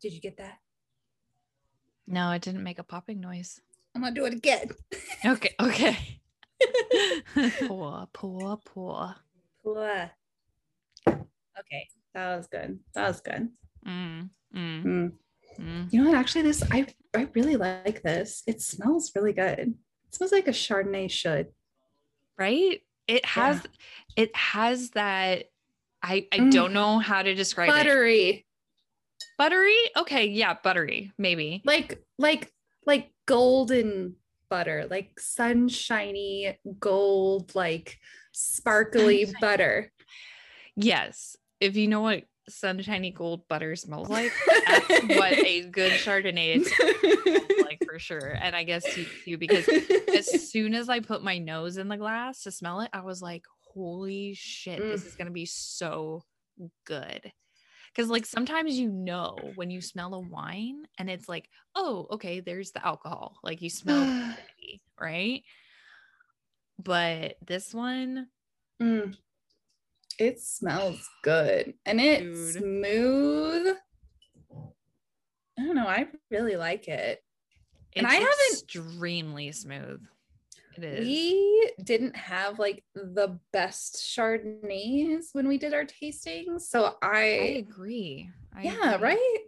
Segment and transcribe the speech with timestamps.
[0.00, 0.58] Did you get that?
[2.06, 3.60] No, it didn't make a popping noise.
[3.94, 4.70] I'm gonna do it again.
[5.24, 6.20] Okay, okay.
[7.66, 9.14] poor, poor, poor.
[9.64, 10.08] Blah.
[11.06, 12.78] Okay, that was good.
[12.94, 13.48] That was good.
[13.86, 15.12] Mm, mm, Mm.
[15.58, 15.92] mm.
[15.92, 16.18] You know what?
[16.18, 18.42] Actually, this I I really like this.
[18.46, 19.58] It smells really good.
[20.06, 21.48] It smells like a Chardonnay should.
[22.38, 22.80] Right?
[23.06, 23.62] It has
[24.16, 25.50] it has that
[26.02, 26.52] I I Mm.
[26.52, 27.72] don't know how to describe it.
[27.72, 28.46] Buttery,
[29.38, 29.76] Buttery?
[29.96, 31.62] Okay, yeah, buttery, maybe.
[31.64, 32.52] like like
[32.86, 34.16] like golden
[34.48, 37.98] butter, like sunshiny gold, like
[38.32, 39.40] sparkly Sunshine.
[39.40, 39.92] butter.
[40.76, 41.36] Yes.
[41.60, 44.32] If you know what sunshiny gold butter smells like,
[44.66, 48.36] that's what a good Chardonnay smells like for sure.
[48.40, 49.68] And I guess you, you because
[50.16, 53.22] as soon as I put my nose in the glass to smell it, I was
[53.22, 53.44] like,
[53.74, 55.06] holy shit, this Mm.
[55.06, 56.22] is gonna be so
[56.84, 57.32] good.
[57.94, 62.40] Because like sometimes you know when you smell a wine and it's like, oh, okay,
[62.40, 63.36] there's the alcohol.
[63.42, 64.34] Like you smell
[65.00, 65.42] right?
[66.82, 68.28] But this one,
[68.80, 69.14] Mm.
[70.18, 72.62] It smells good and it's Dude.
[72.62, 73.76] smooth.
[75.58, 75.86] I don't know.
[75.86, 77.22] I really like it.
[77.92, 80.00] it's And I haven't- extremely smooth.
[80.76, 81.06] It is.
[81.06, 86.62] We didn't have like the best Chardonnays when we did our tastings.
[86.62, 88.30] So I I, agree.
[88.54, 89.08] I yeah, agree.
[89.08, 89.38] right.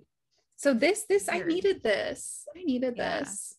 [0.56, 2.46] So this, this, I needed this.
[2.56, 3.20] I needed Yeah.
[3.20, 3.56] this.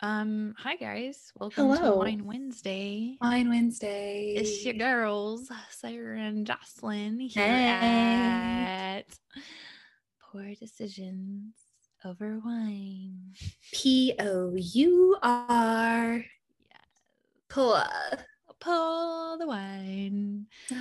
[0.00, 1.32] Um, hi guys.
[1.38, 1.92] Welcome Hello.
[1.92, 3.16] to Wine Wednesday.
[3.20, 4.34] Wine Wednesday.
[4.36, 8.98] It's your girls, Sarah and Jocelyn here Hey.
[9.00, 9.06] at
[10.30, 11.54] Poor Decisions
[12.06, 13.32] Over Wine.
[13.72, 16.16] P O U R.
[16.16, 16.76] Yeah.
[17.48, 17.82] Pull.
[18.60, 20.46] Pull the wine.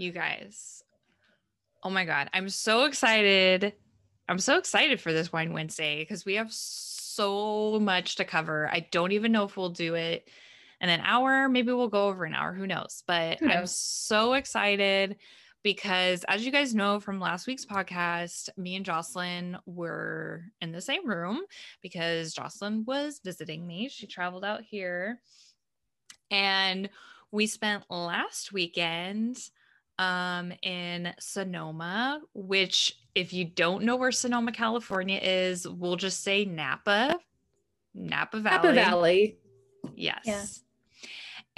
[0.00, 0.84] You guys.
[1.82, 2.30] Oh my god.
[2.32, 3.72] I'm so excited.
[4.28, 8.70] I'm so excited for this Wine Wednesday because we have so much to cover.
[8.72, 10.28] I don't even know if we'll do it
[10.80, 11.48] in an hour.
[11.48, 12.52] Maybe we'll go over an hour.
[12.52, 13.02] Who knows?
[13.08, 15.16] But Who I'm so excited
[15.68, 20.80] because, as you guys know from last week's podcast, me and Jocelyn were in the
[20.80, 21.42] same room
[21.82, 23.90] because Jocelyn was visiting me.
[23.90, 25.20] She traveled out here.
[26.30, 26.88] And
[27.32, 29.36] we spent last weekend
[29.98, 36.46] um in Sonoma, which if you don't know where Sonoma, California is, we'll just say
[36.46, 37.18] Napa.
[37.94, 38.56] Napa Valley.
[38.56, 39.36] Napa Valley.
[39.94, 40.62] Yes.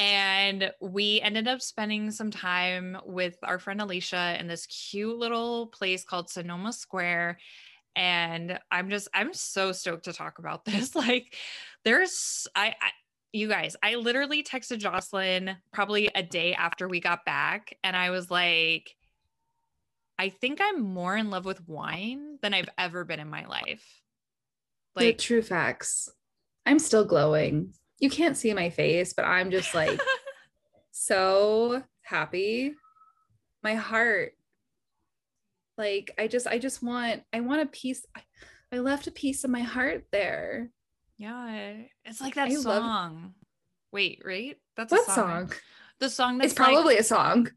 [0.00, 5.66] And we ended up spending some time with our friend Alicia in this cute little
[5.66, 7.38] place called Sonoma Square.
[7.94, 10.96] And I'm just, I'm so stoked to talk about this.
[10.96, 11.36] Like,
[11.84, 12.90] there's, I, I
[13.32, 18.10] you guys, I literally texted Jocelyn probably a day after we got back, and I
[18.10, 18.96] was like,
[20.18, 24.02] I think I'm more in love with wine than I've ever been in my life.
[24.96, 26.10] Like Like, true facts.
[26.66, 27.72] I'm still glowing.
[28.00, 30.00] You can't see my face, but I'm just like
[30.90, 32.74] so happy.
[33.62, 34.32] My heart.
[35.78, 38.20] Like I just I just want I want a piece I,
[38.72, 40.70] I left a piece of my heart there.
[41.16, 41.72] Yeah,
[42.04, 43.34] it's like that I love- song.
[43.92, 44.56] Wait, right?
[44.76, 45.14] That's What a song.
[45.48, 45.52] song?
[45.98, 47.48] The song that's It's probably like, a song.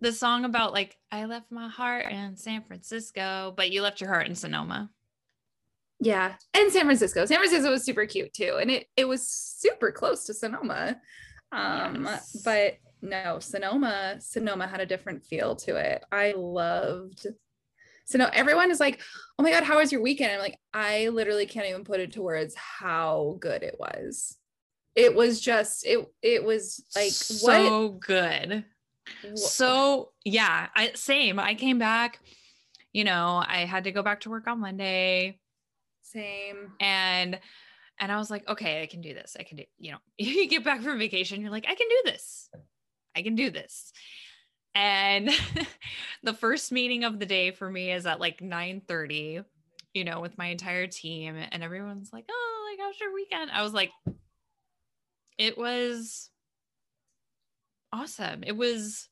[0.00, 4.10] the song about like I left my heart in San Francisco, but you left your
[4.10, 4.90] heart in Sonoma.
[6.00, 6.34] Yeah.
[6.54, 7.24] And San Francisco.
[7.26, 8.58] San Francisco was super cute too.
[8.60, 11.00] And it it was super close to Sonoma.
[11.52, 12.36] Um Yes.
[12.44, 16.04] but no, Sonoma, Sonoma had a different feel to it.
[16.10, 17.26] I loved
[18.08, 19.00] so no, everyone is like,
[19.38, 20.30] oh my God, how was your weekend?
[20.32, 24.36] I'm like, I literally can't even put into words how good it was.
[24.94, 28.64] It was just, it it was like what so good.
[29.22, 31.38] wh- So yeah, I same.
[31.40, 32.20] I came back,
[32.92, 35.38] you know, I had to go back to work on Monday
[36.12, 36.72] same.
[36.80, 37.38] and
[37.98, 39.36] and I was like, okay, I can do this.
[39.40, 42.02] I can do, you know, you get back from vacation, you're like, I can do
[42.04, 42.50] this.
[43.16, 43.92] I can do this.
[44.74, 45.30] And
[46.22, 49.40] the first meeting of the day for me is at like 9 30,
[49.94, 51.36] you know, with my entire team.
[51.50, 53.50] And everyone's like, oh, like, how's your weekend?
[53.50, 53.90] I was like,
[55.38, 56.28] it was
[57.92, 58.42] awesome.
[58.44, 59.08] It was,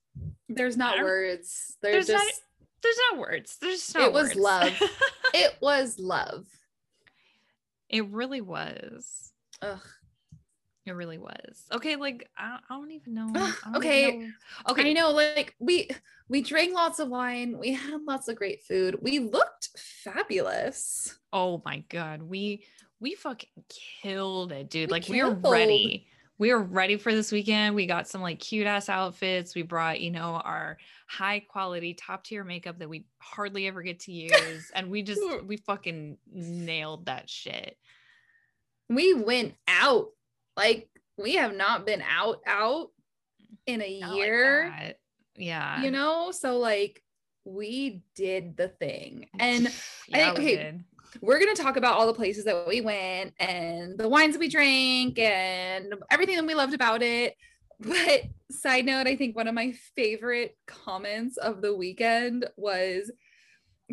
[0.51, 1.77] There's not words.
[1.83, 2.43] There's, There's not- just
[2.83, 3.57] there's no words.
[3.63, 4.37] There's just no It was words.
[4.37, 4.83] love.
[5.35, 6.47] it was love.
[7.89, 9.33] It really was.
[9.63, 9.81] Ugh.
[10.87, 11.65] It really was.
[11.73, 13.31] Okay, like I, I don't even know.
[13.33, 14.19] Don't even okay.
[14.19, 14.31] know.
[14.69, 14.91] Okay.
[14.91, 15.89] I know, like we
[16.29, 21.19] we drank lots of wine, we had lots of great food, we looked fabulous.
[21.33, 22.65] Oh my god, we
[23.01, 23.51] we fucking
[24.03, 24.91] killed it, dude.
[24.91, 25.51] We like we were killed.
[25.51, 26.07] ready.
[26.39, 27.75] we were ready for this weekend.
[27.75, 29.55] We got some like cute ass outfits.
[29.55, 34.01] We brought, you know, our high quality, top tier makeup that we hardly ever get
[34.01, 34.71] to use.
[34.75, 37.77] and we just, we fucking nailed that shit.
[38.89, 40.09] We went out.
[40.57, 42.89] Like, we have not been out, out
[43.67, 44.73] in a not year.
[44.77, 44.99] Like
[45.37, 45.83] yeah.
[45.83, 47.03] You know, so like
[47.45, 49.27] we did the thing.
[49.39, 49.73] And
[50.09, 50.81] yeah, I, okay,
[51.21, 54.41] we're going to talk about all the places that we went and the wines that
[54.41, 57.37] we drank and everything that we loved about it.
[57.81, 63.11] But side note, I think one of my favorite comments of the weekend was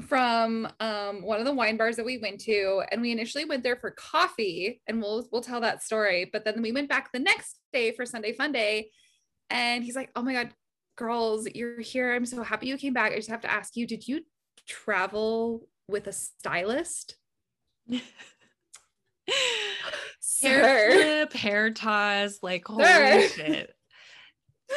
[0.08, 3.62] from um, one of the wine bars that we went to and we initially went
[3.62, 7.20] there for coffee and we'll we'll tell that story but then we went back the
[7.20, 8.90] next day for Sunday fun day
[9.50, 10.52] and he's like oh my god
[10.96, 13.86] girls you're here I'm so happy you came back I just have to ask you
[13.86, 14.22] did you
[14.68, 17.16] travel with a stylist.
[20.42, 23.28] hair flip, hair ties, like holy Sir.
[23.28, 23.76] shit.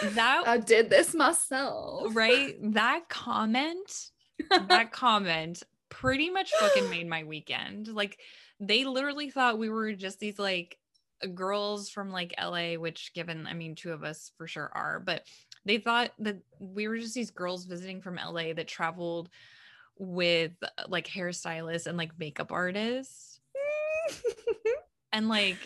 [0.02, 2.14] That I did this myself.
[2.14, 2.56] Right?
[2.72, 4.10] That comment,
[4.50, 7.88] that comment pretty much fucking made my weekend.
[7.88, 8.18] Like
[8.60, 10.76] they literally thought we were just these like
[11.34, 15.22] girls from like LA, which given, I mean, two of us for sure are, but
[15.64, 19.30] they thought that we were just these girls visiting from LA that traveled
[19.98, 20.52] with
[20.88, 23.33] like hairstylists and like makeup artists.
[25.12, 25.56] and like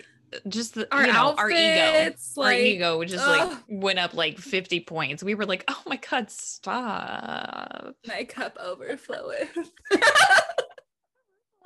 [0.48, 3.50] just the, our you know, outfits, our ego, like, our ego just ugh.
[3.50, 5.22] like went up like 50 points.
[5.22, 7.94] We were like, oh my God, stop.
[8.06, 9.70] My cup overfloweth.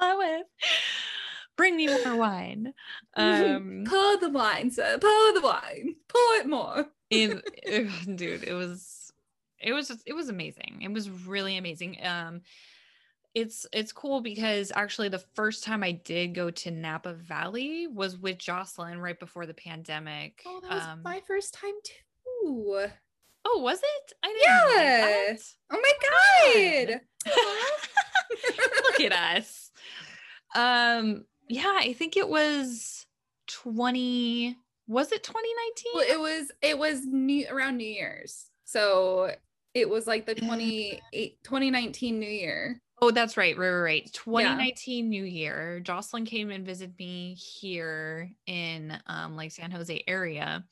[0.00, 0.42] Floweth.
[1.56, 2.72] Bring me more wine.
[3.14, 4.98] Um, pour the wine, sir.
[4.98, 5.96] Pour the wine.
[6.08, 6.86] Pour it more.
[7.10, 7.42] in,
[8.16, 9.12] dude, it was
[9.60, 10.80] it was just, it was amazing.
[10.82, 11.98] It was really amazing.
[12.02, 12.40] Um,
[13.34, 18.18] it's it's cool because actually the first time I did go to Napa Valley was
[18.18, 20.42] with Jocelyn right before the pandemic.
[20.46, 22.88] Oh, that was um, my first time too.
[23.44, 24.12] Oh, was it?
[24.22, 25.36] I didn't.
[25.36, 25.36] Yeah.
[25.70, 27.00] Oh my god.
[28.84, 29.70] Look at us.
[30.54, 31.24] Um.
[31.48, 33.06] Yeah, I think it was
[33.46, 34.56] twenty.
[34.86, 35.92] Was it twenty nineteen?
[35.94, 36.52] Well, it was.
[36.60, 38.46] It was new around New Year's.
[38.64, 39.32] So
[39.74, 42.80] it was like the 20, 2019 New Year.
[43.02, 43.58] Oh, that's right.
[43.58, 44.12] Right, right, right.
[44.12, 45.10] 2019 yeah.
[45.10, 45.80] New Year.
[45.80, 50.64] Jocelyn came and visited me here in um, like San Jose area.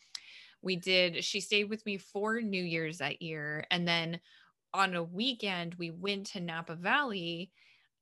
[0.62, 3.64] We did, she stayed with me for New Year's that year.
[3.72, 4.20] And then
[4.72, 7.50] on a weekend, we went to Napa Valley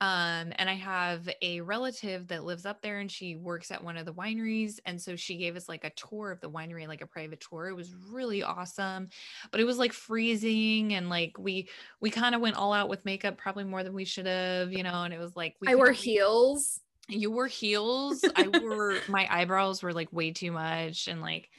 [0.00, 3.96] um, and I have a relative that lives up there and she works at one
[3.96, 4.78] of the wineries.
[4.86, 7.66] And so she gave us like a tour of the winery, like a private tour.
[7.66, 9.08] It was really awesome,
[9.50, 11.68] but it was like freezing and like we
[12.00, 14.84] we kind of went all out with makeup, probably more than we should have, you
[14.84, 16.80] know, and it was like I wore heels.
[17.08, 18.24] You wore heels.
[18.36, 21.50] I wore my eyebrows were like way too much and like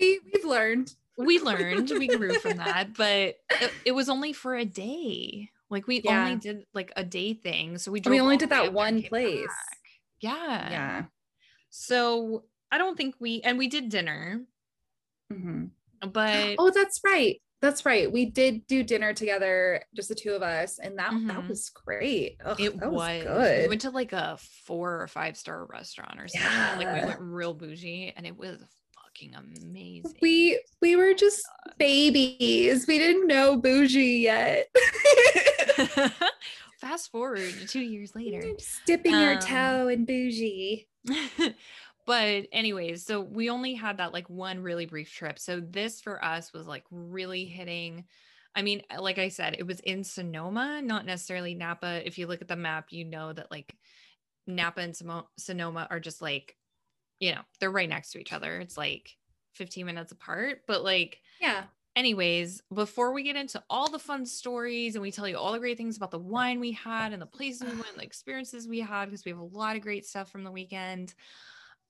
[0.00, 0.92] we we've learned.
[1.18, 5.86] We learned, we grew from that, but it, it was only for a day like
[5.86, 6.24] we yeah.
[6.24, 7.78] only did like a day thing.
[7.78, 9.46] So we we only did that one place.
[9.46, 9.78] Back.
[10.20, 10.70] Yeah.
[10.70, 11.04] Yeah.
[11.70, 14.42] So I don't think we and we did dinner.
[15.32, 16.08] Mm-hmm.
[16.08, 17.40] But oh, that's right.
[17.62, 18.12] That's right.
[18.12, 21.28] We did do dinner together, just the two of us, and that mm-hmm.
[21.28, 22.36] that was great.
[22.44, 23.62] Ugh, it was, was, good.
[23.62, 26.50] We went to like a four or five star restaurant or something.
[26.50, 26.76] Yeah.
[26.76, 28.62] Like we went real bougie, and it was
[29.16, 30.14] fucking amazing.
[30.20, 31.42] We we were just
[31.78, 32.86] babies.
[32.86, 34.68] We didn't know bougie yet.
[36.80, 38.42] Fast forward two years later.
[38.84, 40.88] Dipping um, your toe in bougie.
[42.06, 45.38] but anyways, so we only had that like one really brief trip.
[45.38, 48.04] So this for us was like really hitting.
[48.54, 52.06] I mean, like I said, it was in Sonoma, not necessarily Napa.
[52.06, 53.74] If you look at the map, you know that like
[54.46, 56.56] Napa and Sonoma are just like
[57.20, 58.60] you know, they're right next to each other.
[58.60, 59.16] It's like
[59.54, 61.64] 15 minutes apart, but like, yeah.
[61.96, 65.58] Anyways, before we get into all the fun stories and we tell you all the
[65.58, 68.80] great things about the wine we had and the places we went, the experiences we
[68.80, 71.14] had, because we have a lot of great stuff from the weekend.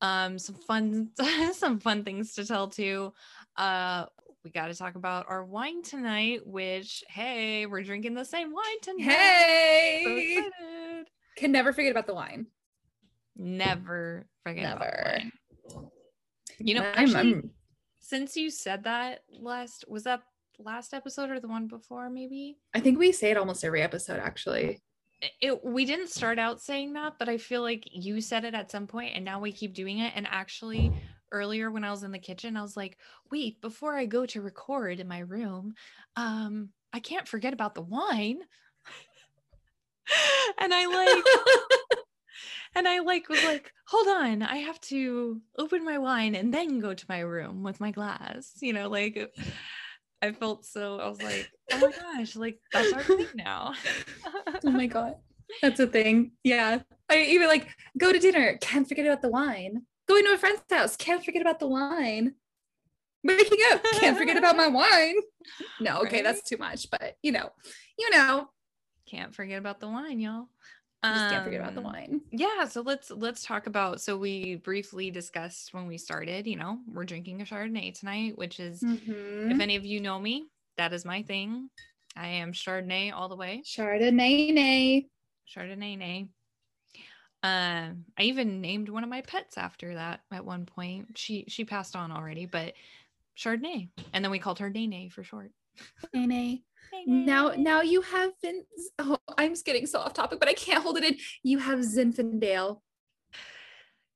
[0.00, 1.10] Um, some fun,
[1.52, 3.12] some fun things to tell too.
[3.56, 4.06] Uh,
[4.44, 8.80] we got to talk about our wine tonight, which hey, we're drinking the same wine
[8.80, 9.10] tonight.
[9.10, 11.04] Hey, so
[11.36, 12.46] can never forget about the wine.
[13.36, 14.78] Never forget.
[14.78, 15.20] Never.
[16.58, 17.50] You know, I'm, actually, I'm,
[18.06, 20.22] since you said that last, was that
[20.60, 22.08] last episode or the one before?
[22.08, 22.56] Maybe.
[22.72, 24.20] I think we say it almost every episode.
[24.20, 24.80] Actually,
[25.40, 28.70] it, we didn't start out saying that, but I feel like you said it at
[28.70, 30.12] some point, and now we keep doing it.
[30.14, 30.92] And actually,
[31.32, 32.96] earlier when I was in the kitchen, I was like,
[33.32, 35.74] "Wait, before I go to record in my room,
[36.14, 38.38] um, I can't forget about the wine."
[40.60, 41.24] and I like
[42.74, 46.80] and I like was like, hold on, I have to open my wine and then
[46.80, 48.52] go to my room with my glass.
[48.60, 49.32] You know, like
[50.22, 53.74] I felt so, I was like, oh my gosh, like that's our thing now.
[54.64, 55.14] oh my God.
[55.62, 56.32] That's a thing.
[56.42, 56.80] Yeah.
[57.08, 59.82] I even like go to dinner, can't forget about the wine.
[60.08, 62.34] Going to a friend's house, can't forget about the wine.
[63.24, 65.16] Waking up, can't forget about my wine.
[65.80, 66.24] No, okay, right?
[66.24, 67.50] that's too much, but you know,
[67.98, 68.48] you know.
[69.06, 70.48] Can't forget about the wine, y'all.
[71.14, 72.20] Just can't forget about the um, wine.
[72.30, 74.00] Yeah, so let's let's talk about.
[74.00, 76.46] So we briefly discussed when we started.
[76.46, 79.50] You know, we're drinking a Chardonnay tonight, which is, mm-hmm.
[79.50, 80.46] if any of you know me,
[80.76, 81.70] that is my thing.
[82.16, 83.62] I am Chardonnay all the way.
[83.64, 85.08] Chardonnay, nay.
[85.54, 86.28] Chardonnay, nay.
[87.42, 91.16] Um, I even named one of my pets after that at one point.
[91.16, 92.74] She she passed on already, but
[93.38, 95.52] Chardonnay, and then we called her Nene for short.
[96.14, 96.62] Nene.
[97.06, 98.64] Now, now you have been.
[98.98, 101.16] Oh, I'm just getting so off topic, but I can't hold it in.
[101.42, 102.80] You have Zinfandel,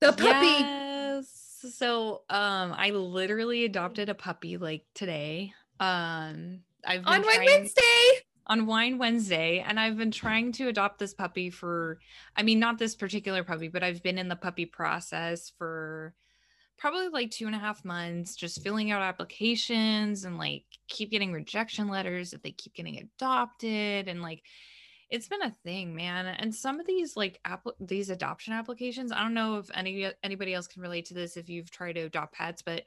[0.00, 0.46] the puppy.
[0.46, 1.46] Yes.
[1.76, 5.52] So, um, I literally adopted a puppy like today.
[5.78, 7.82] Um, I've on Wine Wednesday.
[8.46, 12.00] On Wine Wednesday, and I've been trying to adopt this puppy for.
[12.34, 16.14] I mean, not this particular puppy, but I've been in the puppy process for
[16.80, 21.30] probably like two and a half months just filling out applications and like keep getting
[21.30, 24.42] rejection letters if they keep getting adopted and like
[25.10, 29.20] it's been a thing man and some of these like app these adoption applications i
[29.20, 32.32] don't know if any anybody else can relate to this if you've tried to adopt
[32.32, 32.84] pets but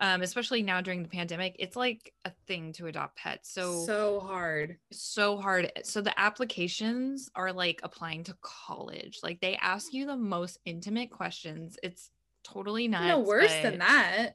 [0.00, 3.52] um, especially now during the pandemic, it's like a thing to adopt pets.
[3.52, 5.70] So so hard, so hard.
[5.84, 9.20] So the applications are like applying to college.
[9.22, 11.76] Like they ask you the most intimate questions.
[11.84, 12.10] It's
[12.44, 13.06] totally nuts.
[13.06, 14.32] No worse than that.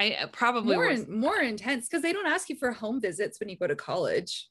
[0.00, 3.48] I uh, probably more more intense because they don't ask you for home visits when
[3.48, 4.48] you go to college.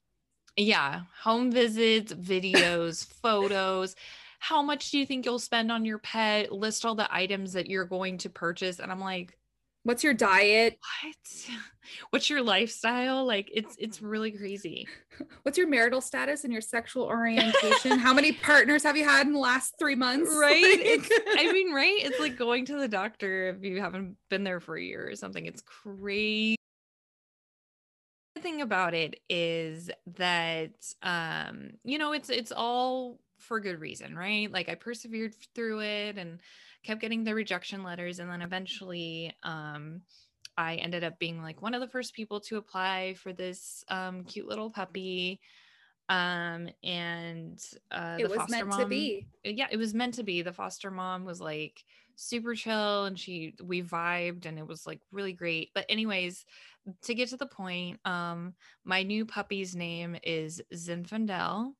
[0.56, 3.94] Yeah, home visits, videos, photos.
[4.40, 6.52] How much do you think you'll spend on your pet?
[6.52, 9.36] List all the items that you're going to purchase, and I'm like,
[9.84, 10.78] What's your diet?
[11.02, 11.16] What?
[12.10, 13.24] What's your lifestyle?
[13.26, 14.86] Like it's it's really crazy.
[15.42, 17.98] What's your marital status and your sexual orientation?
[17.98, 20.30] How many partners have you had in the last 3 months?
[20.38, 20.98] Right?
[20.98, 21.98] Like- I mean, right?
[22.02, 25.16] It's like going to the doctor if you haven't been there for a year or
[25.16, 25.46] something.
[25.46, 26.56] It's crazy.
[28.34, 34.14] The thing about it is that um you know, it's it's all for good reason,
[34.16, 34.50] right?
[34.52, 36.40] Like I persevered through it and
[36.88, 40.00] kept getting the rejection letters and then eventually um
[40.56, 44.24] I ended up being like one of the first people to apply for this um
[44.24, 45.38] cute little puppy.
[46.08, 50.40] Um and uh it was meant mom, to be yeah it was meant to be.
[50.40, 51.84] The foster mom was like
[52.16, 55.68] super chill and she we vibed and it was like really great.
[55.74, 56.46] But anyways
[57.02, 61.74] to get to the point um my new puppy's name is zinfandel.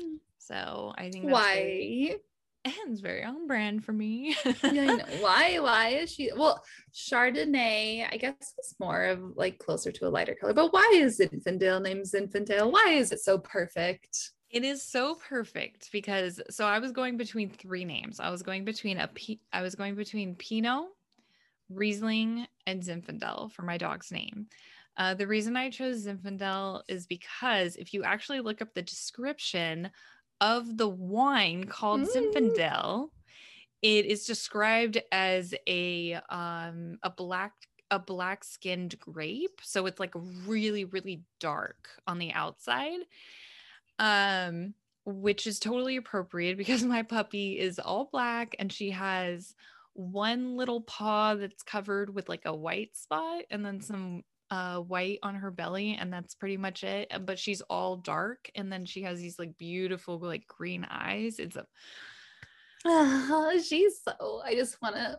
[0.00, 0.16] Hmm.
[0.38, 1.54] so i think why?
[1.54, 2.16] very,
[2.64, 4.36] it's very on brand for me.
[4.44, 5.04] yeah, I know.
[5.20, 5.58] Why?
[5.58, 6.30] Why is she?
[6.34, 10.54] Well, Chardonnay, I guess it's more of like closer to a lighter color.
[10.54, 12.72] But why is Zinfandel named Zinfandel?
[12.72, 14.30] Why is it so perfect?
[14.50, 18.20] It is so perfect because so I was going between three names.
[18.20, 20.86] I was going between a P, I was going between Pinot,
[21.68, 24.46] Riesling, and Zinfandel for my dog's name.
[24.96, 29.90] Uh, the reason I chose Zinfandel is because if you actually look up the description
[30.40, 32.08] of the wine called mm.
[32.08, 33.08] Zinfandel,
[33.84, 37.52] it is described as a um a black
[37.90, 40.14] a black skinned grape so it's like
[40.46, 43.00] really really dark on the outside
[43.98, 44.72] um
[45.04, 49.54] which is totally appropriate because my puppy is all black and she has
[49.92, 55.18] one little paw that's covered with like a white spot and then some uh white
[55.22, 59.02] on her belly and that's pretty much it but she's all dark and then she
[59.02, 61.66] has these like beautiful like green eyes it's a
[62.84, 65.18] oh, she's so i just want to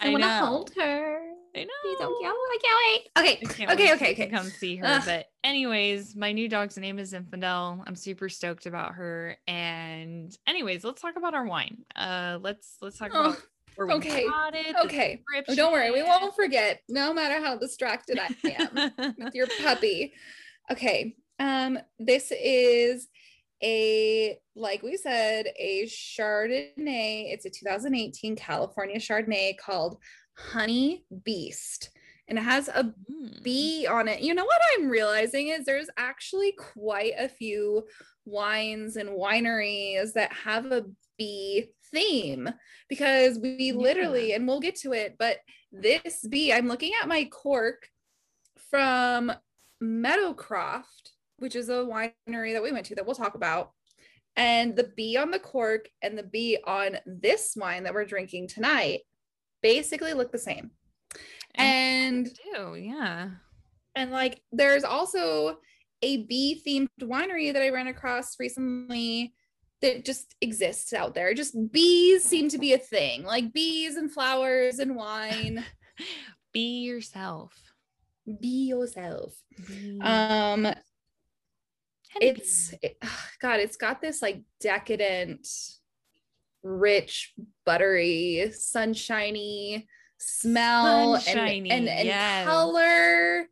[0.00, 1.20] i, I want to hold her
[1.56, 1.70] I know.
[1.82, 2.32] Please don't kill.
[2.32, 3.10] I can't wait.
[3.16, 3.54] Okay.
[3.54, 3.84] Can't okay.
[3.84, 4.12] Wait okay.
[4.12, 4.26] Okay.
[4.28, 4.86] Come see her.
[4.86, 5.02] Ugh.
[5.04, 7.82] But anyways, my new dog's name is Zinfandel.
[7.86, 9.36] I'm super stoked about her.
[9.46, 11.84] And anyways, let's talk about our wine.
[11.94, 13.20] Uh, let's let's talk oh.
[13.20, 13.42] about
[13.78, 14.26] okay.
[14.84, 15.22] okay.
[15.48, 15.90] Oh, don't worry.
[15.90, 20.12] We won't forget, no matter how distracted I am with your puppy.
[20.70, 21.16] Okay.
[21.38, 23.08] Um, this is
[23.62, 27.32] a, like we said, a Chardonnay.
[27.32, 29.98] It's a 2018 California Chardonnay called
[30.36, 31.90] Honey Beast.
[32.28, 33.42] And it has a mm.
[33.42, 34.20] bee on it.
[34.20, 37.84] You know what I'm realizing is there's actually quite a few
[38.24, 40.84] wines and wineries that have a
[41.18, 42.50] bee theme
[42.88, 43.74] because we yeah.
[43.74, 45.38] literally, and we'll get to it, but
[45.72, 47.88] this bee, I'm looking at my cork
[48.70, 49.32] from
[49.82, 53.72] Meadowcroft, which is a winery that we went to that we'll talk about.
[54.36, 58.48] And the bee on the cork and the bee on this wine that we're drinking
[58.48, 59.02] tonight
[59.62, 60.72] basically look the same.
[61.54, 63.30] And do yeah.
[63.94, 65.58] and like there's also
[66.02, 69.34] a bee themed winery that I ran across recently
[69.84, 71.34] that just exists out there.
[71.34, 75.64] Just bees seem to be a thing, like bees and flowers and wine.
[76.52, 77.52] Be yourself.
[78.40, 79.34] be yourself.
[79.68, 80.66] Be Um
[82.20, 82.96] it's it-
[83.40, 85.46] god it's got this like decadent
[86.62, 87.34] rich
[87.66, 89.86] buttery sunshiny
[90.18, 91.38] smell and-
[91.72, 92.46] and and, yes.
[92.46, 93.48] color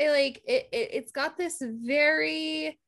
[0.00, 2.78] I like it, it it's got this very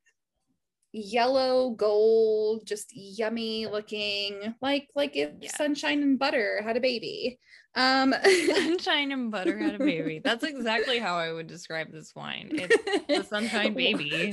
[0.97, 5.51] yellow gold just yummy looking like like if Yeah.
[5.57, 7.41] sunshine and butter had a baby
[7.75, 8.15] um
[8.55, 10.21] sunshine and butter had a baby.
[10.23, 12.51] That's exactly how I would describe this wine.
[12.53, 14.33] It's the sunshine baby.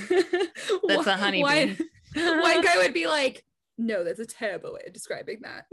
[0.88, 1.42] That's a honeybee.
[1.42, 1.78] One,
[2.42, 3.44] one guy would be like,
[3.80, 5.66] no, that's a terrible way of describing that.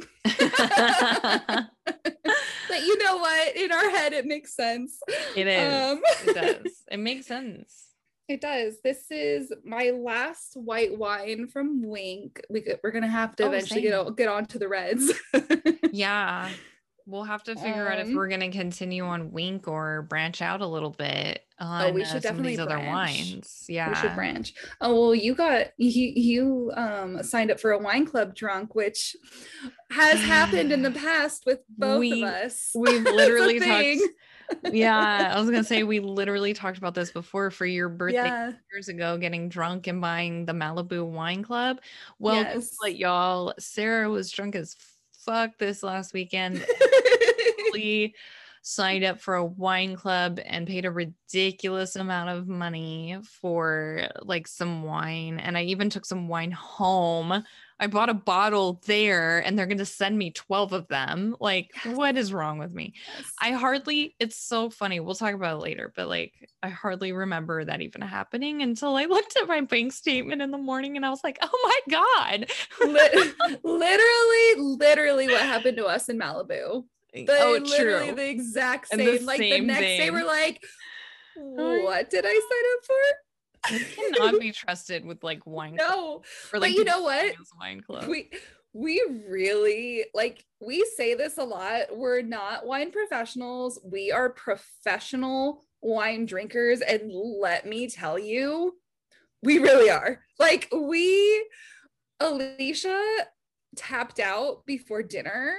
[2.69, 3.57] but you know what?
[3.57, 4.99] In our head, it makes sense.
[5.37, 5.73] it is.
[5.75, 6.73] Um, it does.
[6.91, 7.88] It makes sense.
[8.29, 8.81] It does.
[8.85, 12.41] This is my last white wine from Winc.
[12.51, 14.07] We, we're gonna have to Oh, eventually get same.
[14.07, 15.13] on, get on to the reds.
[15.93, 16.51] Yeah.
[17.07, 20.43] We'll have to figure out if Um, we're going to continue on Winc or branch
[20.43, 23.19] out a little bit on we uh, should some of these definitely other branch.
[23.31, 23.65] wines.
[23.67, 23.89] Yeah.
[23.89, 24.53] We should branch.
[24.83, 29.17] Oh well, you got you you um signed up for a wine club drunk, which
[29.91, 32.73] has happened in the past with both We- of us.
[32.75, 34.13] We've literally talked.
[34.73, 35.33] Yeah.
[35.35, 38.53] I was going to say, we literally talked about this before for your birthday Yeah.
[38.73, 41.79] years ago, getting drunk and buying the Malibu Wine Club.
[42.19, 42.75] Well, Yes.
[42.79, 44.77] what, y'all, Sarah was drunk as
[45.25, 46.65] fuck this last weekend.
[47.73, 48.15] We
[48.63, 54.49] signed up for a wine club and paid a ridiculous amount of money for like
[54.49, 55.39] some wine.
[55.39, 57.45] And I even took some wine home.
[57.81, 61.37] I bought a bottle there and they're going to send me 12 of them.
[61.39, 61.97] Like, Yes.
[61.97, 62.95] what is wrong with me?
[63.17, 63.27] Yes.
[63.41, 64.99] I hardly, it's so funny.
[65.01, 66.33] We'll talk about it later, but like,
[66.63, 70.59] I hardly remember that even happening until I looked at my bank statement in the
[70.59, 72.47] morning and I was like, oh my God.
[73.63, 76.85] Literally, literally what happened to us in Malibu.
[77.15, 78.15] Eh, the, oh, literally true.
[78.17, 78.99] the exact same.
[78.99, 80.63] the like the same next day, we're like,
[81.37, 82.39] what did I sign
[82.77, 82.95] up for?
[83.67, 87.35] Cannot be trusted with like wine no, or but you know what?
[87.59, 88.07] Wine club.
[88.07, 88.31] we
[88.73, 91.97] we really like we say this a lot.
[91.97, 93.81] We're not wine professionals.
[93.85, 98.77] We are professional wine drinkers, and let me tell you,
[99.43, 100.21] we really are.
[100.39, 101.47] Like we,
[102.21, 103.03] Alicia
[103.77, 105.57] tapped out before dinner.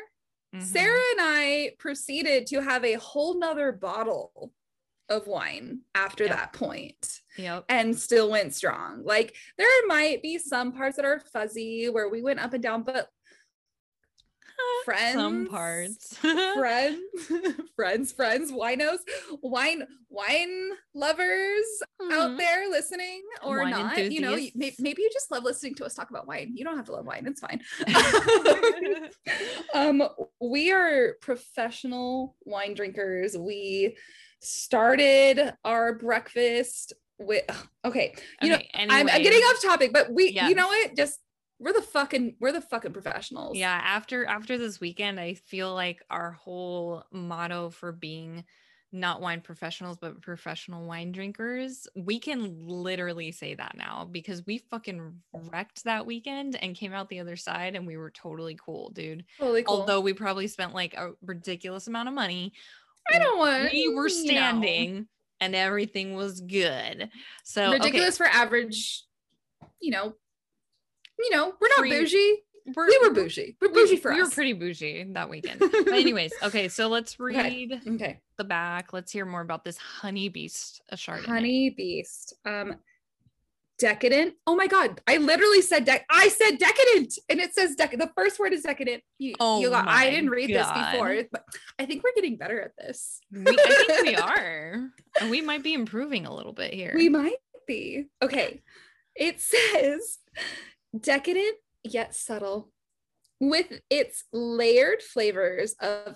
[0.55, 0.63] Mhm.
[0.63, 4.51] Sarah and I proceeded to have a whole nother bottle
[5.09, 6.33] of wine after Yep.
[6.35, 7.65] that point Yep.
[7.69, 9.03] and still went strong.
[9.03, 12.83] Like there might be some parts that are fuzzy where we went up and down,
[12.83, 13.09] but
[14.85, 16.17] friends, Some parts.
[16.17, 16.99] friends,
[17.75, 18.97] friends, friends, winos,
[19.41, 21.65] wine, wine lovers
[22.11, 22.37] out Mhm.
[22.37, 24.11] there listening or Wine not.
[24.11, 26.53] You know, you- maybe you just love listening to us talk about wine.
[26.55, 27.25] You don't have to love wine.
[27.27, 27.61] It's fine.
[29.73, 30.07] um,
[30.41, 33.37] we are professional wine drinkers.
[33.37, 33.97] We
[34.39, 37.43] started our breakfast with
[37.86, 38.15] okay.
[38.41, 40.47] You know, Okay, I'm, I'm getting off topic, but we, Yeah.
[40.49, 40.95] you know what?
[40.95, 41.19] Just
[41.60, 43.58] we're the fucking we're the fucking professionals.
[43.58, 48.45] Yeah, after after this weekend, I feel like our whole motto for being
[48.91, 54.58] not wine professionals but professional wine drinkers, we can literally say that now because we
[54.58, 55.13] fucking
[55.52, 59.23] wrecked that weekend and came out the other side and we were totally cool, dude.
[59.38, 59.82] Totally cool.
[59.82, 62.54] Although we probably spent like a ridiculous amount of money,
[63.13, 65.07] I don't want we were you know, standing
[65.41, 67.09] and everything was good.
[67.43, 69.03] So okay, ridiculous for average.
[69.81, 70.13] You know,
[71.17, 72.35] you know, we're not Free- bougie.
[72.75, 73.55] we're, We were bougie.
[73.61, 74.29] We're we- bougie for we us.
[74.29, 75.59] were pretty bougie that weekend.
[75.71, 77.41] But anyways, okay, so let's Okay.
[77.67, 78.19] read okay.
[78.37, 78.93] the back.
[78.93, 81.25] Let's hear more about this honey beast, a Chardonnay.
[81.25, 82.33] Honey Beast.
[82.45, 82.75] Um,
[83.79, 84.35] decadent.
[84.45, 85.01] Oh my god!
[85.07, 86.01] I literally said dec.
[86.09, 87.97] I said decadent, and it says dec.
[87.97, 89.01] The first word is decadent.
[89.17, 89.87] You, Oh you got.
[89.87, 90.75] I didn't read God.
[90.75, 91.43] this before, but
[91.79, 93.19] I think we're getting better at this.
[93.31, 94.89] We, I think we are.
[95.21, 96.91] And we might be improving a little bit here.
[96.93, 97.37] We might
[97.67, 98.07] be.
[98.21, 98.61] Okay.
[99.15, 100.19] It says
[100.97, 102.71] decadent yet subtle
[103.39, 106.15] with its layered flavors of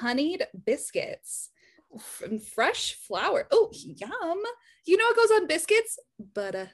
[0.00, 1.50] honeyed biscuits
[2.22, 3.46] and fresh flour.
[3.50, 4.42] Oh, yum.
[4.86, 5.98] You know what goes on biscuits?
[6.18, 6.70] Butter.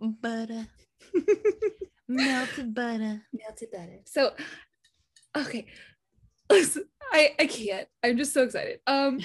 [0.00, 0.66] Butter,
[2.08, 3.22] melted butter.
[3.32, 4.00] Melted butter.
[4.06, 4.32] So,
[5.36, 5.66] okay.
[6.50, 7.88] Listen, I, I can't.
[8.02, 8.80] I'm just so excited.
[8.86, 9.20] Um,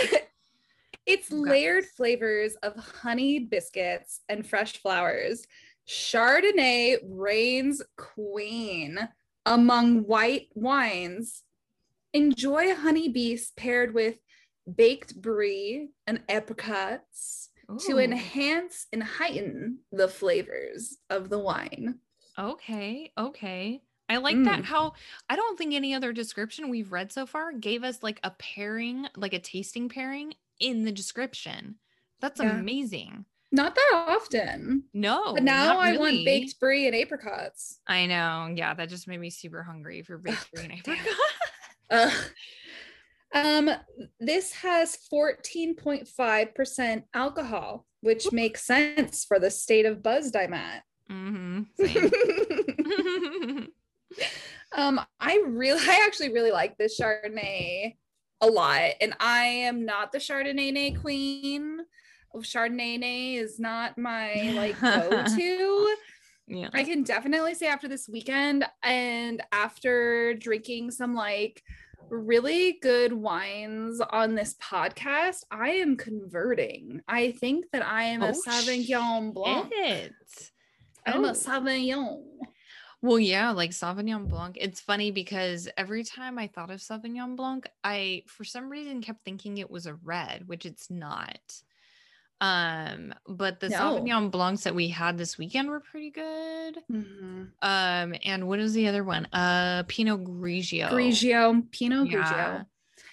[1.06, 5.46] it's layered flavors of honeyed biscuits and fresh flowers
[5.88, 8.98] Chardonnay reigns queen
[9.44, 11.42] among white wines.
[12.12, 14.16] Enjoy honeybees paired with
[14.74, 17.45] baked brie and apricots
[17.86, 21.98] to enhance and heighten the flavors of the wine.
[22.38, 23.12] Okay.
[23.18, 23.82] Okay.
[24.08, 24.44] I like Mm.
[24.44, 24.64] that.
[24.64, 24.92] How
[25.28, 29.06] I don't think any other description we've read so far gave us like a pairing,
[29.16, 31.76] like a tasting pairing in the description.
[32.20, 32.52] That's Yeah.
[32.58, 33.24] amazing.
[33.52, 34.84] Not that often.
[34.92, 35.34] No.
[35.34, 35.98] but now I really.
[35.98, 37.80] want baked brie and apricots.
[37.86, 38.52] I know.
[38.54, 40.94] Yeah, that just made me super hungry for baked brie and Damn.
[40.94, 41.16] apricot.
[43.34, 43.70] Um,
[44.20, 50.82] this has 14.5% alcohol, which makes sense for the state of buzzed I'm at.
[51.10, 51.62] mm-hmm.
[54.72, 57.96] Um, I really, I actually really like this Chardonnay
[58.40, 61.80] a lot, and I am not the Chardonnay queen.
[62.36, 65.96] Chardonnay is not my like go-to.
[66.46, 66.68] yeah.
[66.74, 71.62] I can definitely say after this weekend and after drinking some like
[72.08, 77.00] really good wines on this podcast, I am converting.
[77.08, 79.72] I think that I am a Oh, Sauvignon Blanc.
[81.06, 81.28] I'm Oh.
[81.28, 82.22] a Sauvignon.
[83.02, 84.56] Well, yeah, like Sauvignon Blanc.
[84.60, 89.24] It's funny because every time I thought of Sauvignon Blanc, I for some reason kept
[89.24, 91.38] thinking it was a red, which it's not.
[92.40, 93.76] Um, but the No.
[93.78, 96.78] Sauvignon Blancs that we had this weekend were pretty good.
[96.92, 97.50] Mhm.
[97.62, 99.26] Um, and what is the other one?
[99.32, 100.90] Uh, Pinot Grigio.
[100.90, 102.18] Grigio, Pinot Yeah.
[102.60, 102.66] Grigio.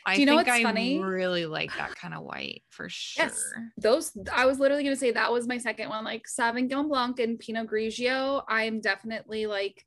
[0.06, 1.00] I Do you know think what's I funny?
[1.00, 3.26] really like that kind of white for sure.
[3.26, 3.42] Yes.
[3.78, 7.40] Those I was literally gonna say that was my second one, like Sauvignon Blanc and
[7.40, 8.44] Pinot Grigio.
[8.50, 9.86] I'm definitely like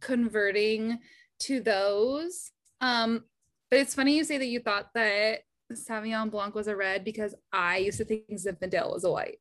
[0.00, 0.98] converting
[1.40, 2.50] to those.
[2.82, 3.24] Um,
[3.70, 5.40] but it's funny you say that you thought that
[5.72, 9.38] Sauvignon Blanc was a red because I used to think Zinfandel was a white.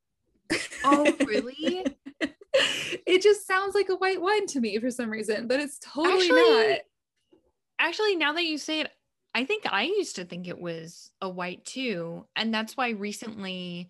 [0.83, 1.85] Oh, really?
[2.21, 6.23] it just sounds like a white wine to me for some reason, but it's totally
[6.23, 6.79] Actually, not.
[7.79, 8.91] Actually, now that you say it,
[9.35, 12.25] I think I used to think it was a white too.
[12.35, 13.89] And that's why recently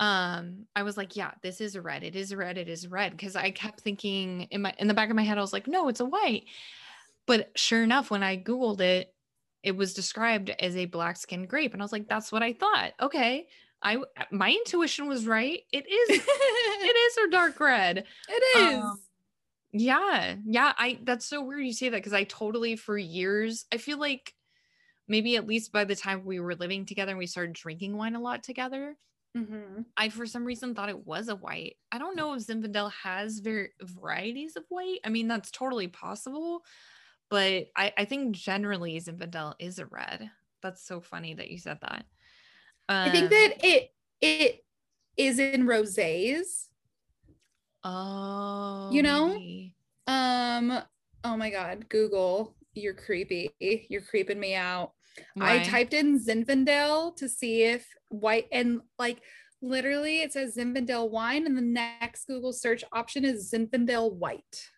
[0.00, 2.04] um I was like, yeah, this is a red.
[2.04, 2.56] It is a red.
[2.56, 3.18] It is a red.
[3.18, 5.66] Cause I kept thinking in my in the back of my head, I was like,
[5.66, 6.44] no, it's a white.
[7.26, 9.12] But sure enough, when I Googled it,
[9.62, 11.72] it was described as a black skinned grape.
[11.72, 12.92] And I was like, that's what I thought.
[13.00, 13.48] Okay.
[13.82, 13.98] I
[14.32, 15.60] my intuition was right.
[15.72, 17.98] It is it is a dark red.
[18.28, 18.82] it is.
[18.82, 19.00] Um,
[19.72, 20.72] yeah, yeah.
[20.76, 24.34] I that's so weird you say that because I totally for years I feel like
[25.06, 28.14] maybe at least by the time we were living together and we started drinking wine
[28.16, 28.96] a lot together,
[29.36, 29.84] Mhm.
[29.96, 31.76] I for some reason thought it was a white.
[31.92, 34.98] I don't know if Zinfandel has very varieties of white.
[35.04, 36.64] I mean that's totally possible,
[37.30, 40.30] but I I think generally Zinfandel is a red.
[40.62, 42.04] That's so funny that you said that.
[42.88, 44.64] I think Um, that it it
[45.16, 46.66] is in rosés.
[47.84, 49.74] oh you know, maybe.
[50.06, 50.78] Um,
[51.24, 53.50] oh my god, Google, you're creepy.
[53.60, 54.92] You're creeping me out.
[55.40, 59.20] I typed in Zinfandel to see if white and like
[59.60, 64.70] literally it says Zinfandel wine, and the next Google search option is Zinfandel white.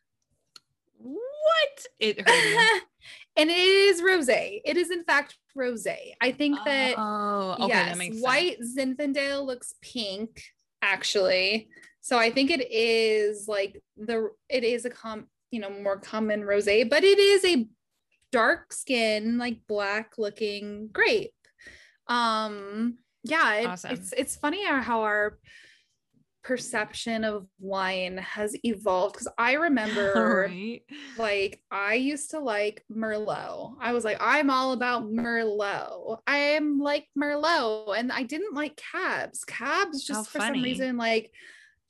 [1.43, 2.83] What it hurt
[3.37, 4.61] and it is rosé.
[4.65, 6.13] It is in fact rosé.
[6.21, 8.25] I think that oh, okay, yes, that makes sense.
[8.25, 10.43] white Zinfandel looks pink
[10.83, 11.69] actually.
[12.01, 16.43] So I think it is like the it is a com you know more common
[16.43, 17.67] rosé, but it is a
[18.33, 21.33] dark skin like black looking grape.
[22.07, 23.93] Um yeah, it- Awesome.
[23.93, 25.39] it's it's funny how our
[26.43, 30.83] perception of wine has evolved because I remember right?
[31.19, 33.77] like I used to like Merlot.
[33.81, 36.19] I was like, I'm all about Merlot.
[36.27, 37.99] I am like Merlot.
[37.99, 39.45] And I didn't like cabs.
[39.45, 40.59] Cabs How just for funny.
[40.59, 41.31] some reason like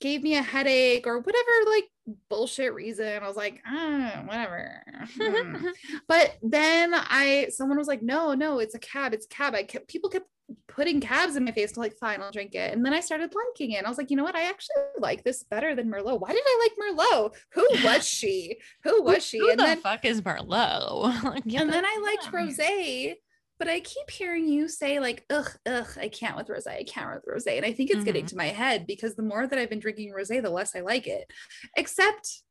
[0.01, 1.85] gave me a headache or whatever like
[2.29, 3.23] bullshit reason.
[3.23, 4.83] I was like, ah, whatever.
[5.17, 5.67] Hmm.
[6.09, 9.55] but then I someone was like, no, no, it's a cab, it's a cab.
[9.55, 10.27] I kept people kept
[10.75, 12.73] putting cabs in my face to like fine, I'll drink it.
[12.73, 13.77] And then I started liking it.
[13.79, 14.37] And I was like, you know what?
[14.37, 16.21] I actually like this better than Merlot.
[16.21, 17.35] Why did I like Merlot?
[17.53, 18.57] Who was she?
[18.85, 19.39] Who was she?
[19.39, 21.23] Who and the then fuck is Merlot?
[21.25, 22.67] Like, and the then I liked fuck out of here.
[22.67, 23.15] rosé,
[23.59, 26.69] but I keep hearing you say like, ugh, ugh, I can't with rosé.
[26.79, 27.57] I can't with rosé.
[27.59, 28.29] And I think it's getting Mhm.
[28.29, 31.07] to my head because the more that I've been drinking rosé, the less I like
[31.07, 31.31] it.
[31.77, 32.43] Except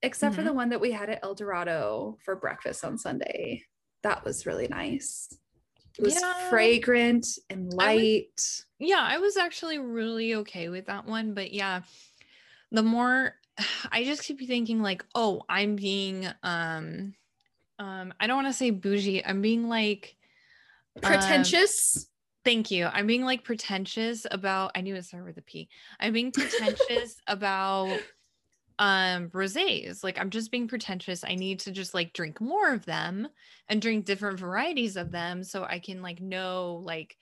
[0.00, 0.46] except for Mhm.
[0.46, 3.64] the one that we had at El Dorado for breakfast on Sunday.
[4.04, 5.28] That was really nice.
[5.98, 6.50] It was Yeah.
[6.50, 8.64] fragrant and light.
[8.78, 11.34] Yeah, I was actually really okay with that one.
[11.34, 11.82] But yeah,
[12.70, 13.34] the more
[13.90, 17.14] I just keep thinking like, oh, I'm being um
[17.78, 19.24] um I don't want to say bougie.
[19.24, 20.16] I'm being like
[20.96, 22.08] um, Pretentious.
[22.44, 22.86] Thank you.
[22.86, 25.68] I'm being like pretentious about I knew it started with a P.
[26.00, 28.00] I'm being pretentious about
[28.78, 30.04] um rosés.
[30.04, 31.24] Like I'm just being pretentious.
[31.24, 33.28] I need to just like drink more of them
[33.68, 37.16] and drink different varieties of them so I can like know like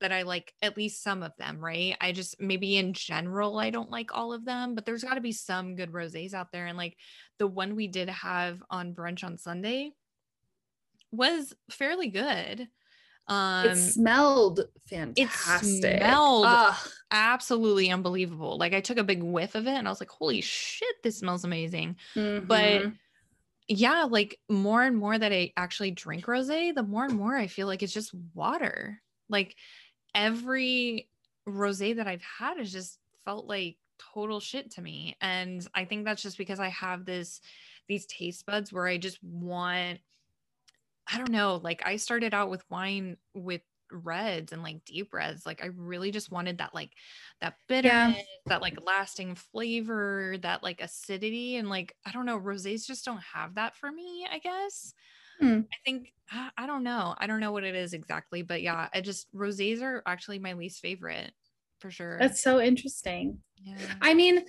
[0.00, 1.96] that I like at least some of them, right?
[2.00, 5.20] I just maybe in general I don't like all of them, but there's got to
[5.20, 6.96] be some good rosés out there and like
[7.38, 9.92] the one we did have on brunch on Sunday
[11.10, 12.68] was fairly good.
[13.26, 15.84] Um, it smelled fantastic.
[15.84, 16.88] It smelled Ugh.
[17.10, 18.58] absolutely unbelievable.
[18.58, 21.18] Like I took a big whiff of it and I was like, holy shit, this
[21.18, 21.96] smells amazing.
[22.14, 22.46] Mm-hmm.
[22.46, 22.92] But
[23.66, 27.46] yeah, like more and more that I actually drink rosé, the more and more I
[27.46, 29.00] feel like it's just water.
[29.30, 29.56] Like
[30.14, 31.08] every
[31.48, 33.76] rosé that I've had has just felt like
[34.12, 35.16] total shit to me.
[35.20, 37.40] And I think that's just because I have this
[37.88, 40.00] these taste buds where I just want
[41.12, 45.46] I don't know, like I started out with wine with reds and like deep reds.
[45.46, 46.92] Like I really just wanted that like
[47.40, 48.22] that bitterness, yeah.
[48.46, 51.56] that like lasting flavor, that like acidity.
[51.56, 54.94] And like, I don't know, rosés just don't have that for me, I guess.
[55.40, 55.60] Hmm.
[55.72, 56.12] I think
[56.56, 57.14] I don't know.
[57.18, 60.52] I don't know what it is exactly, but yeah, I just rosés are actually my
[60.54, 61.32] least favorite
[61.80, 62.18] for sure.
[62.18, 63.38] That's so interesting.
[63.56, 63.76] Yeah.
[64.00, 64.44] I mean,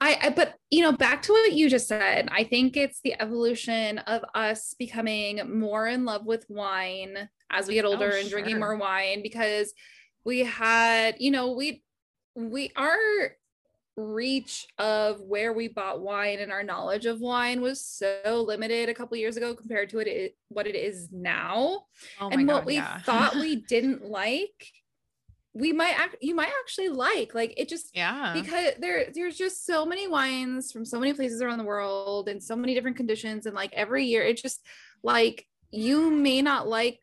[0.00, 3.20] I, I, but you know back to what you just said i think it's the
[3.20, 8.18] evolution of us becoming more in love with wine as we get oh, older oh,
[8.18, 8.40] and sure.
[8.40, 9.72] drinking more wine because
[10.24, 11.82] we had you know we
[12.34, 12.96] we our
[13.96, 18.94] reach of where we bought wine and our knowledge of wine was so limited a
[18.94, 21.82] couple years ago compared to it what it is now
[22.20, 23.00] oh and God, what we yeah.
[23.00, 24.72] thought we didn't like
[25.52, 29.66] we might act you might actually like like it just yeah because there there's just
[29.66, 33.46] so many wines from so many places around the world and so many different conditions
[33.46, 34.64] and like every year it just
[35.02, 37.00] like you may not like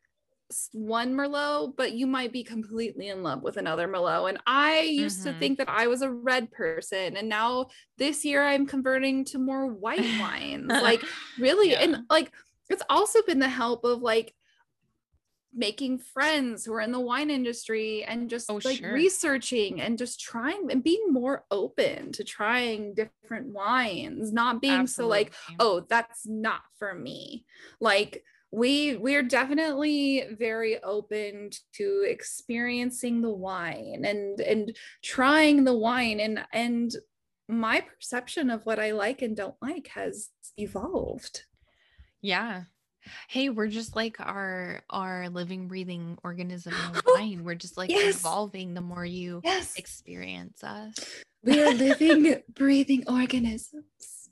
[0.72, 5.20] one merlot but you might be completely in love with another merlot and i used
[5.20, 5.34] mm-hmm.
[5.34, 7.66] to think that i was a red person and now
[7.98, 11.04] this year i'm converting to more white wines like
[11.38, 11.80] really yeah.
[11.82, 12.32] and like
[12.70, 14.34] it's also been the help of like
[15.58, 18.94] making friends who are in the wine industry and just oh, like sure.
[18.94, 25.16] researching and just trying and being more open to trying different wines not being Absolutely.
[25.16, 27.46] so like oh that's not for me
[27.80, 36.20] like we we're definitely very open to experiencing the wine and and trying the wine
[36.20, 36.96] and and
[37.50, 41.44] my perception of what i like and don't like has evolved
[42.22, 42.64] yeah
[43.28, 46.74] hey we're just like our our living breathing organism
[47.06, 48.20] wine we're just like yes.
[48.20, 49.76] evolving the more you yes.
[49.78, 50.96] experience us.
[51.44, 54.30] We are living breathing organisms.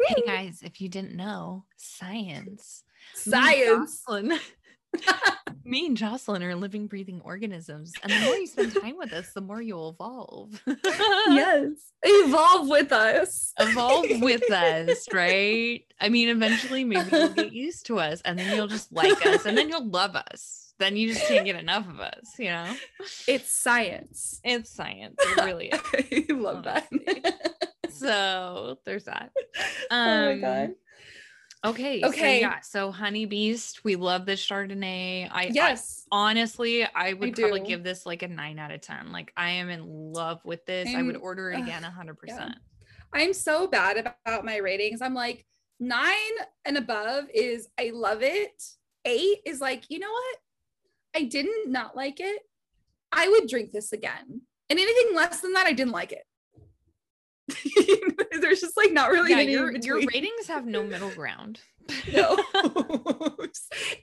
[0.00, 2.82] Hey guys if you didn't know science
[3.14, 4.04] science
[5.64, 7.92] me and Jocelyn are living, breathing organisms.
[8.02, 10.62] And the more you spend time with us, the more you'll evolve.
[11.28, 11.70] yes.
[12.02, 13.52] Evolve with us.
[13.58, 15.82] Evolve with us, right?
[16.00, 19.44] I mean, eventually maybe you'll get used to us and then you'll just like us
[19.46, 20.72] and then you'll love us.
[20.78, 22.70] Then you just can't get enough of us, you know?
[23.26, 24.40] It's science.
[24.44, 25.16] It's science.
[25.18, 25.80] It really is.
[25.94, 27.20] I love honestly.
[27.22, 27.54] that.
[27.90, 29.32] so there's that.
[29.90, 30.70] Um, oh my um, God.
[31.64, 32.02] Okay.
[32.04, 32.40] Okay.
[32.40, 32.60] So yeah.
[32.60, 35.28] So Honey Beast, we love this Chardonnay.
[35.30, 36.04] I yes.
[36.12, 39.10] I, honestly, I would I probably give this like a nine out of ten.
[39.12, 40.88] Like I am in love with this.
[40.88, 42.54] I'm, I would order it again hundred uh, percent.
[43.12, 45.00] I'm so bad about my ratings.
[45.00, 45.46] I'm like
[45.80, 46.14] nine
[46.64, 48.62] and above is I love it.
[49.04, 50.38] Eight is like, you know what?
[51.14, 52.42] I didn't not like it.
[53.12, 54.42] I would drink this again.
[54.68, 56.24] And anything less than that, I didn't like it.
[58.40, 61.60] There's just like not really yeah, your, your ratings have no middle ground.
[62.12, 62.38] no.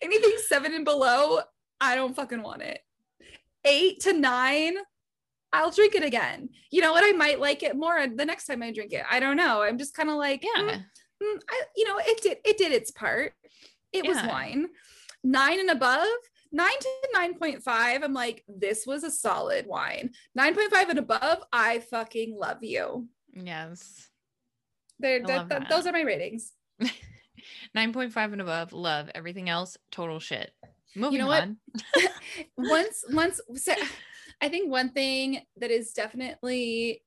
[0.02, 1.40] Anything seven and below,
[1.82, 2.80] I don't fucking want it.
[3.66, 4.76] Eight to nine,
[5.52, 6.50] I'll drink it again.
[6.72, 7.04] You know what?
[7.06, 9.04] I might like it more the next time I drink it.
[9.10, 9.62] I don't know.
[9.62, 10.86] I'm just kind of like, yeah, mm,
[11.24, 13.34] mm, I, you know, it did it did its part.
[13.92, 14.10] It yeah.
[14.10, 14.68] was wine.
[15.24, 16.08] Nine and above,
[16.54, 20.12] nine to 9.5, I'm like, this was a solid wine.
[20.38, 23.08] 9.5 and above, I fucking love you.
[23.34, 24.10] Yes.
[25.00, 25.70] They're, that, that.
[25.70, 26.52] those are my ratings.
[27.76, 29.10] 9.5 and above, love.
[29.14, 30.52] Everything else, total shit.
[30.96, 31.58] Moving you know on.
[32.58, 33.74] once, once, so
[34.42, 37.02] I think one thing that is definitely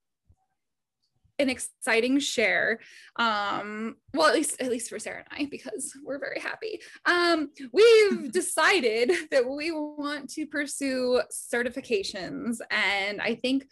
[1.39, 2.81] an exciting share
[3.17, 7.51] um well at least at least for sarah and i because we're very happy um
[7.73, 13.67] we've decided that we want to pursue certifications and i think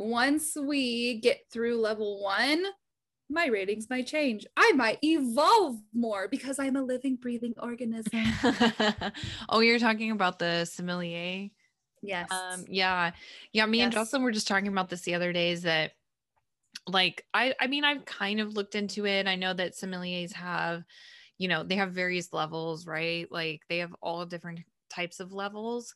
[0.00, 2.64] once we get through level one,
[3.28, 4.46] my ratings might change.
[4.56, 8.24] I might evolve more because I'm a living, breathing organism.
[9.48, 11.48] oh, you're talking about the sommelier?
[12.02, 12.30] Yes.
[12.30, 13.12] Um, yeah.
[13.52, 13.66] Yeah.
[13.66, 13.84] Me yes.
[13.84, 15.92] and Jocelyn were just talking about this the other days that
[16.86, 19.28] like I I mean I've kind of looked into it.
[19.28, 20.82] I know that sommeliers have,
[21.38, 23.30] you know, they have various levels, right?
[23.30, 25.94] Like they have all different types of levels.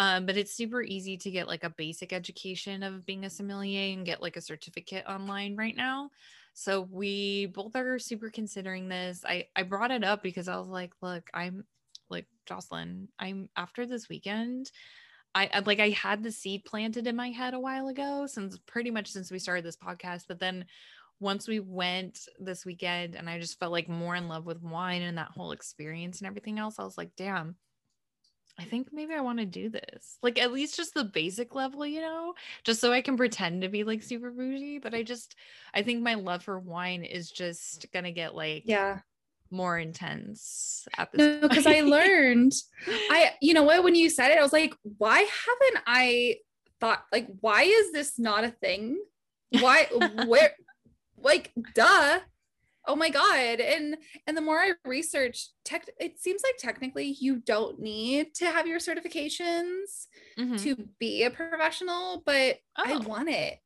[0.00, 3.92] Um, but it's super easy to get like a basic education of being a sommelier
[3.92, 6.08] and get like a certificate online right now.
[6.54, 9.22] So we both are super considering this.
[9.28, 11.64] I I brought it up because I was like, look, I'm
[12.08, 14.70] like Jocelyn, I'm after this weekend.
[15.34, 18.56] I, I like I had the seed planted in my head a while ago since
[18.66, 20.64] pretty much since we started this podcast, but then
[21.20, 25.02] once we went this weekend and I just felt like more in love with wine
[25.02, 27.56] and that whole experience and everything else, I was like, damn,
[28.60, 30.18] I think maybe I want to do this.
[30.22, 33.68] Like at least just the basic level, you know, just so I can pretend to
[33.68, 34.78] be like super bougie.
[34.78, 35.34] But I just
[35.72, 39.00] I think my love for wine is just gonna get like Yeah.
[39.50, 42.52] more intense at this No, because I learned
[43.10, 46.36] I you know what when you said it, I was like, why haven't I
[46.80, 48.98] thought like why is this not a thing?
[49.50, 49.84] Why
[50.26, 50.52] where
[51.22, 52.20] like duh.
[52.86, 53.60] Oh my god.
[53.60, 58.46] And and the more I research tech it seems like technically you don't need to
[58.46, 60.06] have your certifications
[60.38, 60.60] Mhm.
[60.62, 63.00] to be a professional, but I Oh.
[63.00, 63.60] want it.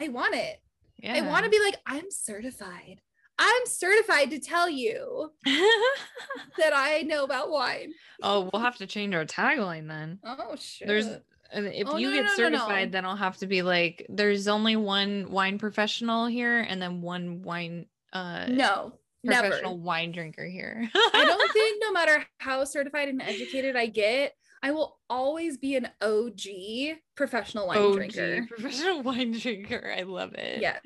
[0.00, 0.58] I want it.
[0.98, 1.14] yeah.
[1.14, 3.00] I want to be like, I'm certified.
[3.38, 7.92] I'm certified to tell you that I know about wine.
[8.22, 10.18] oh, we'll have to change our tagline then.
[10.24, 10.88] Oh shit.
[10.88, 11.06] There's
[11.52, 14.48] if Oh, you no, get no, no, certified, then I'll have to be like, there's
[14.48, 19.48] only one wine professional here, and then one wine uh no, never.
[19.48, 20.88] professional wine drinker here.
[20.94, 25.76] I don't think no matter how certified and educated I get, I will always be
[25.76, 28.46] an OG professional wine OG, drinker.
[28.48, 29.94] professional wine drinker.
[29.96, 30.60] I love it.
[30.60, 30.80] Yes.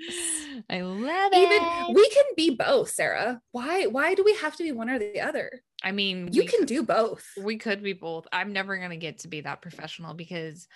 [0.69, 1.95] I love Even it.
[1.95, 3.41] we can be both, Sarah.
[3.53, 5.63] Why why do we have to be one or the other?
[5.83, 7.25] I mean, You can could- do both.
[7.41, 8.27] we could be both.
[8.33, 10.67] I'm never gonna get to be that professional because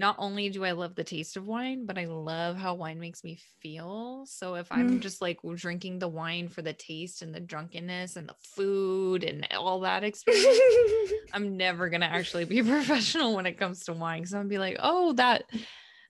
[0.00, 3.22] not only do I love the taste of wine, but I love how wine makes
[3.22, 4.24] me feel.
[4.26, 5.00] So if I'm Mm.
[5.00, 9.46] just like drinking the wine for the taste and the drunkenness and the food and
[9.52, 10.48] all that experience,
[11.34, 14.22] I'm never gonna actually be professional when it comes to wine.
[14.22, 15.44] Cause I'm gonna be like, oh, that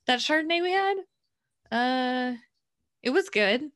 [0.07, 0.97] that Chardonnay we had,
[1.73, 2.37] uh,
[3.03, 3.71] it was good.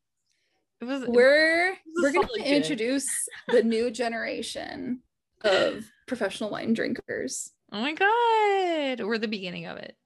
[0.81, 3.09] It was we're a we're gonna introduce
[3.50, 5.00] the new generation
[5.42, 7.50] of professional wine drinkers.
[7.72, 9.96] oh my god, we're the beginning of it.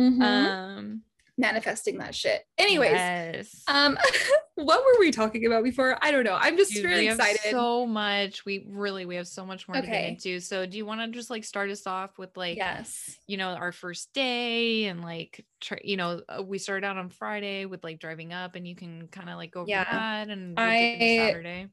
[0.00, 0.22] Mhm.
[0.22, 1.02] Um,
[1.36, 2.42] Manifesting that shit.
[2.58, 3.62] Anyways, yes.
[3.66, 3.98] um,
[4.54, 5.98] what were we talking about before?
[6.00, 6.38] I don't know.
[6.40, 7.50] I'm just Dude, really we have excited.
[7.50, 8.44] so much.
[8.44, 10.38] We really we have so much more to get into.
[10.38, 13.18] So do you want to just like start us off with like yes.
[13.26, 17.08] you know our first day and like tr- you know uh, we started out on
[17.08, 19.84] Friday with like driving up and you can kind of like go over Yeah.
[19.90, 21.66] that and we'll I- Saturday.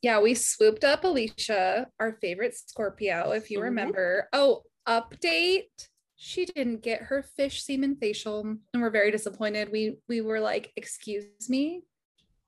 [0.00, 4.28] Yeah, we swooped up Alicia, our favorite Scorpio, if you remember.
[4.32, 5.64] Oh, update.
[6.20, 9.70] She didn't get her fish semen facial, and we're very disappointed.
[9.70, 11.84] We we were like, excuse me.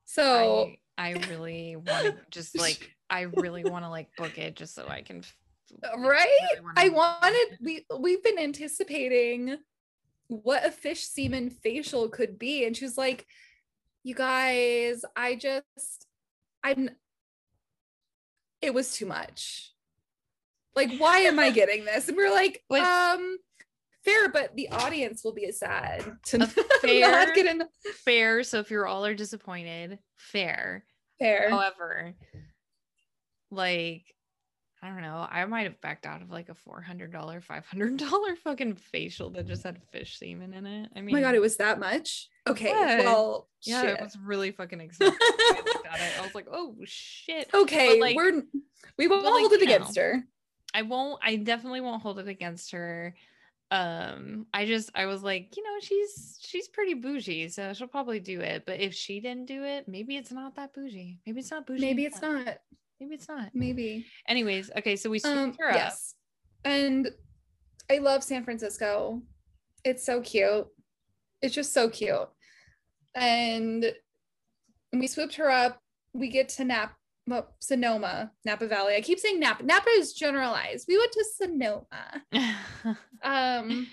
[0.06, 4.56] So I, I really want to just like I really want to like book it
[4.56, 5.22] just so I can
[5.98, 9.56] right really wanna i wanted we we've been anticipating
[10.28, 13.26] what a fish semen facial could be and she's like
[14.02, 16.06] you guys i just
[16.64, 16.90] i'm
[18.61, 19.72] it was too much
[20.74, 23.37] like why am i getting this and we're like um
[24.04, 26.38] fair but the audience will be sad to A
[27.00, 27.62] not fair- get in
[28.04, 28.42] fair.
[28.42, 30.84] So if you're all are disappointed, fair.
[31.18, 32.14] fair However,
[33.50, 34.14] like
[34.82, 37.66] I don't know, I might have backed out of like a four hundred dollar, five
[37.66, 40.88] hundred dollar fucking facial that just had fish semen in it.
[40.96, 43.00] I oh mean, my god it was that much okay Yeah.
[43.04, 43.90] well yeah, shit.
[43.98, 45.18] it was really fucking expensive.
[45.20, 47.50] I looked at it, I was like, oh shit.
[47.52, 48.42] okay like- we're
[48.96, 49.74] we won't but, like, hold it know.
[49.74, 50.24] against her
[50.72, 51.18] I won't.
[51.20, 53.16] I definitely won't hold it against her.
[53.70, 58.18] Um, I just I was like, you know, she's she's pretty bougie, so she'll probably
[58.20, 58.64] do it.
[58.66, 61.20] But if she didn't do it, maybe it's not that bougie.
[61.26, 61.80] Maybe it's not bougie.
[61.80, 62.59] maybe it's not
[63.00, 63.50] Maybe it's not.
[63.54, 65.74] maybe Anyways, okay, so we swooped um her up.
[65.76, 66.14] yes
[66.64, 67.09] and
[67.90, 69.22] i love san francisco
[69.83, 70.66] it's so cute
[71.40, 72.28] it's just so cute
[73.14, 73.87] and
[74.92, 75.78] we swooped her up
[76.12, 76.94] we get to nap
[77.26, 78.96] well, sonoma napa valley.
[78.96, 79.62] I keep saying napa.
[79.62, 80.87] Napa is generalized.
[80.88, 82.24] We went to sonoma.
[83.22, 83.87] Um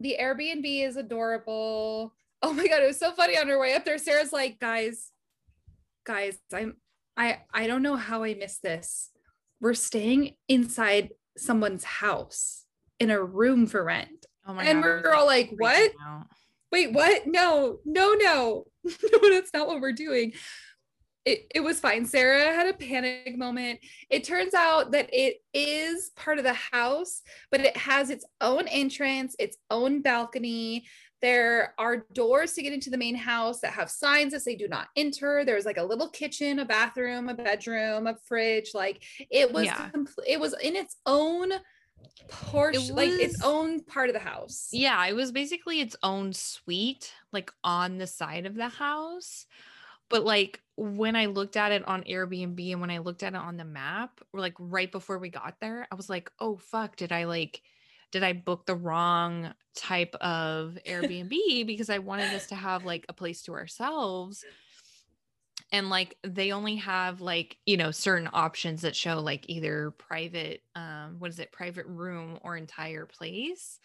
[0.00, 2.14] the airbnb is adorable.
[2.42, 3.98] Oh my god it was so funny on her way up there.
[3.98, 5.10] Sarah's like guys
[6.04, 6.76] guys i'm
[7.16, 9.10] i i don't know how i missed this.
[9.60, 12.64] We're staying inside someone's house
[12.98, 14.26] in a room for rent.
[14.46, 14.88] Oh my and god.
[14.88, 15.92] Was, we're all like what?
[16.02, 16.26] out.
[16.72, 17.26] wait what?
[17.26, 18.64] No no no.
[19.12, 20.32] No that's not what we're doing
[21.24, 26.10] it, it was fine sarah had a panic moment it turns out that it is
[26.16, 30.84] part of the house but it has its own entrance its own balcony
[31.22, 34.68] There are doors to get into the main house that have signs that say do
[34.68, 35.42] not enter.
[35.42, 38.72] There's like a little kitchen, a bathroom, a bedroom, a fridge.
[38.74, 39.88] Like it was, Yeah.
[39.88, 41.50] compl- it was in its own
[42.28, 44.68] portion, like its own part of the house.
[44.70, 49.46] Yeah, it was basically its own suite, like on the side of the house.
[50.10, 53.38] But like when I looked at it on Airbnb and when I looked at it
[53.38, 56.96] on the map, or like right before we got there, I was like, oh fuck,
[56.96, 57.62] did I like
[58.10, 63.04] did I book the wrong type of Airbnb because I wanted us to have like
[63.08, 64.44] a place to ourselves?
[65.72, 70.62] And like they only have like, you know, certain options that show like either private,
[70.76, 73.80] um, what is it, private room or entire place.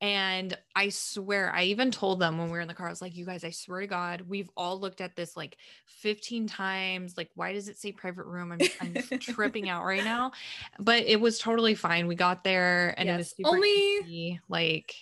[0.00, 3.02] And I swear, I even told them when we were in the car, I was
[3.02, 7.16] like, you guys, I swear to God, we've all looked at this like 15 times.
[7.16, 8.52] Like, why does it say private room?
[8.52, 10.30] I'm, I'm tripping out right now.
[10.78, 12.06] But it was totally fine.
[12.06, 14.94] We got there and it was super Only- easy, like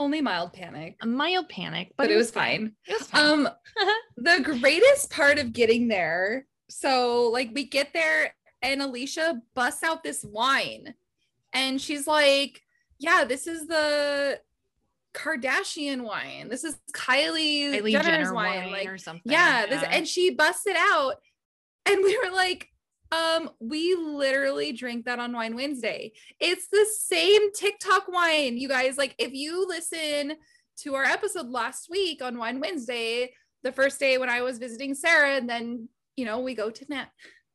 [0.00, 2.38] Only mild panic, a mild panic, but, it was good.
[2.40, 2.72] fine.
[2.86, 3.46] It was fine.
[3.46, 3.48] Um,
[4.16, 6.46] the greatest part of getting there.
[6.70, 10.94] So, like, we get there and Alicia busts out this wine,
[11.52, 12.62] and she's like,
[12.98, 14.40] "Yeah, this is the
[15.14, 16.48] Kardashian wine.
[16.48, 18.64] This is Kylie, Kylie Jenner's Jenner wine.
[18.64, 19.30] wine Like, or something.
[19.30, 21.16] yeah, this." And she busted out,
[21.86, 22.68] and we were like.
[23.12, 26.14] Um, we literally drink that on Wine Wednesday.
[26.40, 28.98] It's the same TikTok wine, you guys.
[28.98, 30.32] Like, if you listen
[30.78, 33.32] to our episode last week on Wine Wednesday,
[33.62, 36.84] the first day when I was visiting Sarah, and then you know we go to
[36.88, 37.06] Nat.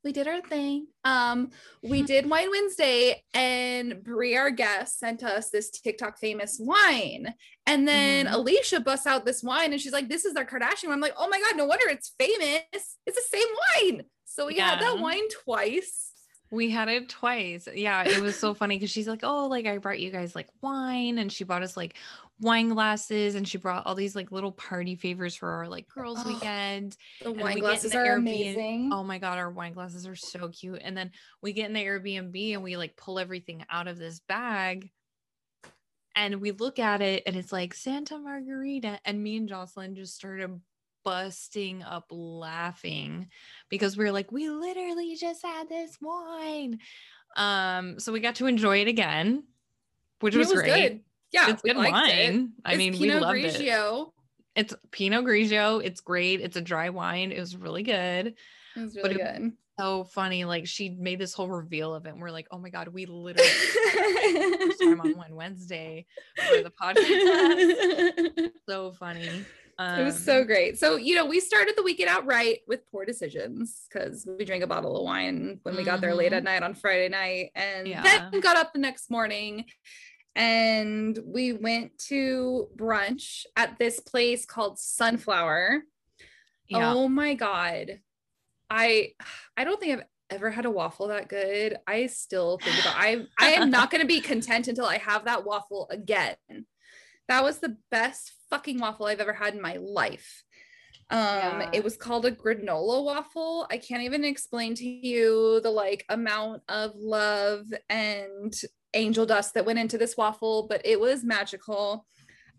[0.04, 0.88] We did our thing.
[1.04, 1.50] Um,
[1.84, 7.34] we did Wine Wednesday, and Brie, our guest, sent us this TikTok famous wine.
[7.68, 8.34] And then Mhm.
[8.34, 11.16] Alicia busts out this wine, and she's like, "This is their Kardashian." wine." I'm like,
[11.18, 12.64] "Oh my god, no wonder it's famous.
[13.06, 13.48] It's the same
[13.98, 16.14] wine." So we had that wine twice.
[16.52, 17.68] We had it twice.
[17.72, 20.48] Yeah, it was so funny because she's like, "Oh, like I brought you guys like
[20.62, 21.96] wine," and she bought us like
[22.40, 26.20] wine glasses, and she brought all these like little party favors for our like girls'
[26.24, 26.96] Oh, weekend.
[27.22, 28.90] The wine in glasses the are Airbnb amazing.
[28.94, 30.82] Oh my god, our wine glasses are so cute.
[30.84, 31.12] And then
[31.42, 34.92] we get in the Airbnb and we like pull everything out of this bag.
[36.16, 39.00] And we look at it and it's like Santa Margherita.
[39.06, 40.60] And me and Jocelyn just started
[41.06, 43.30] busting up laughing
[43.70, 46.80] because we are like, we literally just had this wine.
[47.38, 49.44] Um, so we got to enjoy it again,
[50.20, 50.90] which was, was great.
[50.90, 51.00] good.
[51.32, 52.10] Yeah, it's good wine.
[52.10, 52.48] it.
[52.66, 53.56] I mean, we Pinot loved it.
[53.56, 54.12] Grigio.
[54.56, 55.82] It's Pinot Grigio.
[55.84, 56.42] It's great.
[56.42, 57.32] It's a dry wine.
[57.32, 58.28] It was really good
[58.76, 59.52] It was really it- good.
[59.80, 60.44] so funny.
[60.46, 63.06] Like she made this whole reveal of it, and we're like, oh my god, we
[63.06, 63.48] literally
[64.60, 66.06] first time on Wine Wednesday
[66.50, 68.50] for the podcast.
[68.68, 69.46] so funny.
[69.82, 70.78] it was so Um, great.
[70.78, 74.62] So, you know, we started the weekend out right with poor decisions because we drank
[74.64, 77.88] a bottle of wine when we got there late at night on Friday night and
[77.88, 78.02] Yeah.
[78.32, 79.64] then got up the next morning
[80.36, 85.84] and we went to brunch at this place called Sunflower.
[86.68, 86.94] Yeah.
[86.94, 88.00] Oh my god.
[88.70, 89.14] I
[89.58, 91.78] I don't think I've ever had a waffle that good.
[91.88, 95.26] I still think about I I am not going to be content until I have
[95.26, 96.36] that waffle again.
[97.28, 100.44] That was the best fucking waffle I've ever had in my life.
[101.10, 101.70] Um Yeah.
[101.74, 103.66] it was called a granola waffle.
[103.72, 108.54] I can't even explain to you the like amount of love and
[108.94, 112.06] angel dust that went into this waffle, but it was magical.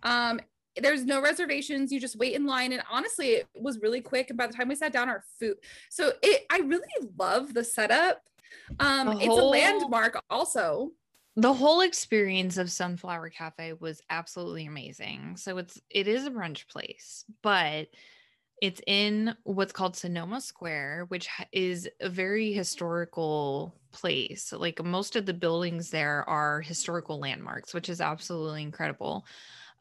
[0.03, 0.41] Um
[0.77, 1.91] there's no reservations.
[1.91, 2.73] You just wait in line.
[2.73, 4.31] And honestly it was really quick.
[4.31, 5.57] And by the time we sat down our food
[5.89, 6.87] so it i really
[7.19, 8.23] love the setup.
[8.79, 10.93] Um The it's a landmark also.
[11.37, 15.37] The whole experience of Sunflower Cafe was absolutely amazing.
[15.37, 17.89] So it's it is a brunch place, but
[18.61, 24.53] it's in what's called Sonoma Square, which is a very historical place.
[24.53, 29.27] Like most of the buildings there are historical landmarks, which is absolutely incredible.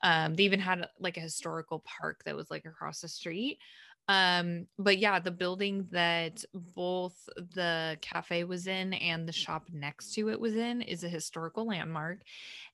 [0.01, 3.59] Um, they even had like a historical park that was like across the street.
[4.07, 10.13] Um, but yeah, the building that both the cafe was in and the shop next
[10.15, 12.21] to it was in is a historical landmark.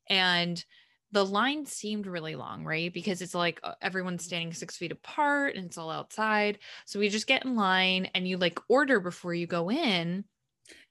[0.10, 0.64] And
[1.12, 2.94] the line seemed really long, right?
[2.94, 6.60] Because it's like uh, everyone's standing six feet apart and it's all outside.
[6.86, 10.26] So we just get in line and you like order before you go in.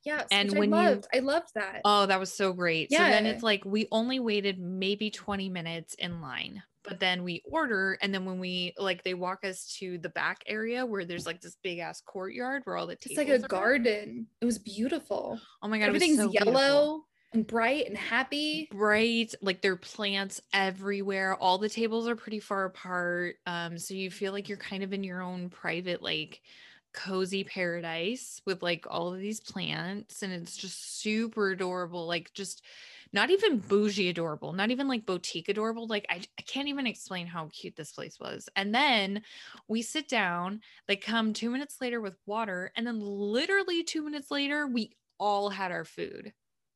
[0.04, 2.88] Yes And when you- i loved i loved that Oh, that was so great.
[2.90, 2.98] Yeah.
[3.06, 7.42] So then it's like we only waited maybe 20 minutes in line, but then we
[7.44, 7.98] order.
[8.02, 11.40] And then when we like, they walk us to the back area where there's like
[11.40, 15.68] this big ass courtyard where all the it's like a garden it was beautiful Oh
[15.68, 15.88] my God.
[15.88, 16.52] it was everything's so beautiful.
[16.52, 22.14] yellow and bright and happy bright like there are plants everywhere all the tables are
[22.14, 26.00] pretty far apart um so you feel like you're kind of in your own private
[26.00, 26.40] like
[26.94, 32.62] cozy paradise with like all of these plants and it's just super adorable like just
[33.14, 35.86] not even bougie adorable, not even like boutique adorable.
[35.86, 38.48] Like I, I can't even explain how cute this place was.
[38.56, 39.22] And then
[39.68, 44.32] we sit down, they come two minutes later with water, and then literally two minutes
[44.32, 46.32] later, we all had our food.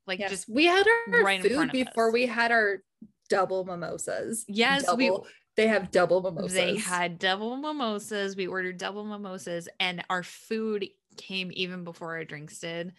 [0.07, 2.15] Like yes, just we had our right food before us.
[2.15, 2.85] we had our
[3.29, 4.45] double mimosas.
[4.47, 5.27] Yes, we- double,
[5.59, 6.55] they have double mimosas.
[6.55, 8.37] They had double mimosas.
[8.37, 12.93] We ordered double mimosas, and our food came even before our drinks did.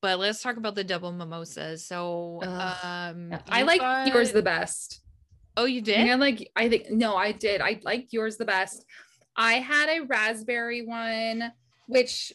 [0.00, 1.86] But let's talk about the double mimosas.
[1.86, 2.78] So, Ugh.
[2.82, 3.80] um, I like
[4.12, 5.00] yours the best.
[5.56, 6.10] Oh, you did?
[6.10, 7.60] I like I think no, I did.
[7.60, 8.84] I liked yours the best.
[9.36, 11.52] I had a raspberry one,
[11.86, 12.32] which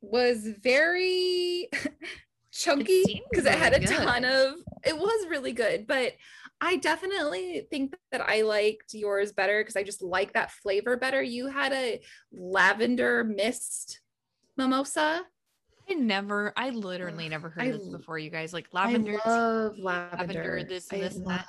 [0.00, 1.68] was very
[2.50, 4.54] chunky because it had a really ton of
[4.86, 6.14] it was really good, but
[6.64, 11.20] I definitely think that I liked yours better because I just like that flavor better.
[11.20, 12.00] You had a
[12.32, 14.00] lavender mist
[14.56, 15.22] mimosa.
[15.90, 18.52] I never, I literally never heard I of this before, you guys.
[18.52, 19.18] Like lavender.
[19.24, 20.64] I love lavender.
[20.68, 21.48] this, I this, and that.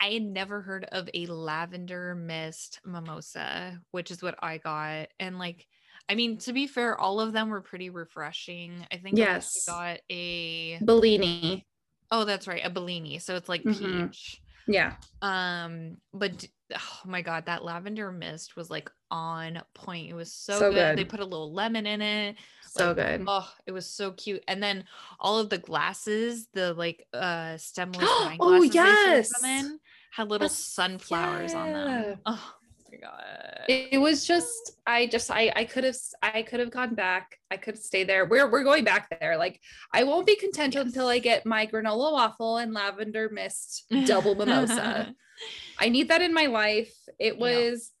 [0.00, 5.10] I had never heard of a lavender mist mimosa, which is what I got.
[5.20, 5.64] And like,
[6.08, 8.84] I mean, to be fair, all of them were pretty refreshing.
[8.90, 9.64] I think I Yes.
[9.64, 11.68] got a Bellini.
[12.10, 13.18] Oh, that's right, a Bellini.
[13.18, 14.10] So it's like Mhm.
[14.10, 14.40] peach.
[14.66, 14.96] Yeah.
[15.22, 20.08] Um, but oh my god, that lavender mist was like on point.
[20.08, 20.96] It was so, So good.
[20.96, 22.36] They put a little lemon in it.
[22.66, 23.24] So Like, good.
[23.26, 24.42] Oh, it was so cute.
[24.48, 24.84] And then
[25.18, 29.78] all of the glasses, the like uh stemless wine Oh, glasses them yes.
[30.12, 32.20] had little Yes, sunflowers on them.
[32.26, 32.54] Oh
[32.90, 33.64] my god.
[33.68, 37.38] it, it was just i just i i could have i could have gone back.
[37.50, 38.24] I could stay there.
[38.26, 39.36] We're we're going back there.
[39.36, 39.60] Like
[39.92, 45.14] i won't be content until i get my granola waffle and lavender mist double mimosa.
[45.78, 46.94] I need that in my life.
[47.18, 47.40] It Yeah.
[47.40, 47.92] was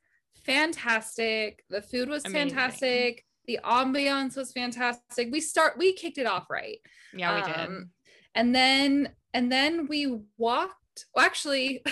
[0.44, 1.64] fantastic.
[1.70, 2.50] The food was Amazing.
[2.50, 3.24] fantastic.
[3.46, 5.28] The ambiance was fantastic.
[5.32, 6.78] We start we kicked it off right.
[7.14, 7.60] Yeah, we did.
[7.60, 7.90] um,
[8.34, 11.82] and then and then we walked well, actually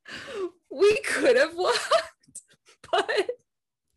[0.70, 1.88] we could have walked
[2.92, 3.30] but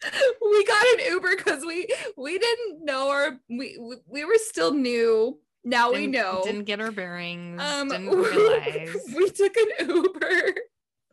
[0.42, 1.88] we got an uber because we
[2.18, 6.66] we didn't know our we we, we were still new now we Didn't- know Didn't
[6.66, 7.62] get our bearings.
[7.62, 8.96] um didn't realize.
[9.16, 10.54] we took an uber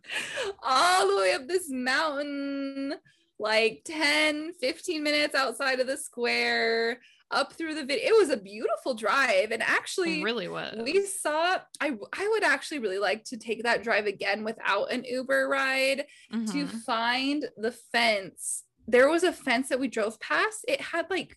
[0.63, 2.95] all the way up this mountain
[3.39, 7.01] like 10 15 minutes outside of the square
[7.31, 10.77] up through the video it was a beautiful drive and actually It really was.
[10.83, 15.05] we saw I I would actually really like to take that drive again without an
[15.05, 16.83] Uber ride to Mhm.
[16.83, 18.65] find the fence.
[18.89, 20.65] There was a fence that we drove past.
[20.67, 21.37] It had like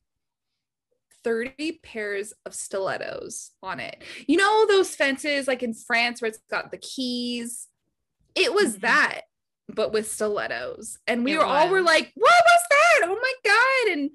[1.23, 4.03] 30 pairs of stilettos on it.
[4.27, 7.67] You know those fences like in France where it's got the keys?
[8.35, 8.81] It was Mhm.
[8.81, 9.21] that
[9.69, 10.97] but with stilettos.
[11.07, 12.99] And we It were all were like, "What was that?
[13.05, 14.11] Oh my god." And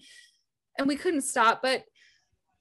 [0.79, 1.85] and we couldn't stop, but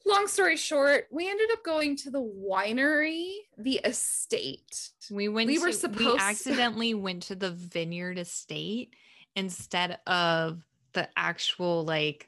[0.06, 4.92] long story short, we ended up going to the winery, the estate.
[5.12, 5.48] We went.
[5.48, 8.94] We were supposed- We accidentally went to the Vineyard Estate
[9.36, 10.62] instead of
[10.94, 12.28] the actual like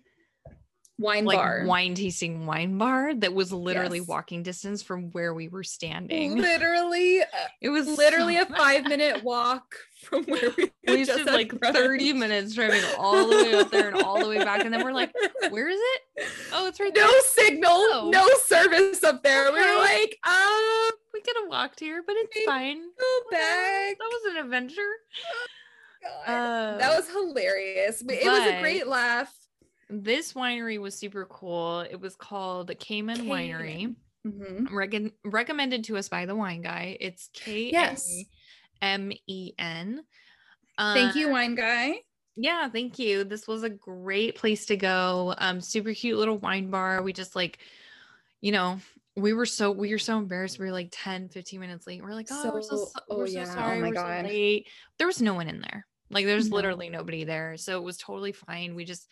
[1.00, 1.64] Wine like bar.
[1.66, 4.08] wine tasting wine bar that was literally Yes.
[4.08, 6.36] walking distance from where we were standing.
[6.38, 7.26] Literally, uh,
[7.62, 9.64] It was literally so a five minute walk
[10.04, 13.88] from where we, We just had like 30 minutes driving all the way up there
[13.90, 14.66] and all the way back.
[14.66, 15.14] And then we're like,
[15.50, 16.28] where is it?
[16.52, 17.08] Oh, it's right no there.
[17.12, 18.10] No signal, Oh.
[18.12, 19.52] no service up there.
[19.54, 22.78] We were like, um, We could have walked here, but it's fine.
[22.78, 23.98] go back.
[23.98, 24.92] That was an adventure.
[26.28, 26.34] God.
[26.34, 28.04] Uh, that was hilarious.
[28.04, 29.34] But it was a great laugh.
[29.90, 31.80] This winery was super cool.
[31.82, 33.96] It was called Kamen Winery.
[34.28, 34.70] Mhm.
[34.70, 36.98] Recon- recommended to us by the wine guy.
[37.00, 37.72] It's K.
[38.82, 40.04] M E N.
[40.78, 42.02] Thank you, Uh, wine guy.
[42.36, 43.24] Yeah, thank you.
[43.24, 45.34] This was a great place to go.
[45.38, 47.02] Um, super cute little wine bar.
[47.02, 47.60] We just like,
[48.42, 48.80] you know,
[49.16, 50.60] we were so we were so embarrassed.
[50.60, 52.02] We were like 10, 15 minutes late.
[52.02, 53.44] We're like, oh, we're so, So- so- oh, we're yeah.
[53.46, 53.80] so Oh sorry.
[53.82, 54.26] my we're God.
[54.26, 54.68] so late.
[54.98, 55.86] There was no one in there.
[56.12, 56.56] Like there's No.
[56.58, 57.58] literally nobody there.
[57.58, 58.76] So it was totally fine.
[58.76, 59.10] We just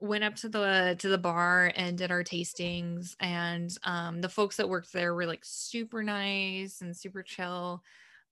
[0.00, 4.56] went up to the to the bar and did our tastings and um the folks
[4.56, 7.82] that worked there were like super nice and super chill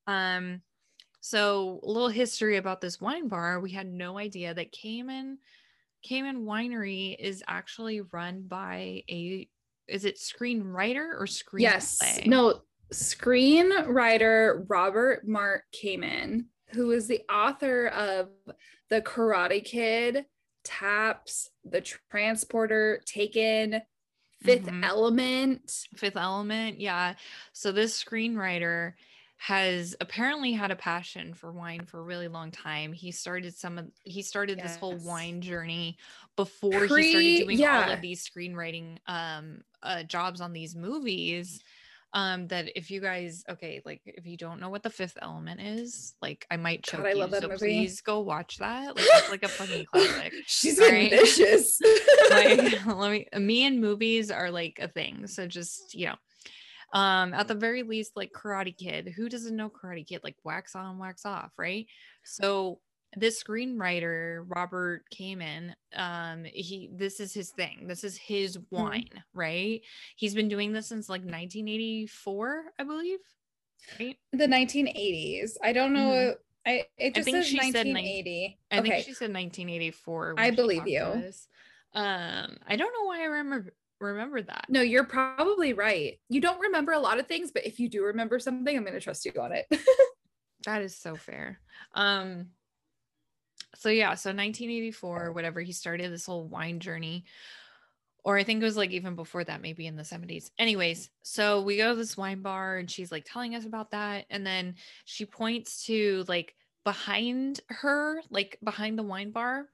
[0.06, 0.60] um
[1.20, 5.36] so a little history about this wine bar we had no idea that Kamen
[6.08, 9.48] Kamen winery is actually run by a
[9.88, 11.98] is it screenwriter or screen Yes.
[12.26, 12.62] No,
[12.92, 18.28] screenwriter Robert Mark Kamen who is the author of
[18.88, 20.26] The Karate Kid,
[20.66, 23.82] Taps, The Transporter, Taken,
[24.42, 24.84] 5th Mhm.
[24.84, 25.86] Element.
[25.96, 27.14] Fifth Element, yeah.
[27.52, 28.94] So this screenwriter
[29.38, 32.92] has apparently had a passion for wine for a really long time.
[32.92, 35.98] He started some of he started this whole wine journey
[36.36, 41.62] before he started doing all of these screenwriting um uh jobs on these movies.
[42.16, 45.60] Um that if you guys okay like if you don't know what the fifth element
[45.60, 47.58] is like i might choke God, I you love that so movie.
[47.58, 51.10] please go watch that like it's like a fucking classic She's right.
[51.10, 51.78] vicious.
[52.30, 56.14] like let me me and movies are like a thing so just you know
[56.98, 60.74] um at the very least like karate kid who doesn't know karate kid like wax
[60.74, 61.86] on wax off right
[62.24, 62.80] so
[63.16, 68.76] this screenwriter robert kamen um he this is his thing this is his Mm-hmm.
[68.76, 69.80] wine right
[70.16, 73.18] he's been doing this since like 1984 i believe
[74.00, 75.52] right the 1980s.
[75.62, 76.00] I don't know.
[76.10, 76.34] Mhm.
[76.66, 78.58] I it just think says she said nin- 1980.
[78.72, 78.88] i okay.
[78.90, 81.02] think she said 1984 I believe you.
[81.94, 86.18] um i don't know why i remember remember that no, you're probably right.
[86.28, 88.92] You don't remember a lot of things, but if you do remember something, I'm going
[88.92, 89.66] to trust you on it.
[90.66, 91.60] That is so fair.
[91.94, 92.48] Um
[93.78, 97.24] so yeah, so 1984 whatever he started this whole wine journey
[98.24, 100.50] or I think it was like even before that maybe in the 70s.
[100.58, 104.26] Anyways, so we go to this wine bar and she's like telling us about that
[104.30, 104.74] and then
[105.04, 109.66] she points to like behind her, like behind the wine bar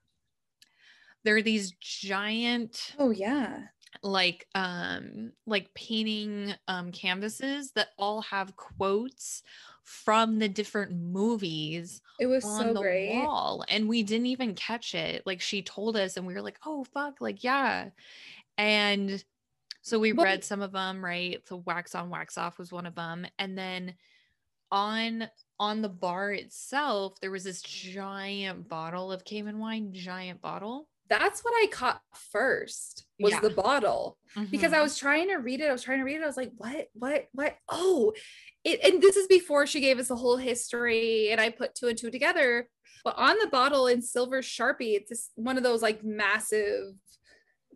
[1.24, 3.60] there are these giant oh yeah.
[4.02, 9.42] like um like painting um canvases that all have quotes
[9.84, 13.14] from the different movies It was on so the great.
[13.14, 15.22] wall and we didn't even catch it.
[15.26, 17.90] Like she told us and we were like oh fuck like yeah.
[18.58, 19.22] And
[19.80, 21.40] so we read some of them right?
[21.48, 23.94] So wax on wax off was one of them and then
[24.70, 25.28] on
[25.58, 31.42] on the bar itself there was this giant bottle of Kamen wine giant bottle That's
[31.42, 32.00] what I caught
[32.32, 33.40] first was Yeah.
[33.40, 34.16] the bottle
[34.50, 34.82] because I Mhm.
[34.82, 35.68] was trying to read it.
[35.68, 36.22] I was trying to read it.
[36.22, 37.56] I was like, what, what, what?
[37.68, 38.14] Oh,
[38.64, 41.88] it, and this is before she gave us a whole history and I put two
[41.88, 42.68] and two together.
[43.04, 46.94] But on the bottle in silver Sharpie, it's just one of those like massive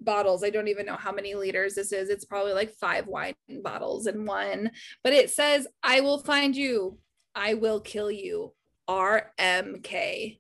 [0.01, 0.45] bottles.
[0.45, 2.09] I don't even know how many liters this is.
[2.09, 4.70] It's probably like five wine bottles in one.
[5.03, 6.99] But it says, I will find you.
[7.35, 8.55] I will kill you.
[8.89, 10.39] RMK.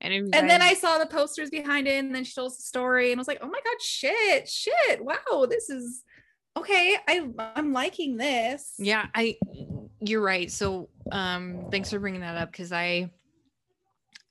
[0.00, 2.62] And, And then I saw the posters behind it, and then she told us the
[2.62, 5.04] story, and I was like, "Oh my god, shit, shit!
[5.04, 6.04] Wow, this is
[6.56, 6.96] okay.
[7.08, 9.36] I I'm liking this." Yeah, I
[10.00, 10.50] you're right.
[10.50, 13.10] So um thanks for bringing that up cuz I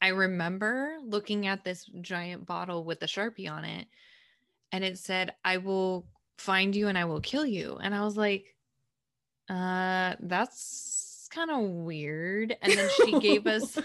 [0.01, 3.87] I remember looking at this giant bottle with a Sharpie on it
[4.71, 6.05] and it said I will
[6.37, 8.55] find you and I will kill you and I was like
[9.49, 13.77] uh that's kind of weird and then she gave us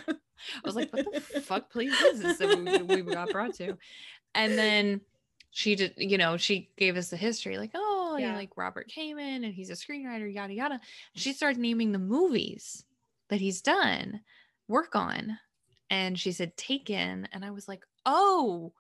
[0.57, 3.77] I was like what the fuck please is this that we, we got brought to?
[4.35, 5.01] And then
[5.51, 8.37] she did you know she gave us the history like oh yeah.
[8.37, 10.81] like robert Kamen and he's a screenwriter yada yada.
[11.15, 12.85] She started naming the movies
[13.29, 14.21] that he's done
[14.69, 15.39] work on.
[15.91, 17.29] And she said taken.
[17.33, 18.73] And i was like oh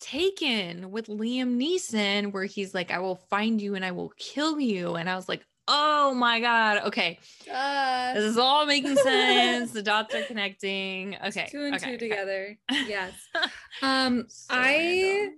[0.00, 4.58] taken with liam neeson where he's like i will find you and i will kill
[4.58, 4.96] you.
[4.96, 7.18] And i was like oh my god okay
[7.50, 11.94] Uh, this is all making sense the dots are connecting okay two and okay, two
[11.96, 12.08] okay.
[12.08, 12.58] together.
[12.70, 13.12] Yes.
[13.82, 15.30] Um, So I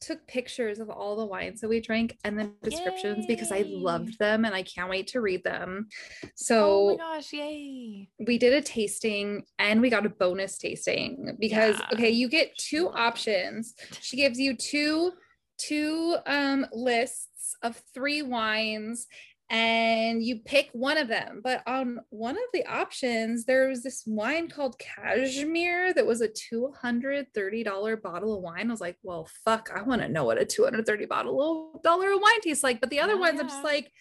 [0.00, 4.18] took pictures of all the wines that we drank and the descriptions because I loved
[4.18, 5.86] them and I can't wait to read them.
[6.24, 11.36] oh So my gosh yay we did a tasting and we got a bonus tasting
[11.40, 11.88] because Yeah.
[11.94, 15.12] okay you get two options she gives you two
[15.56, 19.06] two um lists of three wines
[19.50, 24.02] and you pick one of them but on one of the options there was this
[24.06, 29.70] wine called Kashmir that was a $230 bottle of wine i was like well fuck
[29.74, 32.88] i want to know what a $230 bottle of dollar of wine tastes like but
[32.90, 33.92] the other Oh, ones i'm just like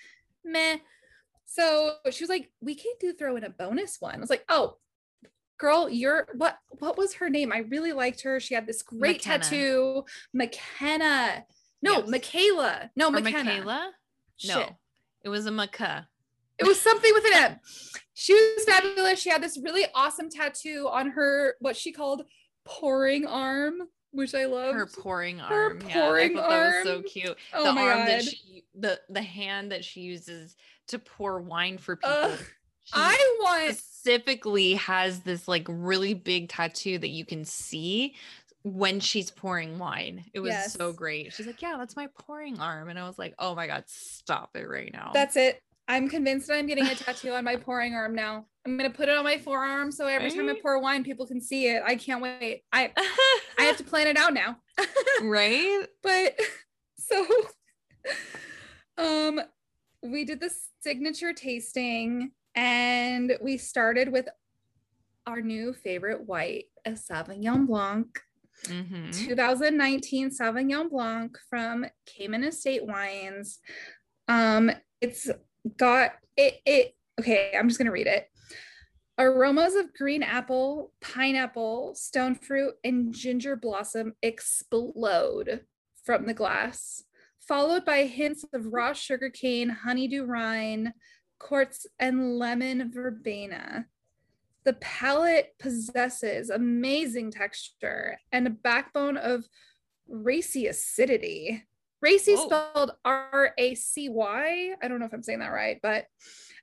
[0.46, 0.78] meh
[1.46, 4.44] so she was like, "We can't do throw in a bonus one." I was like,
[4.50, 4.78] "Oh,
[5.60, 6.58] girl, you're what?
[6.80, 7.52] What was her name?
[7.52, 8.40] I really liked her.
[8.40, 9.44] She had this great McKenna.
[9.44, 11.46] tattoo, McKenna.
[11.84, 12.08] No, Yes.
[12.10, 12.90] Michaela.
[12.96, 13.44] No, or McKenna.
[13.44, 13.92] Michaela?
[14.48, 14.74] No, Shit.
[15.24, 16.06] It was a maca.
[16.60, 17.60] It was something with an M.
[18.14, 19.20] She was fabulous.
[19.20, 22.24] She had this really awesome tattoo on her, what she called
[22.64, 24.76] pouring arm, which I love.
[24.76, 25.52] Her pouring arm.
[25.52, 25.80] Her arm.
[25.80, 27.38] pouring yeah, I thought that was so cute.
[27.54, 28.08] oh the my arm god.
[28.08, 30.56] that she, the the hand that she uses
[30.88, 32.36] to pour wine for people.
[32.86, 38.16] She I want specifically has this like really big tattoo that you can see
[38.64, 40.24] when she's pouring wine.
[40.34, 41.34] It was so great.
[41.34, 44.52] She's like, "Yeah, that's my pouring arm," and I was like, "Oh my god, stop
[44.56, 45.62] it right now." That's it.
[45.88, 48.46] I'm convinced that I'm getting a tattoo on my pouring arm now.
[48.66, 51.42] I'm gonna put it on my forearm so every time I pour wine, people can
[51.42, 51.84] see it.
[51.86, 52.64] I can't wait.
[52.72, 52.94] I
[53.60, 54.58] I have to plan it out now.
[55.22, 55.86] right.
[56.02, 56.40] But
[56.98, 57.26] so
[58.98, 59.42] um
[60.02, 64.28] we did the signature tasting and we started with
[65.26, 68.22] our new favorite white, a Sauvignon Blanc.
[68.64, 69.14] Mhm.
[69.14, 73.60] 2019 Sauvignon Blanc from Kamen Estate Wines.
[74.28, 75.30] Um, it's
[75.78, 76.62] got it.
[76.66, 77.52] It okay.
[77.58, 78.30] I'm just gonna read it.
[79.20, 85.66] Aromas of green apple, pineapple, stone fruit, and ginger blossom explode
[86.04, 87.04] from the glass,
[87.40, 90.94] followed by hints of raw sugarcane, honeydew rind,
[91.38, 93.86] quartz, and lemon verbena.
[94.66, 99.46] The palate possesses amazing texture and a backbone of
[100.08, 101.64] racy acidity.
[102.02, 102.46] Racy Whoa.
[102.46, 104.74] spelled R A C Y.
[104.82, 106.08] I don't know if I'm saying that right, but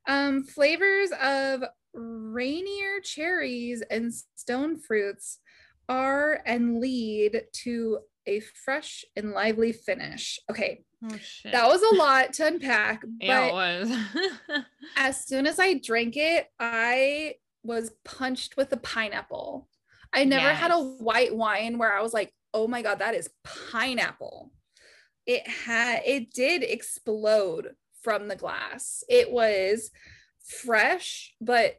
[0.07, 1.63] um, flavors of
[1.95, 5.39] rainier cherries and stone fruits
[5.89, 10.39] are and lead to a fresh and lively finish.
[10.51, 11.53] Okay, Oh shit.
[11.53, 14.65] that was a lot to unpack, but yeah, it was.
[14.97, 19.69] as soon as I drank it, I was punched with a pineapple.
[20.13, 23.31] I never had a white wine where I was like, oh my God, that is
[23.45, 24.51] pineapple.
[25.27, 29.05] It had, it did explode from the glass.
[29.09, 29.91] It was
[30.43, 31.77] fresh, but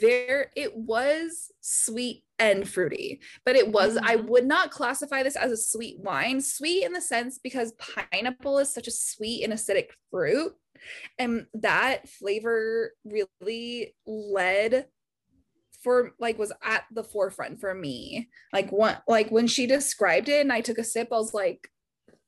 [0.00, 4.28] there, it was sweet and fruity, but it was, I Mhm.
[4.28, 6.40] would not classify this as a sweet wine.
[6.40, 10.54] Sweet in the sense because pineapple is such a sweet and acidic fruit
[11.18, 14.86] and that flavor really led
[15.82, 20.40] for like was at the forefront for me like what like when she described it
[20.40, 21.68] and i took a sip i was like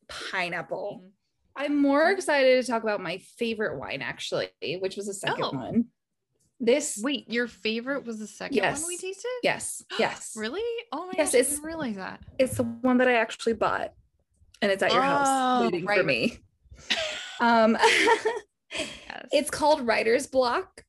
[0.08, 1.10] pineapple
[1.56, 2.14] i'm more Mhm.
[2.14, 4.48] excited to talk about my favorite wine actually
[4.80, 5.50] which was the second Oh.
[5.50, 5.84] one
[6.62, 9.00] this Wait, your favorite was the second one we Yes.
[9.00, 9.30] tasted?
[9.42, 10.62] yes yes Really?
[10.92, 12.20] Oh my Yes, gosh, I it's- didn't realize that.
[12.38, 13.92] it's the one that i actually bought
[14.62, 16.38] and it's at your house Oh, waiting right, for me
[17.40, 17.76] um
[18.72, 19.26] Yes.
[19.32, 20.84] it's called writer's block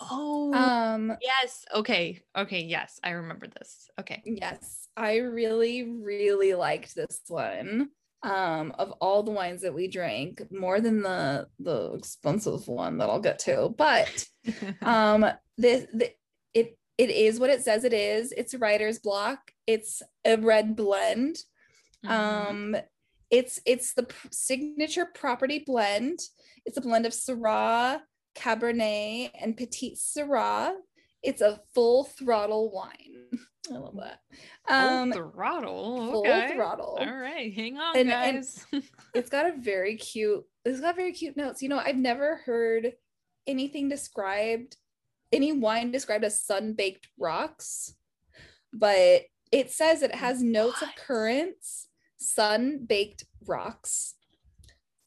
[0.00, 1.64] oh um yes.
[1.74, 2.20] Okay.
[2.36, 2.62] Okay.
[2.64, 3.88] Yes, I remember this.
[3.98, 4.22] Okay.
[4.26, 7.88] Yes, I really, really liked this one.
[8.22, 13.08] Um, of all the wines that we drank, more than the the expensive one that
[13.08, 13.72] I'll get to.
[13.76, 14.26] But
[14.82, 15.24] um,
[15.56, 16.10] this the,
[16.54, 18.32] it it is what it says it is.
[18.36, 19.52] It's a writer's block.
[19.66, 21.36] It's a red blend.
[22.04, 22.10] Mhm.
[22.10, 22.76] Um,
[23.34, 26.20] it's it's the p- signature property blend.
[26.64, 28.00] It's a blend of Syrah,
[28.36, 30.72] Cabernet, and Petite Sirah.
[31.22, 33.26] It's a full throttle wine.
[33.72, 34.20] I love that.
[34.68, 36.10] Um, full throttle.
[36.12, 36.52] full Okay.
[36.54, 36.98] throttle.
[37.00, 38.66] All right, hang on, And- and- guys.
[39.14, 40.44] It's got a very cute.
[40.64, 41.62] It's got very cute notes.
[41.62, 42.92] You know, I've never heard
[43.46, 44.76] anything described,
[45.32, 47.94] any wine described as sun baked rocks,
[48.72, 49.22] but
[49.52, 50.96] it says it has notes of What?
[50.96, 51.88] currants,
[52.24, 54.14] sun baked rocks,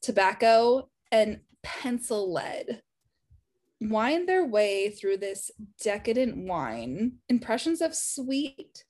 [0.02, 2.82] tobacco, and pencil lead.
[3.80, 5.52] Wind their way through this
[5.84, 7.14] decadent wine.
[7.30, 8.84] Impressions of sweet,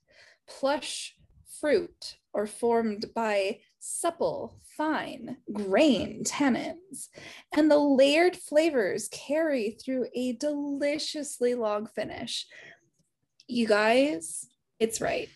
[0.47, 1.15] plush
[1.59, 7.07] fruit are formed by supple, fine grain tannins,
[7.55, 12.45] and the layered flavors carry through a deliciously long finish.
[13.47, 14.47] You guys,
[14.79, 15.29] it's right.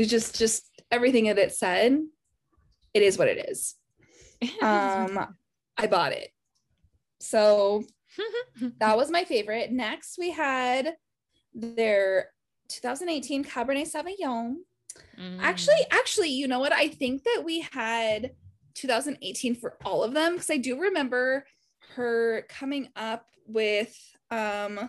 [0.00, 2.02] It's just just everything that it said.
[2.94, 3.74] It is what it is.
[4.62, 5.36] Um,
[5.76, 6.30] I bought it.
[7.20, 7.84] So
[8.78, 9.70] that was my favorite.
[9.70, 10.94] Next, we had
[11.52, 12.30] their
[12.68, 14.54] 2018 Cabernet Sauvignon.
[15.20, 15.38] Mm.
[15.40, 16.72] Actually, actually, you know what?
[16.72, 18.30] I think that we had
[18.76, 21.44] 2018 for all of them because I do remember
[21.94, 23.94] her coming up with
[24.30, 24.88] um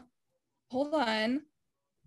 [0.70, 1.41] hold on.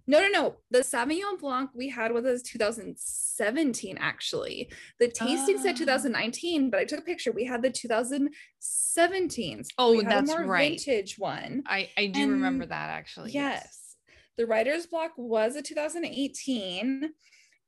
[0.06, 0.56] No, no, no.
[0.70, 4.70] The Sauvignon Blanc we had with us 2017 actually.
[5.00, 5.78] The tasting said Ah.
[5.78, 7.32] 2019, but I took a picture.
[7.32, 9.62] We had the 2017.
[9.78, 10.70] Oh, that's right.
[10.84, 11.62] vintage one.
[11.66, 13.32] I I do remember that actually.
[13.32, 13.96] Yes.
[14.36, 17.10] The writer's block was a 2018.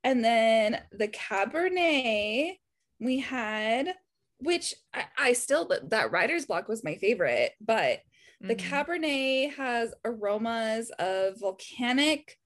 [0.03, 2.57] And then the Cabernet
[2.99, 3.93] we had,
[4.39, 7.99] which I, I still, that, that writer's block was my favorite, but
[8.39, 8.59] the Mhm.
[8.69, 12.37] Cabernet has aromas of volcanic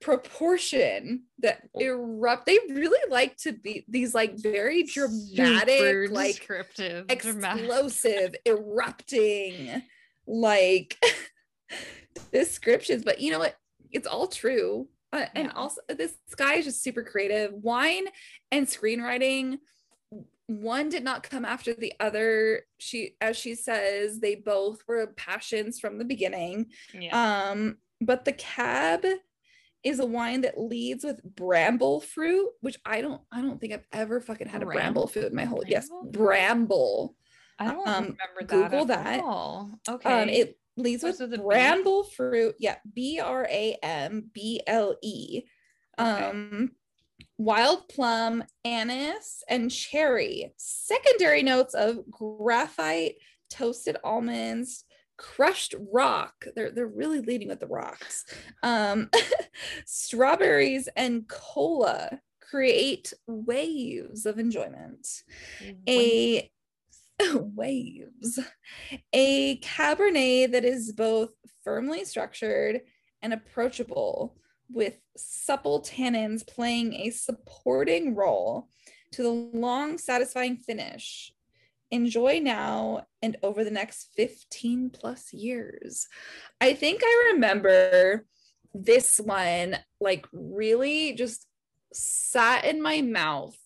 [0.00, 2.44] proportion that erupt.
[2.46, 7.62] They really like to be these like very dramatic, Super like descriptive, dramatic.
[7.64, 9.82] explosive, erupting,
[10.26, 10.98] like
[12.32, 13.04] descriptions.
[13.04, 13.56] But you know what?
[13.90, 14.88] It's all true.
[15.12, 15.52] Uh, and Yeah.
[15.54, 17.52] also, this guy is just super creative.
[17.54, 18.04] Wine
[18.50, 19.58] and screenwriting,
[20.46, 22.62] one did not come after the other.
[22.78, 26.66] She, as she says, they both were passions from the beginning.
[26.94, 27.50] Yeah.
[27.50, 29.04] Um, but the cab
[29.82, 33.86] is a wine that leads with bramble fruit, which I don't I don't think I've
[33.92, 35.06] ever fucking had a bramble Bramble?
[35.08, 36.12] fruit in my whole yes, Bramble?
[36.12, 37.16] bramble.
[37.58, 38.48] I don't um, remember that.
[38.48, 39.20] Google at that.
[39.20, 39.70] all.
[39.88, 40.22] Okay.
[40.22, 41.36] Um it leads with B?
[41.36, 42.56] bramble fruit.
[42.58, 45.42] Yeah, B R A M B L E.
[45.98, 46.24] Okay.
[46.24, 46.72] Um
[47.38, 50.52] wild plum, anise, and cherry.
[50.56, 53.16] Secondary notes of graphite,
[53.50, 54.84] toasted almonds,
[55.16, 56.46] crushed rock.
[56.54, 58.24] They're they're really leading with the rocks.
[58.62, 59.10] Um,
[59.86, 65.06] strawberries and cola create waves of enjoyment.
[65.88, 66.50] A
[67.34, 68.38] waves.
[69.12, 71.30] A cabernet that is both
[71.64, 72.82] firmly structured
[73.22, 74.36] and approachable
[74.70, 78.68] with supple tannins playing a supporting role
[79.12, 81.32] to the long satisfying finish
[81.90, 86.08] enjoy now and over the next 15 plus years.
[86.60, 88.24] I think I remember
[88.74, 91.46] this one like really just
[91.92, 93.56] sat in my mouth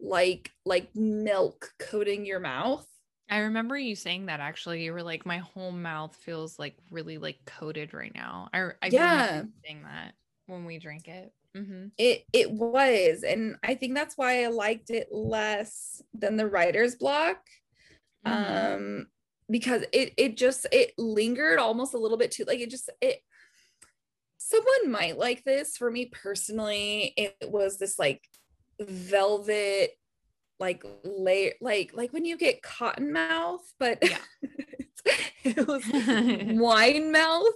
[0.00, 2.86] like like milk coating your mouth.
[3.30, 4.84] I remember you saying that actually.
[4.84, 8.50] You were like, my whole mouth feels like really like coated right now.
[8.52, 10.14] I, I yeah saying that
[10.52, 11.32] when we drink it.
[11.56, 11.88] Mm-hmm.
[11.98, 16.94] It it was, and I think that's why I liked it less than the writer's
[16.94, 17.38] block
[18.26, 18.74] mm-hmm.
[18.74, 19.06] um
[19.50, 23.20] because it it just it lingered almost a little bit too like it just it
[24.38, 28.22] someone might like this for me personally it was this like
[28.80, 29.90] velvet
[30.58, 34.16] like layer like like when you get cotton mouth but yeah.
[35.44, 35.84] it was
[36.58, 37.46] wine mouth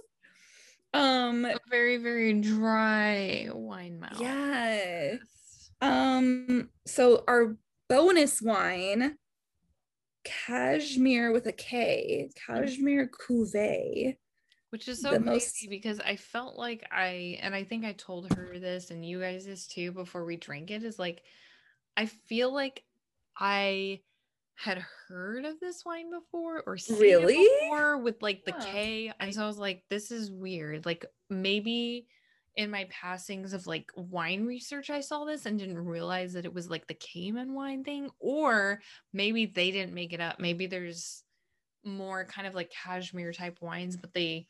[0.97, 5.19] um a very very dry wine mouth yes
[5.81, 7.55] um so our
[7.89, 9.17] bonus wine
[10.27, 14.17] Kashmir with a K, Kashmir Cuvée.
[14.69, 15.67] Which is so crazy most...
[15.69, 19.45] because I felt like I, and I think I told her this and you guys
[19.45, 21.21] this too before we drank it, is like,
[21.95, 22.83] I feel like
[23.37, 24.01] I
[24.57, 27.35] had heard of this wine before or seen really?
[27.35, 29.13] it before with like the K.
[29.19, 30.83] And so I was like, this is weird.
[30.85, 32.07] Like maybe
[32.55, 36.53] in my passings of like wine research, I saw this and didn't realize that it
[36.53, 38.81] was like the Kamen wine thing, or
[39.13, 40.39] maybe they didn't make it up.
[40.39, 41.23] Maybe there's
[41.85, 44.47] more kind of like Kashmir type wines, but they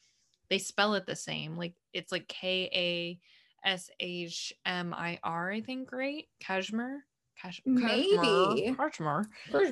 [0.49, 1.57] they spell it the same.
[1.57, 6.23] Like it's like K A S H M I R, I think, right?
[6.39, 7.03] Kashmir.
[7.41, 8.73] Cash- Maybe.
[8.75, 9.29] Kashmir.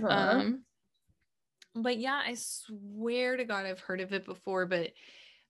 [0.08, 0.64] Um,
[1.76, 4.92] but yeah, I swear to God, I've heard of it before, but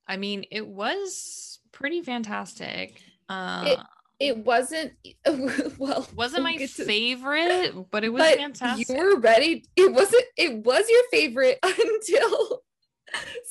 [0.08, 3.02] I mean, it was pretty fantastic.
[3.30, 3.80] Uh, it,
[4.20, 4.94] it wasn't
[5.78, 10.64] well wasn't my favorite but it was but fantastic you were ready it wasn't it
[10.64, 12.62] was your favorite until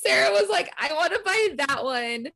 [0.03, 2.27] sarah was like i want to buy that one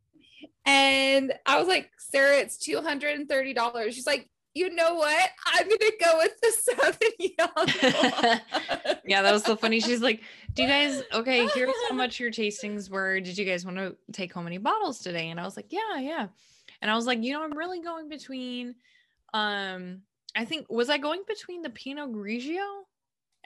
[0.66, 5.30] and i was like sarah it's $230 she's like you know what?
[5.46, 6.52] I'm gonna go with the
[7.40, 8.42] Sauvignon.
[9.06, 9.80] yeah, that was so funny.
[9.80, 10.22] She's like,
[10.54, 11.48] "Do you guys okay?
[11.56, 13.22] Here's how much your tastings were.
[13.22, 16.00] Did you guys want to take home any bottles today?" And I was like, "Yeah,
[16.00, 16.28] yeah."
[16.82, 18.76] And I was like, "You know, I'm really going between,
[19.34, 20.02] um,
[20.36, 22.82] I think was I going between the Pinot Grigio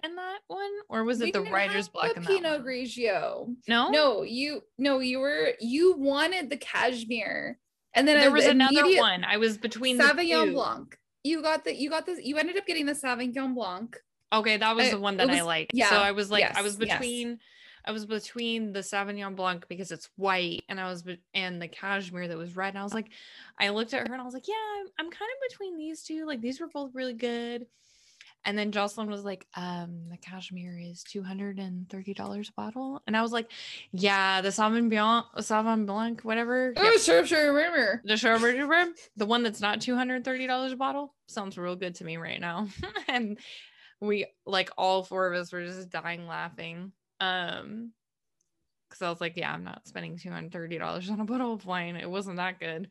[0.01, 2.15] and that one, or was it the Writer's Block?
[2.15, 3.55] The Pinot Grigio.
[3.67, 7.59] No, no, you no, you were you wanted the Kashmir.
[7.95, 9.23] And then there was another one.
[9.23, 12.85] I was between Sauvignon Blanc you got the you got this you ended up getting
[12.85, 13.97] the Sauvignon Blanc.
[14.33, 15.71] Okay, that was I, the one that was, I liked.
[15.73, 15.89] Yeah.
[15.89, 17.37] So I was like, yes, I was between, yes.
[17.85, 21.67] I was between the Sauvignon Blanc because it's white, and I was be- and the
[21.67, 22.69] Kashmir that was red.
[22.69, 23.11] And I was like,
[23.59, 26.01] I looked at her and I was like, yeah, I'm, I'm kind of between these
[26.03, 26.25] two.
[26.25, 27.67] Like these were both really good.
[28.45, 33.01] And then Jocelyn was like, um, the Kashmir is $230 a bottle.
[33.07, 33.49] And I was like,
[33.91, 36.73] yeah, the Sauvignon Blanc, Sauvignon Blanc, whatever.
[36.75, 36.99] Oh, yep.
[36.99, 38.01] sure, sure.
[38.03, 38.93] The sure, remember.
[39.15, 42.67] The one that's not $230 a bottle sounds real good to me right now.
[43.07, 43.39] and
[44.01, 46.91] we, like, all four of us were just dying laughing.
[47.21, 47.93] Um,
[48.89, 51.95] because I was like, yeah, I'm not spending $230 on a bottle of wine.
[51.95, 52.89] It wasn't that good.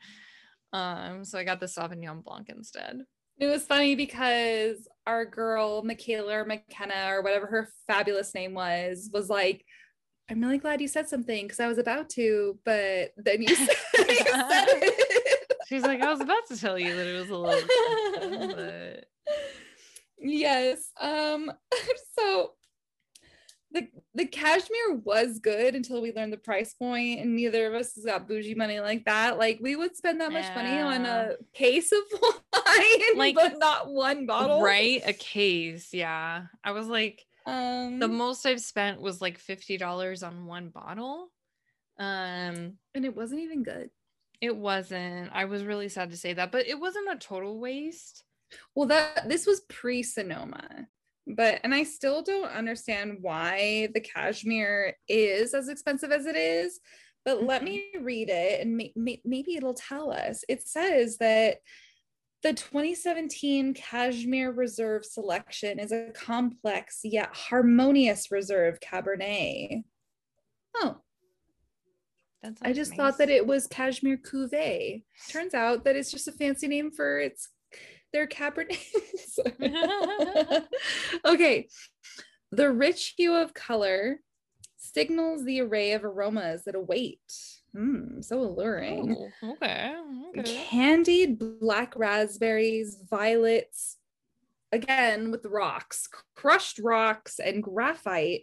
[0.73, 3.03] Um, so I got the Sauvignon Blanc instead.
[3.43, 9.11] It was funny because our girl, Michaela or McKenna or whatever her fabulous name was,
[9.13, 9.65] was like,
[10.31, 13.69] I'm really glad you said something because I was about to, but then you said,
[13.99, 15.57] you said it.
[15.69, 19.07] She's like, I was about to tell you that it was a little, but
[20.21, 20.93] yes.
[21.01, 21.51] Um,
[22.17, 22.53] so
[23.73, 27.95] the the Kashmir was good until we learned the price point and neither of us
[27.95, 29.39] has got bougie money like that.
[29.39, 30.55] Like we would spend that much yeah.
[30.55, 32.03] money on a case of
[32.53, 34.63] wine like but not one bottle.
[34.63, 35.03] right?
[35.07, 36.43] A case yeah.
[36.63, 41.29] I was like um the most i've spent was like $50 on one bottle.
[41.99, 43.91] Um and it wasn't even good.
[44.41, 45.31] it wasn't.
[45.33, 48.25] I was really sad to say that but it wasn't a total waste.
[48.75, 50.89] Well that this was pre sonoma
[51.27, 56.81] but and I still don't understand why the Kashmir is as expensive as it is.
[57.25, 57.47] But mm-hmm.
[57.47, 60.45] let me read it and may, may, maybe it'll tell us.
[60.49, 61.59] It says that
[62.43, 69.85] The 2017 Kashmir Reserve selection is a complex yet harmonious reserve Cabernet.
[70.75, 70.97] Oh,
[72.43, 75.05] That's I just thought that it was Kashmir Cuvée.
[75.29, 77.49] Turns out that it's just a fancy name for its
[78.13, 78.79] their Cabernet.
[81.25, 81.69] okay.
[82.51, 84.21] The rich hue of color
[84.77, 87.21] signals the array of aromas that await.
[87.75, 89.17] Mm, so alluring.
[89.43, 89.95] Oh, okay.
[90.39, 90.65] Okay.
[90.69, 93.97] Candied black raspberries, violets,
[94.73, 98.43] again with rocks, crushed rocks, and graphite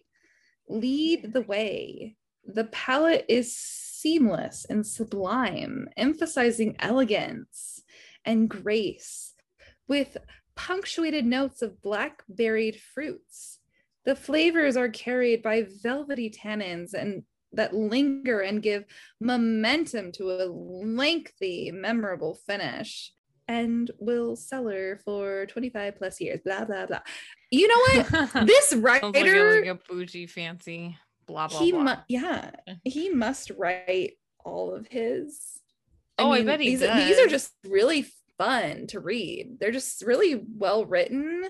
[0.68, 2.16] lead the way.
[2.46, 7.84] The palate is seamless and sublime, emphasizing elegance
[8.26, 9.34] and grace
[9.90, 10.16] with
[10.56, 13.60] punctuated notes of black-berried fruits.
[14.06, 18.86] The flavors are carried by velvety tannins and that linger and give
[19.20, 23.12] momentum to a lengthy, memorable finish
[23.48, 26.40] and will cellar for 25 plus years.
[26.46, 27.00] Blah blah blah.
[27.52, 28.34] You know what?
[28.48, 30.96] this Sounds like a, writer like a bougie fancy
[31.30, 31.84] blah blah he blah.
[31.84, 32.52] mu- yeah,
[32.84, 34.14] he must write
[34.44, 35.60] all of his.
[36.18, 38.06] Oh, I bet he these, these are just really
[38.40, 39.58] fun to read.
[39.60, 41.44] They're just really well written.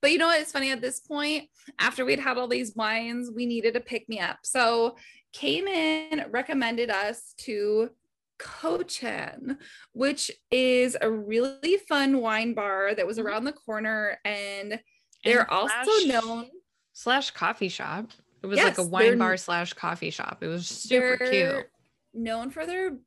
[0.00, 0.40] But you know what?
[0.40, 1.48] It's funny at this point,
[1.78, 4.38] after we'd had all these wines, we needed a pick me up.
[4.44, 4.96] So
[5.32, 7.90] came in, recommended us to
[8.38, 9.58] Cochon,
[9.92, 13.24] which is a really fun wine bar that was Mhm.
[13.24, 14.18] around the corner.
[14.24, 14.80] And And
[15.24, 16.50] they're also slash- known
[16.92, 18.10] slash coffee shop.
[18.42, 20.42] It was like a wine bar slash coffee shop.
[20.42, 21.68] It was super cute.
[22.14, 22.98] known for their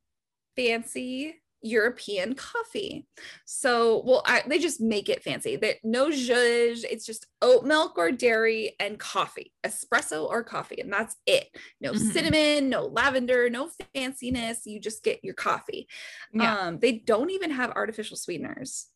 [0.56, 3.06] fancy European coffee.
[3.44, 5.56] So, well, I, they just make it fancy.
[5.56, 6.84] They, no zhuzh.
[6.88, 11.48] It's just oat milk or dairy and coffee, espresso or coffee, and that's it.
[11.80, 12.12] No Mhm.
[12.12, 14.58] cinnamon, no lavender, no fanciness.
[14.64, 15.88] You just get your coffee.
[16.32, 16.56] Yeah.
[16.58, 18.86] Um, they don't even have artificial sweeteners.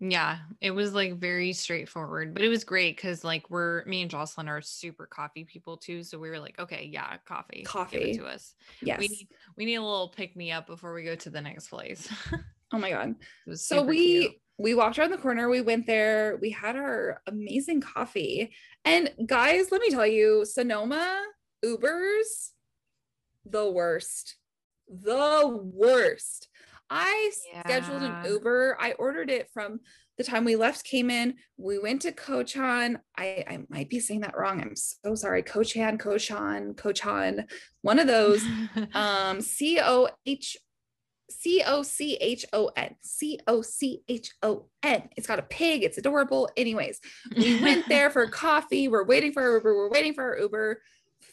[0.00, 4.10] Yeah, it was like very straightforward, but it was great because like we're me and
[4.10, 6.02] Jocelyn are super coffee people too.
[6.02, 8.14] So we were like, okay, yeah, coffee, Coffee.
[8.14, 8.54] to us.
[8.80, 8.98] Yes.
[8.98, 9.28] We need
[9.58, 12.08] we need a little pick me up before we go to the next place.
[12.72, 13.14] oh my god.
[13.54, 14.32] so we cute.
[14.58, 18.52] we walked around the corner we went there we had our amazing coffee
[18.84, 21.20] and guys let me tell you sonoma
[21.64, 22.50] ubers
[23.44, 24.36] the worst
[24.88, 26.48] the worst
[26.90, 27.30] i
[27.62, 29.80] scheduled an uber i ordered it from
[30.18, 34.20] the time we left came in we went to Cochon i i might be saying
[34.20, 37.44] that wrong i'm so sorry kochan kochan kochan
[37.82, 38.44] one of those
[38.94, 40.56] um C O H
[41.30, 45.08] C O C H O N C O C H O N.
[45.16, 45.82] It's got a pig.
[45.82, 46.50] It's adorable.
[46.56, 47.00] Anyways,
[47.36, 48.88] we went there for coffee.
[48.88, 49.74] We're waiting for our Uber.
[49.74, 50.82] We're waiting for our Uber.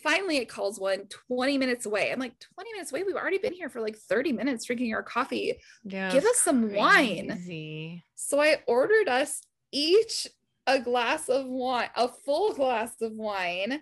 [0.07, 2.11] Finally, it calls one 20 minutes away.
[2.13, 3.03] I'm like, 20 minutes away?
[3.03, 5.59] We've already been here for like 30 minutes drinking our coffee.
[5.83, 7.37] Yeah, Give us some wine.
[8.15, 9.41] So I ordered us
[9.73, 10.25] each
[10.65, 13.81] a glass of wine, a full glass of wine.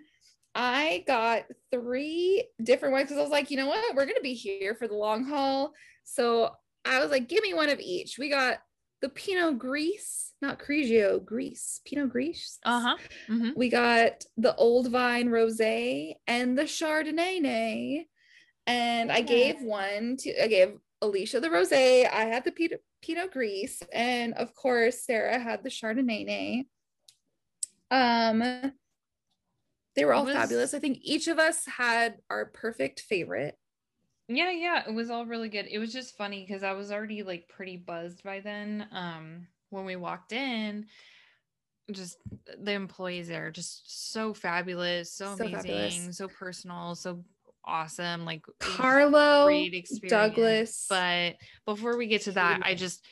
[0.56, 3.94] I got three different wines because I was like, you know what?
[3.94, 5.74] We're going to be here for the long haul.
[6.02, 6.50] So
[6.84, 8.18] I was like, give me one of each.
[8.18, 8.58] We got
[9.02, 12.58] the Pinot Gris, not Grigio, Gris, Pinot Gris.
[12.64, 12.96] Uh huh.
[13.26, 18.06] hmm We got the Old Vine Rosé and the Chardonnay.
[18.66, 22.10] And I gave one to, I gave Alicia the Rosé.
[22.10, 23.82] I had the Pinot, Pinot Gris.
[23.92, 26.66] And of course, Sarah had the Chardonnay.
[27.90, 28.72] Um,
[29.94, 30.74] they were all Was- fabulous.
[30.74, 33.56] I think each of us had our perfect favorite.
[34.28, 35.66] Yeah, yeah, it was all really good.
[35.70, 38.86] It was just funny because I was already like pretty buzzed by then.
[38.92, 40.86] Um, when we walked in,
[41.92, 42.18] just
[42.58, 46.16] the employees there, just so fabulous, so, So amazing, fabulous.
[46.16, 47.24] so personal, so
[47.64, 48.24] awesome.
[48.24, 50.10] Like it was a Carlo, great experience.
[50.10, 50.86] Douglas.
[50.88, 53.04] But before we get to that, I just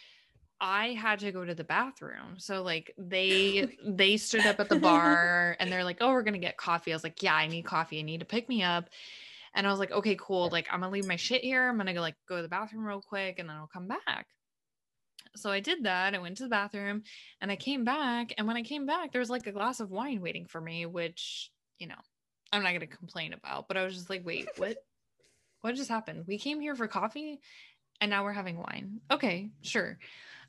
[0.61, 2.39] I had to go to the bathroom.
[2.39, 6.35] So like they they stood up at the bar and they're like, "Oh, we're going
[6.35, 7.99] to get coffee." I was like, "Yeah, I need coffee.
[8.01, 8.89] I need to pick me up."
[9.55, 10.49] And I was like, "Okay, cool.
[10.51, 11.69] Like I'm to leave my shit here.
[11.69, 14.27] I'm to go like go to the bathroom real quick and then I'll come back."
[15.37, 16.15] So I did that.
[16.15, 17.03] I went to the bathroom
[17.41, 19.91] and I came back and when I came back there was like a glass of
[19.91, 21.95] wine waiting for me, which, you know,
[22.53, 24.77] I'm not to complain about, but I was just like, "Wait, what
[25.61, 26.25] what just happened?
[26.27, 27.41] We came here for coffee
[28.01, 29.01] and now we're having wine.
[29.11, 29.99] Okay, sure.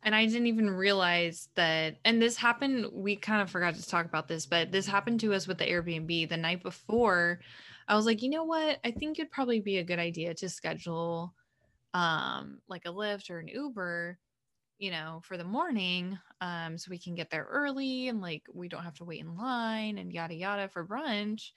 [0.03, 1.97] And I didn't even realize that.
[2.03, 5.33] And this happened, we kind of forgot to talk about this, but this happened to
[5.33, 7.39] us with the Airbnb the night before.
[7.87, 8.79] I was like, you know what?
[8.83, 11.33] I think it'd probably be a good idea to schedule
[11.93, 14.19] um like a Lyft or an Uber,
[14.79, 16.17] you know, for the morning.
[16.41, 19.37] Um, so we can get there early and like we don't have to wait in
[19.37, 21.51] line and yada yada for brunch.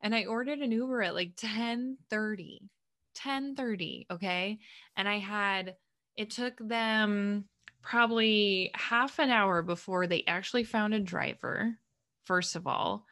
[0.00, 2.70] And I ordered an Uber at like 10 30.
[3.14, 4.06] 10 30.
[4.10, 4.58] Okay.
[4.96, 5.76] And I had
[6.16, 7.46] it took them
[7.82, 11.78] probably half an hour before they actually found a driver,
[12.24, 13.05] first of all.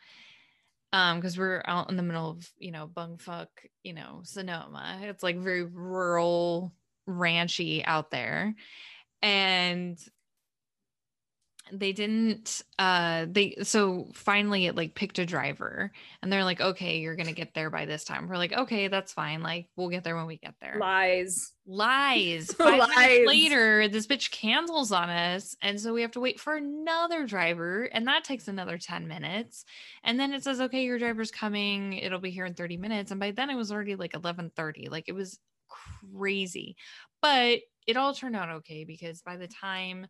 [0.95, 3.49] Um, because we're out in the middle of, you know, bungfuck,
[3.83, 5.01] you know, Sonoma.
[5.03, 6.73] It's like very rural,
[7.09, 8.55] ranchy out there.
[9.21, 9.99] And
[11.73, 15.91] they didn't uh they so finally it like picked a driver
[16.23, 18.29] and they're like okay you're gonna get there by this time.
[18.29, 20.77] We're like okay that's fine like we'll get there when we get there.
[20.79, 21.53] Lies.
[21.67, 22.53] lies.
[22.59, 22.97] Five Lies.
[22.97, 27.27] minutes later this bitch cancels on us and so we have to wait for another
[27.27, 29.65] driver and that takes another 10 minutes
[30.03, 33.11] and then it says okay your driver's coming it'll be here in 30 minutes.
[33.11, 35.39] And by then it was already like 11:30 like it was
[35.69, 36.77] crazy.
[37.23, 40.07] But it all turned out okay because by the time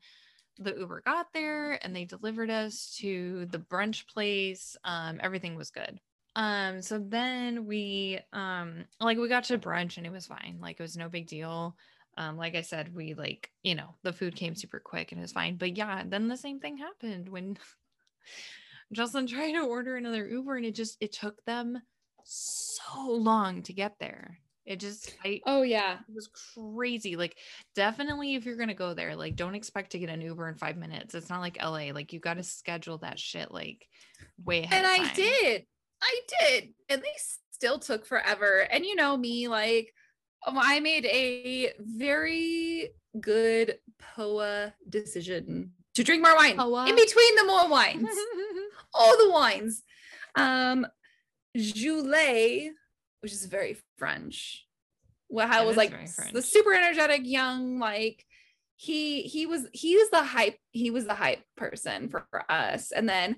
[0.59, 4.77] the Uber got there and they delivered us to the brunch place.
[4.85, 6.01] Um, everything was good.
[6.37, 10.59] Um, so then we um like we got to brunch and it was fine.
[10.61, 11.77] Like it was no big deal.
[12.17, 15.23] Um, like I said, we like, you know, the food came super quick and it
[15.23, 15.57] was fine.
[15.57, 17.59] But yeah, then the same thing happened when
[18.93, 21.81] Jocelyn tried to order another Uber and it just it took them
[22.25, 24.39] so long to get there.
[24.67, 25.99] It just I Oh yeah.
[26.09, 27.17] it was crazy.
[27.17, 27.37] Like,
[27.75, 30.77] definitely, if you're gonna go there, like, don't expect to get an Uber in five
[30.77, 31.15] minutes.
[31.15, 31.93] It's not like LA.
[31.93, 33.87] Like, you got to schedule that shit like
[34.43, 34.85] way ahead.
[34.85, 35.67] And I did.
[36.03, 36.75] I did.
[36.89, 37.13] And they
[37.51, 38.61] still took forever.
[38.71, 39.93] And you know me, like
[40.47, 42.91] um, I made a very
[43.21, 46.89] good POA decision to drink more wine POA?
[46.89, 48.09] in between the more wines.
[48.95, 49.83] all the wines.
[50.35, 50.87] Um,
[51.57, 52.71] Joulet,
[53.25, 54.67] which is very French.
[55.31, 55.91] Well, it was like
[56.35, 58.23] the super energetic young, like
[58.77, 62.93] he he was he was the hype he was the hype person for, for us.
[62.93, 63.37] And then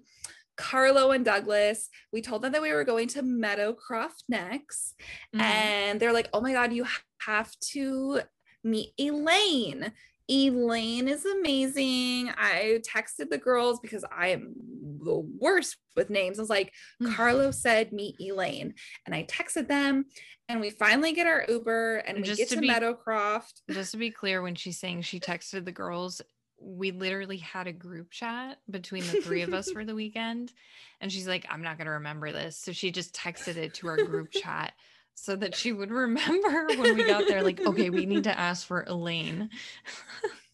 [0.57, 4.99] Carlo and Douglas, we told them that we were going to Meadowcroft next,
[5.33, 5.41] Mhm.
[5.41, 6.85] and they're like, "Oh my god, you
[7.21, 8.23] have to
[8.65, 9.93] meet Elaine."
[10.31, 12.31] Elaine is amazing.
[12.37, 14.55] I texted the girls because I am
[15.03, 16.39] the worst with names.
[16.39, 16.73] I was like,
[17.03, 17.15] Mm.
[17.15, 18.75] Carlo said meet Elaine.
[19.05, 20.07] And I texted them
[20.49, 23.61] and we finally get our Uber and And we get to to, be- Meadowcroft.
[23.71, 26.21] Just to be clear, when she's saying she texted the girls,
[26.61, 30.53] we literally had a group chat between the three of us for the weekend.
[31.01, 32.57] And she's like, I'm not going to remember this.
[32.59, 34.73] So she just texted it to our group chat
[35.17, 37.43] so that she would remember when we got there.
[37.43, 39.51] Like, okay, we need to ask for Elaine.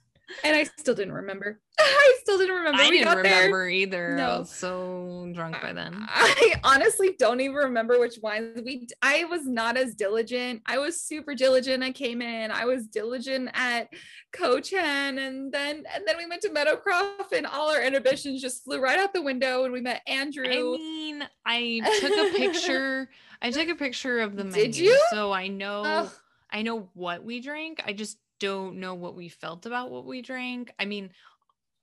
[0.45, 1.61] And I still didn't remember.
[1.79, 2.83] I still didn't remember.
[2.83, 3.37] I we didn't got there.
[3.37, 4.19] remember either.
[4.19, 5.95] I was so drunk by then.
[6.09, 10.63] I honestly don't even remember which wines we I was not as diligent.
[10.67, 11.83] I was super diligent.
[11.83, 12.51] I came in.
[12.51, 13.89] I was diligent at
[14.33, 18.81] Cochon and then and then we went to Meadowcroft and all our inhibitions just flew
[18.81, 20.45] right out the window and we met Andrew.
[20.47, 23.09] I mean, I took a picture.
[23.41, 25.03] I took a picture of the Did menu, you?
[25.11, 26.11] so I know Ugh.
[26.51, 27.83] I know what we drank.
[27.87, 30.73] I just don't know what we felt about what we drank.
[30.79, 31.11] I mean,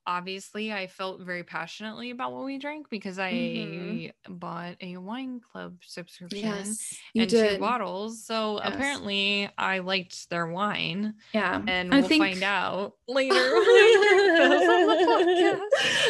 [0.10, 4.12] obviously, I felt very passionately about what we drank because I Mhm.
[4.28, 7.54] bought a wine club subscription yes, you and did.
[7.54, 8.26] two bottles.
[8.26, 8.74] So Yes.
[8.74, 11.62] apparently, I liked their wine, Yeah.
[11.68, 13.36] and I we'll think- find out later.
[13.54, 15.60] when we drink this on the podcast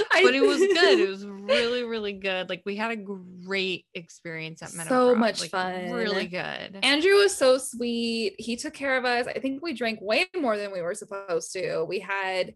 [0.14, 1.00] I- but it was good.
[1.00, 2.47] It was really, really good.
[2.50, 4.88] Like we had a great experience at Meadowcroft.
[4.88, 5.91] So much like, fun.
[5.91, 6.80] Really good.
[6.84, 8.36] Andrew was so sweet.
[8.39, 9.28] He took care of us.
[9.28, 11.84] I think we drank way more than we were supposed to.
[11.84, 12.54] We had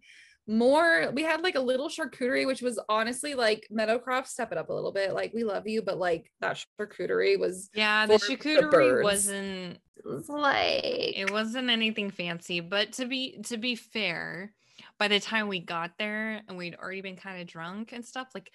[0.47, 4.69] more, we had like a little charcuterie, which was honestly like Meadowcroft, step it up
[4.69, 5.13] a little bit.
[5.13, 9.79] Like, we love you, but like that charcuterie was, yeah, the for the charcuterie wasn't
[9.95, 14.53] it was like, it wasn't anything fancy, but to be to be fair,
[14.99, 18.27] by the time we got there and we'd already been kind of drunk and stuff,
[18.35, 18.51] like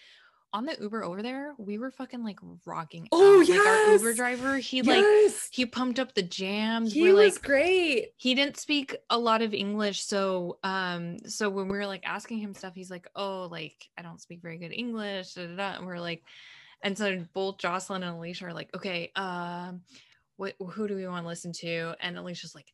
[0.53, 3.09] on the Uber over there, we were fucking like rocking.
[3.13, 3.49] Oh, out.
[3.49, 5.05] Like our Uber driver, he like
[5.51, 6.93] he pumped up the jams.
[6.93, 8.09] he we're was like great.
[8.17, 12.39] he didn't speak a lot of english so um so when we were like asking
[12.39, 15.77] him stuff he's like oh like i don't speak very good english da, da, da.
[15.79, 16.23] and we're like
[16.83, 19.81] and so both jocelyn and alicia are like okay um
[20.37, 22.73] what who do we want to listen to and alicia's like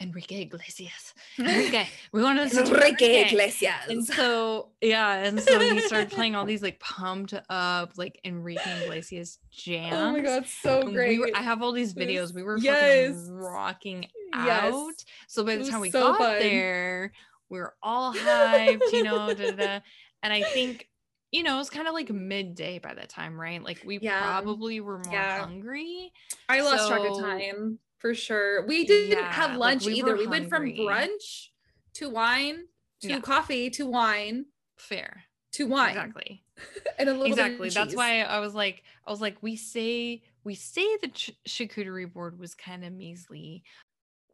[0.00, 3.74] enrique iglesias enrique we want to Enrique Iglesias.
[3.88, 8.82] and so yeah and so he started playing all these like pumped up like enrique
[8.82, 11.08] iglesias jams oh my God, so and great.
[11.08, 12.32] We were, I have all these videos.
[12.34, 12.78] We were yes.
[13.16, 14.06] fucking rocking
[14.44, 14.72] Yes.
[14.74, 14.92] out.
[15.26, 16.38] So by the time we so got fun.
[16.38, 17.12] there,
[17.48, 19.80] we were all hyped, you know, da, da, da.
[20.22, 20.86] and I think,
[21.32, 23.62] you know, it was kind of like midday by that time, right?
[23.62, 24.20] Like we Yeah.
[24.20, 25.40] probably were more Yeah.
[25.40, 26.12] hungry.
[26.48, 28.64] I lost track of time for sure.
[28.66, 30.16] We didn't Yeah, have like, lunch we either.
[30.16, 31.48] We went from brunch
[31.94, 32.64] to wine
[33.02, 33.20] to Yeah.
[33.20, 34.46] coffee to wine
[34.76, 35.24] Fair.
[35.52, 35.90] to wine.
[35.90, 36.44] Exactly.
[36.98, 37.68] And a little bit of Exactly.
[37.70, 42.12] That's why I was like, I was like, we say, we say the ch- charcuterie
[42.12, 43.62] board was kind of measly.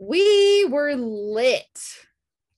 [0.01, 2.07] we were lit.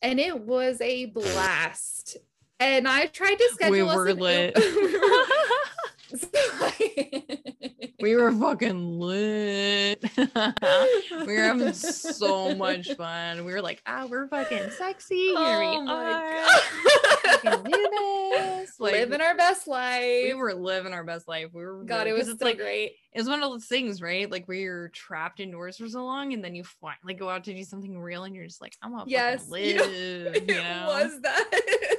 [0.03, 2.17] and it was a blast.
[2.61, 3.73] And I tried to schedule.
[3.73, 4.55] We us were lit.
[8.01, 10.03] We were fucking lit.
[10.17, 13.45] we were having so much fun.
[13.47, 15.15] We were like, ah, we're fucking sexy.
[15.15, 17.63] Here Oh we my are.
[17.65, 17.91] We God.
[17.91, 18.73] this.
[18.79, 20.25] Like, Living our best life.
[20.25, 21.49] we were living our best life.
[21.55, 22.93] We were God, really- it was so like great.
[23.13, 24.31] it's one of those things, right?
[24.31, 27.55] Like where you're trapped indoors for so long, and then you finally go out to
[27.55, 30.55] do something real, and you're just like, I'm gonna Yes, fucking you know, it You
[30.57, 30.85] know?
[30.89, 31.97] was that.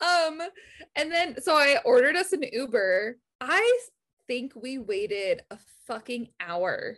[0.00, 0.40] um,
[0.96, 3.16] and then so I ordered us an Uber.
[3.40, 3.78] I
[4.32, 6.96] think we waited a fucking hour,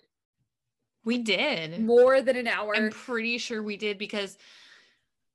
[1.05, 1.81] we did.
[1.81, 2.77] more than an hour.
[2.77, 4.39] I'm pretty sure we did because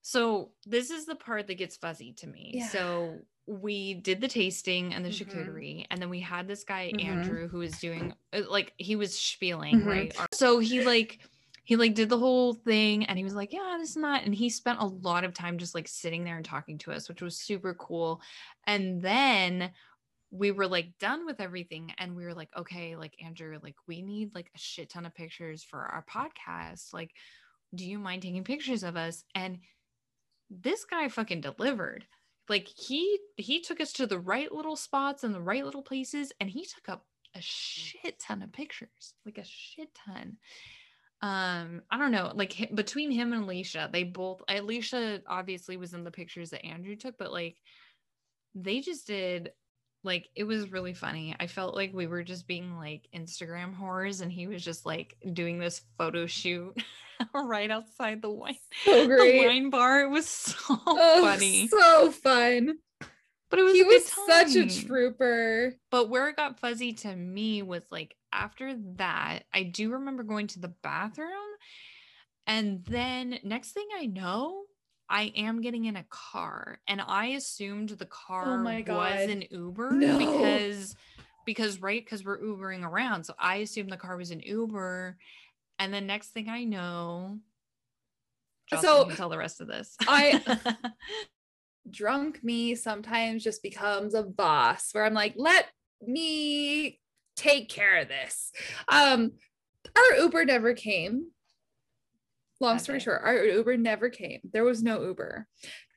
[0.02, 2.52] so this is the part that gets fuzzy to me.
[2.56, 2.70] Yeah.
[2.70, 5.28] So we did the tasting and the Mhm.
[5.28, 7.04] charcuterie, and then we had this guy Mhm.
[7.04, 9.86] Andrew who was doing uh, like he was spieling Mhm.
[9.86, 10.18] right.
[10.32, 11.20] So he like
[11.66, 14.34] he like did the whole thing, and he was like, "Yeah, this and that and
[14.34, 17.22] he spent a lot of time just like sitting there and talking to us, which
[17.22, 18.22] was super cool.
[18.66, 19.72] And then
[20.32, 24.02] we were like done with everything and we were like okay like andrew like we
[24.02, 27.12] need like a shit ton of pictures for our podcast like
[27.76, 29.24] do you mind taking pictures of us?
[29.36, 29.60] And
[30.50, 32.06] this guy fucking delivered.
[32.48, 36.32] Like he he took us to the right little spots and the right little places
[36.40, 40.38] and he took up a shit ton of pictures like a shit ton.
[41.22, 46.04] Um i don't know like between him and alicia they both alicia obviously was in
[46.04, 47.58] the pictures that andrew took but like
[48.56, 49.52] they just did
[50.04, 51.36] like it was really funny.
[51.40, 55.18] I felt like we were just being like Instagram whores and he was just like
[55.34, 56.74] doing this photo shoot
[57.34, 58.56] right outside the wine
[58.86, 60.02] so the wine bar.
[60.02, 61.68] It was so Oh, funny.
[61.68, 62.78] so fun.
[63.50, 65.74] But it was He was such a trooper.
[65.90, 70.48] But where it got fuzzy to me was like after that, I do remember going
[70.48, 71.30] to the bathroom.
[72.48, 74.64] And then next thing I know,
[75.10, 76.80] I am getting in a car.
[76.88, 80.18] And I assumed the car Oh was an Uber No.
[80.18, 80.96] because
[81.46, 83.24] because right, because we're Ubering around.
[83.24, 85.18] So I assumed the car was an Uber.
[85.80, 87.40] And then next thing I know,
[88.70, 89.96] Jocelyn So, tell the rest of this.
[90.02, 90.68] I-
[91.90, 95.66] Drunk me sometimes just becomes a boss where I'm like, let
[96.06, 97.00] me
[97.36, 98.52] take care of this.
[98.88, 99.32] Um,
[99.96, 101.32] our Uber never came.
[102.60, 104.42] Long That's story short, our Uber never came.
[104.52, 105.48] There was no Uber.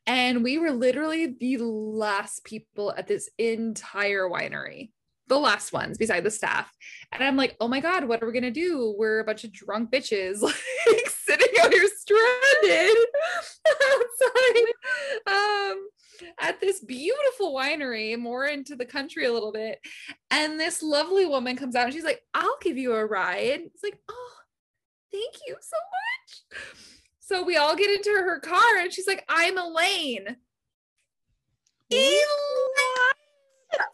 [0.07, 4.91] And we were literally the last people at this entire winery,
[5.29, 6.71] the last ones beside the staff.
[7.13, 8.95] And I'm like, oh my God, what are we going to do?
[8.99, 12.97] We're a bunch of drunk bitches like sitting out here stranded
[13.69, 14.67] outside
[15.27, 15.89] um,
[16.41, 19.79] at this beautiful winery, more into the country a little bit.
[20.31, 23.61] And this lovely woman comes out and she's like, I'll give you a ride.
[23.67, 24.31] It's like, oh,
[25.13, 25.77] thank you so
[26.57, 26.61] much.
[27.21, 30.37] So we all get into her car and she's like, I'm Elaine.
[31.91, 32.21] Elaine!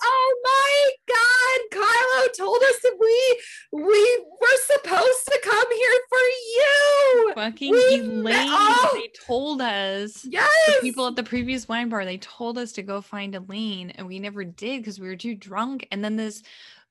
[0.03, 1.81] Oh my God.
[1.81, 3.41] Carlo told us that we
[3.85, 6.19] we were supposed to come here for
[6.57, 7.33] you.
[7.35, 8.91] Fucking We- Elaine, oh!
[8.95, 10.25] they told us.
[10.25, 10.51] Yes.
[10.67, 14.07] the people at the previous wine bar they told us to go find Elaine and
[14.07, 16.43] we never did because we were too drunk and then this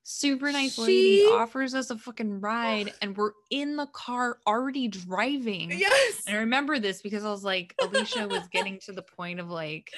[0.02, 5.70] super nice lady offers us a fucking ride and we're in the car already driving
[5.70, 6.22] Yes.
[6.26, 9.50] and I remember this because I was like Alicia was getting to the point of
[9.50, 9.92] like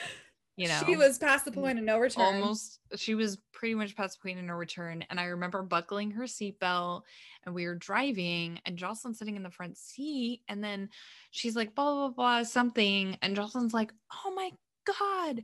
[0.56, 2.24] you know she was past the point of no return.
[2.42, 6.10] almost she was pretty much past the point of no return and i remember buckling
[6.10, 7.02] her seatbelt
[7.46, 10.88] and we were driving and jocelyn sitting in the front seat and then
[11.30, 13.92] she's like blah blah blah, blah something and jocelyn's like
[14.26, 14.50] oh my
[14.84, 15.42] god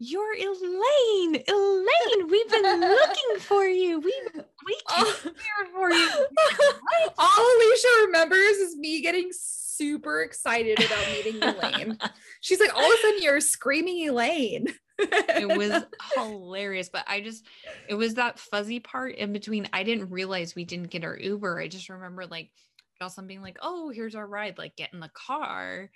[0.00, 1.42] you're elaine!
[1.46, 4.00] Elaine we've been looking for you!
[4.00, 4.14] We
[4.64, 6.10] we came here for you!
[7.18, 11.98] All Alicia remembers is me getting super excited about meeting Elaine.
[12.40, 14.68] She's like, all of a sudden you're screaming Elaine.
[14.98, 15.82] it was
[16.14, 17.46] hilarious but i just
[17.88, 19.68] it was that fuzzy part in between.
[19.72, 21.60] I didn't realize we didn't get our uber.
[21.60, 22.50] I just remember like
[22.98, 25.90] jocelyn being like oh here's our ride like get in the car.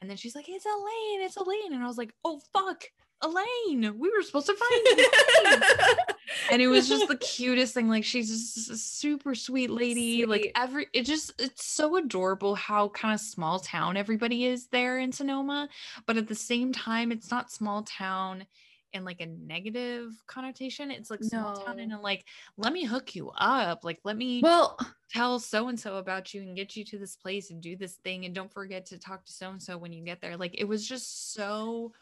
[0.00, 1.72] And then she's like it's elaine it's elaine.
[1.72, 2.84] And i was like oh fuck
[3.22, 5.94] elaine we were supposed to find
[6.50, 10.42] and it was just the cutest thing like she's just a super sweet lady like
[10.42, 10.52] Sweet.
[10.56, 15.12] every it just it's so adorable how kind of small town everybody is there in
[15.12, 15.68] sonoma
[16.06, 18.46] but at the same time it's not small town
[18.92, 20.90] in like a negative connotation.
[20.90, 22.24] It's like small town in a like
[22.56, 24.78] let me hook you up like let me well,
[25.10, 27.94] tell so and so about you and get you to this place and do this
[27.96, 30.36] thing and don't forget to talk to so and so when you get there.
[30.36, 31.92] Like it was just so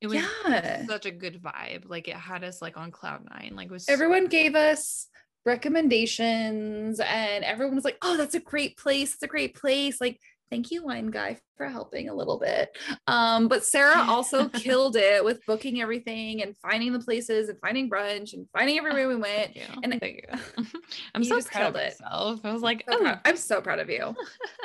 [0.00, 0.86] it was yeah.
[0.86, 3.86] such a good vibe like it had us like on cloud nine like it was
[3.86, 5.08] so Everyone gave us
[5.48, 9.14] recommendations and everyone was like, oh, that's a great place.
[9.14, 10.00] It's a great place.
[10.00, 10.20] Like,
[10.50, 12.76] thank you, wine guy, for helping a little bit.
[13.06, 17.90] Um, but Sarah also killed it with booking everything and finding the places and finding
[17.90, 19.56] brunch and finding everywhere we went.
[19.82, 20.64] And thank you.
[21.14, 22.40] I'm so proud of myself.
[22.44, 24.14] I was like, so oh, I'm so proud of you.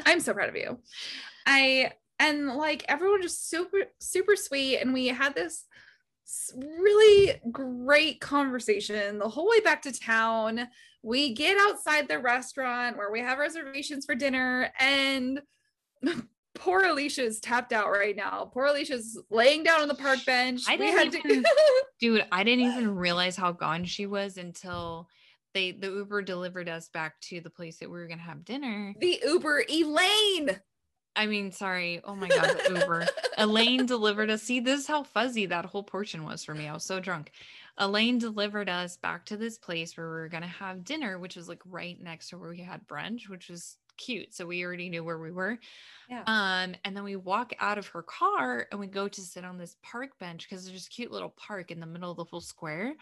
[0.05, 0.79] I'm so proud of you.
[1.45, 1.91] I
[2.23, 5.65] and like everyone just super super sweet, and we had this
[6.77, 10.67] really great conversation the whole way back to town.
[11.01, 15.41] We get outside the restaurant where we have reservations for dinner, and
[16.55, 18.49] poor Alicia is tapped out right now.
[18.53, 20.61] Poor Alicia's laying down on the park bench.
[20.67, 21.43] I didn't even,
[21.99, 25.09] dude, I didn't even realize how gone she was until
[25.53, 28.95] they the Uber delivered us back to the place that we were gonna have dinner.
[28.99, 30.61] The Uber Elaine.
[31.15, 32.01] I mean, sorry.
[32.03, 33.07] Oh my god, Uber.
[33.37, 34.43] Elaine delivered us.
[34.43, 36.67] See, this is how fuzzy that whole portion was for me.
[36.67, 37.31] I was so drunk.
[37.77, 41.47] Elaine delivered us back to this place where we were gonna have dinner, which was
[41.47, 44.33] like right next to where we had brunch, which was cute.
[44.33, 45.59] So we already knew where we were.
[46.09, 46.23] Yeah.
[46.25, 49.57] Um, and then we walk out of her car and we go to sit on
[49.57, 52.41] this park bench because there's this cute little park in the middle of the whole
[52.41, 52.93] square.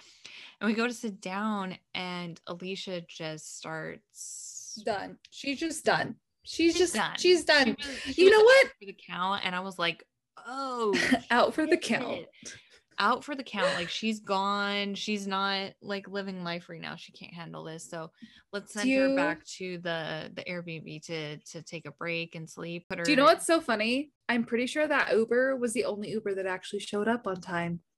[0.59, 5.17] And we go to sit down, and Alicia just starts done.
[5.29, 6.15] She's just done.
[6.43, 7.15] She's, she's just done.
[7.17, 7.75] She's done.
[7.79, 8.67] She was, she you know what?
[8.67, 10.03] For the count, and I was like,
[10.47, 10.93] oh,
[11.31, 12.25] out for the count
[13.01, 13.73] out for the count.
[13.75, 14.93] Like she's gone.
[14.95, 16.95] She's not like living life right now.
[16.95, 17.89] She can't handle this.
[17.89, 18.11] So
[18.53, 22.49] let's send you, her back to the the Airbnb to to take a break and
[22.49, 22.87] sleep.
[22.87, 23.03] Put her.
[23.03, 24.11] Do you know what's so funny?
[24.29, 27.81] I'm pretty sure that Uber was the only Uber that actually showed up on time.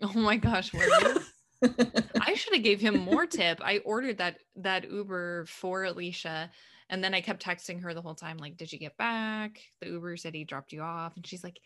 [0.00, 0.70] Oh my gosh,
[1.64, 3.60] I should have gave him more tip.
[3.60, 6.52] I ordered that that Uber for Alicia.
[6.90, 9.60] And then I kept texting her the whole time, like, did you get back?
[9.80, 11.16] The Uber said he dropped you off.
[11.16, 11.60] And she's like,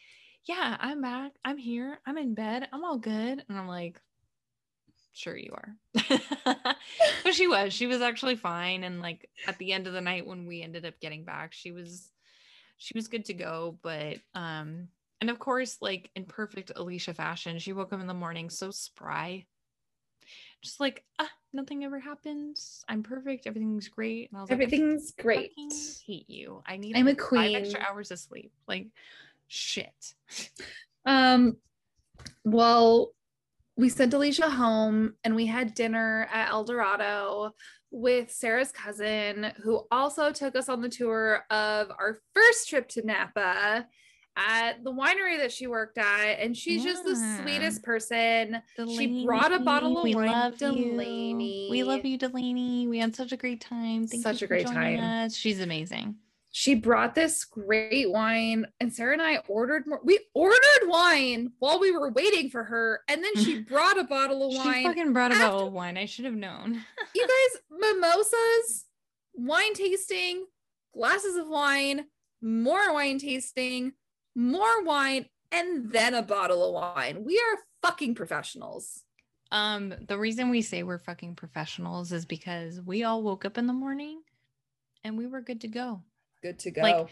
[0.44, 1.32] yeah, I'm back.
[1.44, 2.00] I'm here.
[2.06, 2.68] I'm in bed.
[2.72, 3.44] I'm all good.
[3.48, 4.00] And I'm like,
[5.12, 5.76] sure you are.
[7.24, 7.72] but she was.
[7.72, 8.84] She was actually fine.
[8.84, 11.70] And like at the end of the night when we ended up getting back, she
[11.70, 12.10] was
[12.78, 13.78] she was good to go.
[13.82, 14.88] But um,
[15.20, 18.70] and of course, like in perfect Alicia fashion, she woke up in the morning so
[18.70, 19.46] spry.
[20.62, 22.84] Just like, ah, nothing ever happens.
[22.88, 23.46] I'm perfect.
[23.46, 24.30] Everything's great.
[24.30, 25.52] And I was Everything's like, great.
[26.06, 26.62] hate you.
[26.66, 27.52] I need I'm a queen.
[27.52, 28.52] five extra hours of sleep.
[28.68, 28.86] Like
[29.48, 30.14] shit.
[31.04, 31.56] Um,
[32.44, 33.12] well,
[33.76, 37.54] we sent Alicia home and we had dinner at El Dorado
[37.90, 43.04] with Sarah's cousin, who also took us on the tour of our first trip to
[43.04, 43.86] Napa
[44.36, 46.38] at the winery that she worked at.
[46.40, 46.92] And she's yeah.
[46.92, 48.62] just the sweetest person.
[48.76, 50.28] Delaney, she brought a bottle of we wine.
[50.28, 51.66] Love Delaney.
[51.66, 51.70] You.
[51.70, 52.88] We love you, Delaney.
[52.88, 54.06] We had such a great time.
[54.06, 55.00] Thank such a great time.
[55.00, 55.34] Us.
[55.34, 56.16] She's amazing
[56.54, 60.00] she brought this great wine and Sarah and I ordered more.
[60.04, 63.00] We ordered wine while we were waiting for her.
[63.08, 64.74] And then she brought a bottle of wine.
[64.74, 65.96] She fucking brought a after- bottle of wine.
[65.96, 66.84] I should have known.
[67.14, 68.84] you guys, mimosas,
[69.32, 70.44] wine tasting,
[70.92, 72.04] glasses of wine,
[72.42, 73.94] more wine tasting,
[74.34, 77.24] more wine, and then a bottle of wine.
[77.24, 79.02] We are fucking professionals.
[79.50, 83.66] Um, the reason we say we're fucking professionals is because we all woke up in
[83.66, 84.22] the morning
[85.04, 86.02] and we were good to go
[86.42, 86.82] good to go.
[86.82, 87.08] Like,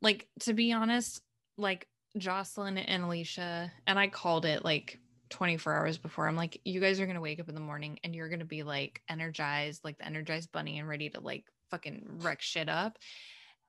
[0.00, 1.20] like to be honest,
[1.56, 1.86] like
[2.16, 4.98] Jocelyn and Alicia, and I called it like
[5.30, 6.26] 24 hours before.
[6.26, 8.62] I'm like, you guys are gonna wake up in the morning and you're gonna be
[8.62, 12.98] like energized, like the energized bunny, and ready to like fucking wreck shit up.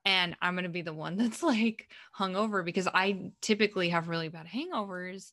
[0.06, 4.48] And I'm gonna be the one that's like hungover because I typically have really bad
[4.48, 5.32] hangovers.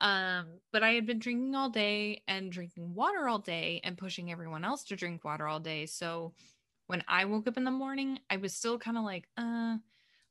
[0.00, 4.32] Um, but I had been drinking all day and drinking water all day and pushing
[4.32, 5.84] everyone else to drink water all day.
[5.86, 6.32] So
[6.86, 9.76] when I woke up in the morning, I was still kind of like, uh,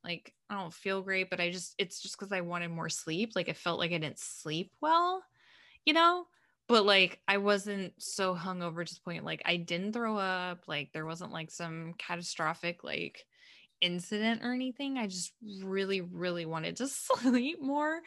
[0.03, 3.33] like I don't feel great, but I just it's just because I wanted more sleep.
[3.35, 5.23] Like I felt like I didn't sleep well,
[5.85, 6.25] you know.
[6.67, 10.67] But like I wasn't so hungover to the point like I didn't throw up.
[10.67, 13.25] Like there wasn't like some catastrophic like
[13.81, 14.97] incident or anything.
[14.97, 18.01] I just really, really wanted to sleep more.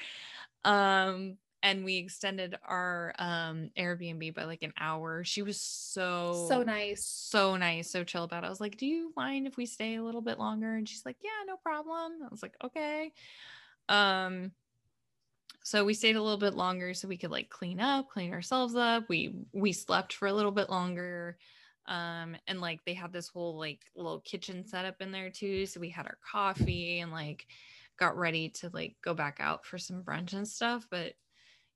[0.65, 5.24] Um, and we extended our um Airbnb by like an hour.
[5.24, 7.05] She was so so nice.
[7.05, 8.47] So nice, so chill about it.
[8.47, 11.07] I was like, "Do you mind if we stay a little bit longer?" And she's
[11.07, 13.12] like, "Yeah, no problem." I was like, "Okay."
[13.89, 14.53] Um
[15.65, 18.74] so we stayed a little bit longer so we could like clean up, clean ourselves
[18.74, 19.09] up.
[19.09, 21.39] We we slept for a little bit longer.
[21.86, 25.80] Um and like they had this whole like little kitchen setup in there too, so
[25.80, 27.46] we had our coffee and like
[27.98, 31.14] got ready to like go back out for some brunch and stuff, but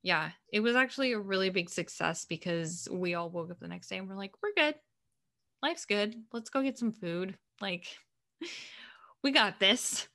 [0.07, 3.89] yeah, it was actually a really big success because we all woke up the next
[3.89, 4.77] day and we're like, we're good.
[5.63, 6.15] Life's good.
[6.33, 7.37] Let's go get some food.
[7.61, 7.87] Like,
[9.25, 10.07] we got this.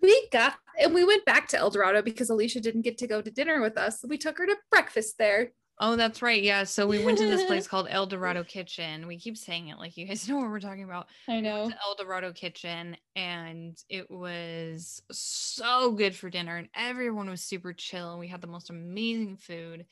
[0.00, 3.20] We got, and we went back to El Dorado because Alicia didn't get to go
[3.20, 4.02] to dinner with us.
[4.08, 5.52] We took her to breakfast there.
[5.80, 6.42] Oh, that's right.
[6.42, 6.64] Yeah.
[6.64, 9.06] So we went to this place called El Dorado Kitchen.
[9.06, 11.08] We keep saying it like you guys know what we're talking about.
[11.28, 11.70] I know.
[11.84, 18.12] El Dorado Kitchen, and it was so good for dinner, and everyone was super chill,
[18.12, 19.86] and we had the most amazing food.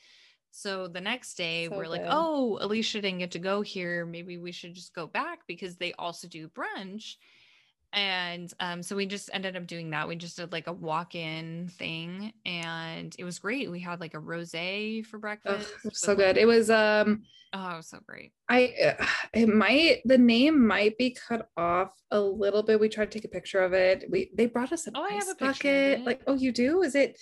[0.51, 4.05] So the next day, So we're like, oh, Alicia didn't get to go here.
[4.05, 7.15] Maybe we should just go back because they also do brunch.
[7.93, 10.07] And um, so we just ended up doing that.
[10.07, 13.69] We just did like a walk in thing and it was great.
[13.69, 14.51] We had like a rose
[15.05, 15.69] for breakfast.
[15.69, 16.37] it was with, so like- good.
[16.37, 17.23] It was um
[17.55, 18.31] Oh, it was so great.
[18.49, 22.79] I uh, it might the name might be cut off a little bit.
[22.79, 24.05] We tried to take a picture of it.
[24.09, 26.01] We they brought us an Oh, I have a bucket.
[26.03, 26.81] Like, oh, you do?
[26.81, 27.15] Is it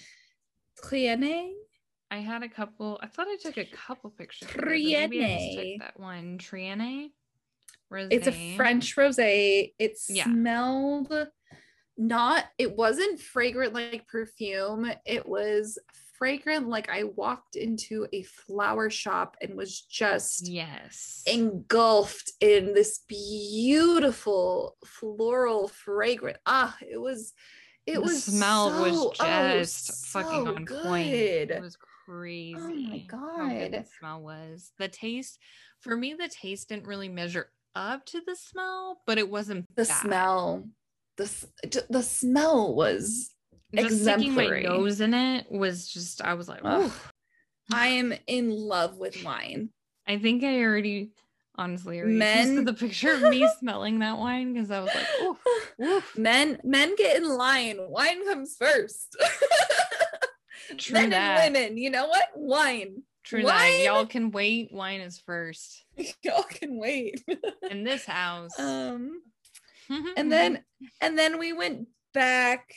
[0.82, 1.52] Cliene?
[2.10, 4.50] I had a couple, I thought I took a couple pictures.
[4.50, 5.74] of it, Maybe I just Trienne.
[5.74, 6.38] took that one.
[6.40, 7.10] Trienne?
[8.12, 9.74] It's a French rosé.
[9.80, 10.26] It Yeah.
[10.26, 11.14] smelled
[11.98, 14.92] not it wasn't fragrant like perfume.
[15.06, 15.78] It was
[16.18, 21.22] fragrant like I walked into a flower shop and was just Yes.
[21.28, 26.40] engulfed in this beautiful floral fragrance.
[26.46, 27.34] Ah, it was
[27.88, 31.08] it the was smell was so- oh, just fucking so on point.
[31.14, 32.56] It was crazy.
[32.58, 34.72] Oh my good the smell was.
[34.78, 35.40] The taste,
[35.82, 39.84] for me, the taste didn't really measure up to the smell, but it wasn't The
[39.86, 40.02] bad.
[40.02, 40.70] smell,
[41.18, 41.32] the
[41.90, 43.30] the smell was
[43.76, 44.64] Just sticking my exemplary.
[44.64, 46.22] nose in it was just.
[46.22, 46.94] I was like, oh.
[47.74, 49.70] I am in love with wine.
[50.08, 51.12] I think I already.
[51.56, 56.04] Honestly, already Men- the picture of me smelling that wine because I was like, oh.
[56.18, 57.78] Men men get in line.
[57.80, 59.16] Wine comes first.
[60.78, 61.42] True Men that.
[61.46, 62.28] and women, you know what?
[62.36, 63.04] Wine.
[63.32, 63.72] True Wine?
[63.72, 63.84] that.
[63.86, 64.74] Y'all can wait.
[64.74, 65.86] Wine is first
[66.24, 67.24] Y'all can wait.
[67.70, 68.60] in this house.
[68.60, 69.22] um
[70.18, 70.64] and then
[71.00, 72.74] and then we went back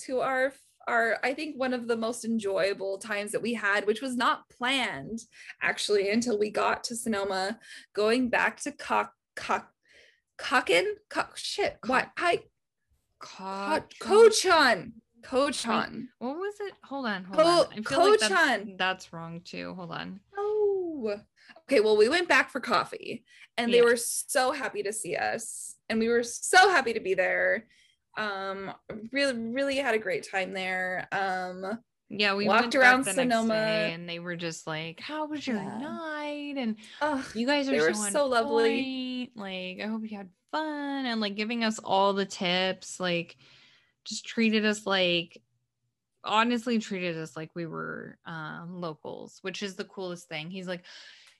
[0.00, 0.52] to our
[0.88, 4.48] our i think one of the most enjoyable times that we had which was not
[4.48, 5.20] planned
[5.62, 7.56] actually until we got to sonoma
[7.94, 9.70] going back to cock cock
[10.36, 12.40] cockin cock shit what i
[13.20, 13.82] Co-
[15.22, 16.74] Kochon What was it?
[16.84, 17.66] Hold on, hold Ko- on.
[17.72, 18.78] I feel like that's, Kochan.
[18.78, 19.74] that's wrong too.
[19.74, 20.20] Hold on.
[20.36, 21.18] Oh,
[21.62, 21.80] okay.
[21.80, 23.24] Well, we went back for coffee
[23.56, 23.84] and they Yeah.
[23.84, 27.66] were so happy to see us and we were so happy to be there.
[28.16, 28.72] Um,
[29.10, 31.08] really, really had a great time there.
[31.12, 31.78] Um,
[32.10, 33.54] Yeah, we Walked around Sonoma.
[33.54, 35.78] and they were just like, "How was your Yeah.
[35.78, 39.32] night?" And ugh, you guys are so, so lovely.
[39.34, 43.00] Like, I hope you had fun and like giving us all the tips.
[43.00, 43.38] Like,
[44.04, 45.40] just treated us like
[46.24, 50.50] honestly treated us like we were um locals which is the coolest thing.
[50.50, 50.84] He's like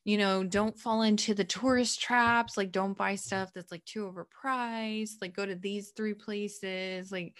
[0.05, 2.56] you know don't fall into the tourist traps.
[2.56, 5.20] Like don't buy stuff that's like too overpriced.
[5.20, 7.12] Like go to these three places.
[7.12, 7.36] Like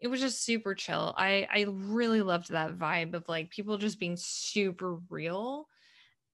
[0.00, 1.14] it was just super chill.
[1.16, 5.68] I i really loved that vibe of like people just being super real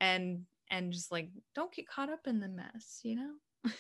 [0.01, 3.33] and and just like don't get caught up in the mess you know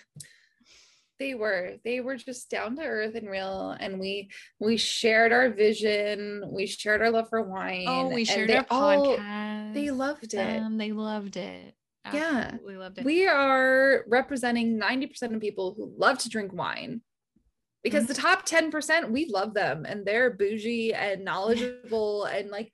[1.18, 4.30] they were they were just down to earth and real and we
[4.60, 9.16] we shared our vision we shared our love for wine oh we shared our all-
[9.16, 9.74] podcast.
[9.74, 10.60] they loved it.
[10.60, 11.74] Um, they loved it.
[12.12, 12.50] Yeah.
[12.52, 13.04] Absolutely loved it.
[13.04, 17.00] We are representing 90% of people who love to drink wine.
[17.82, 18.12] Because Mm-hmm.
[18.12, 22.70] the top 10% we love them and they're bougie and knowledgeable and like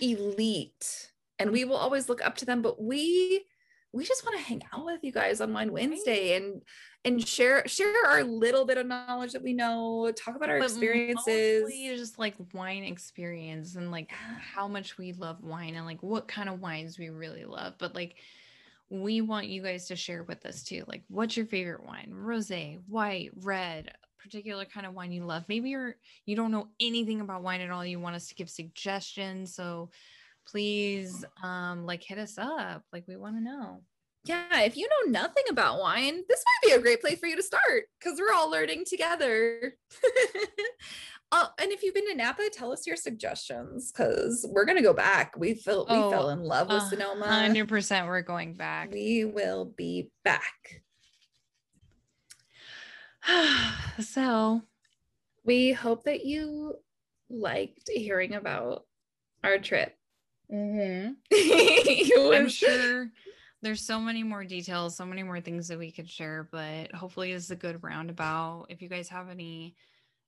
[0.00, 1.10] elite.
[1.38, 3.44] And we will always look up to them but we
[3.92, 6.62] we just want to hang out with you guys on wine wednesday and
[7.04, 10.70] and share share our little bit of knowledge that we know talk about our But
[10.70, 16.28] experiences just like wine experience and like how much we love wine and like what
[16.28, 17.74] kind of wines we really love.
[17.78, 18.16] But like
[18.90, 20.84] we want you guys to share with us too.
[20.86, 22.12] Like what's your favorite wine?
[22.12, 25.44] Rosé, white, red, particular kind of wine you love.
[25.48, 25.96] Maybe you're
[26.26, 27.84] you don't know anything about wine at all.
[27.84, 29.54] You want us to give suggestions.
[29.54, 29.90] So
[30.46, 32.82] please um like hit us up.
[32.92, 33.80] Like we want to know.
[34.24, 37.36] Yeah if you know nothing about wine this might be a great place for you
[37.36, 39.74] to start because we're all learning together.
[41.32, 44.92] Uh, and if you've been to napa tell us your suggestions because we're gonna go
[44.92, 45.32] back.
[45.38, 47.24] We fell we Oh, fell in love with A sonoma.
[47.28, 48.90] Hundred percent we're going back.
[48.92, 50.82] we will be back.
[54.00, 54.62] So
[55.44, 56.74] we hope that you
[57.28, 58.84] liked hearing about
[59.44, 59.94] our trip.
[60.52, 61.12] Mm-hmm.
[61.30, 63.08] It I'm sure
[63.62, 67.32] there's so many more details, so many more things that we could share, but hopefully
[67.32, 68.66] it's a good roundabout.
[68.68, 69.76] If you guys have any,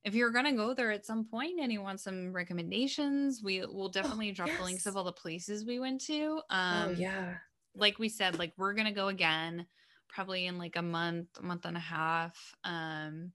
[0.04, 3.88] if you're gonna go there at some point and you want some recommendations, we will
[3.88, 6.40] definitely drop the links of all the places we went to.
[6.50, 7.34] Um, oh yeah
[7.74, 9.66] like we said, like we're gonna go again,
[10.08, 13.32] probably in like a month, a month and a half, um,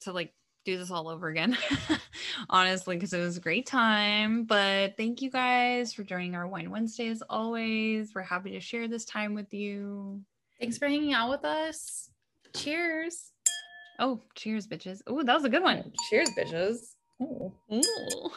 [0.00, 0.32] to like
[0.68, 1.56] do this all over again,
[2.50, 4.44] honestly, because it was a great time.
[4.44, 8.14] But thank you guys for joining our Wine Wednesday as always.
[8.14, 10.20] We're happy to share this time with you.
[10.60, 12.10] Thanks for hanging out with us.
[12.54, 13.32] Cheers.
[13.98, 15.00] Oh, cheers, bitches.
[15.06, 15.90] Oh, that was a good one.
[16.10, 16.94] Cheers, bitches.
[17.22, 18.30] Ooh.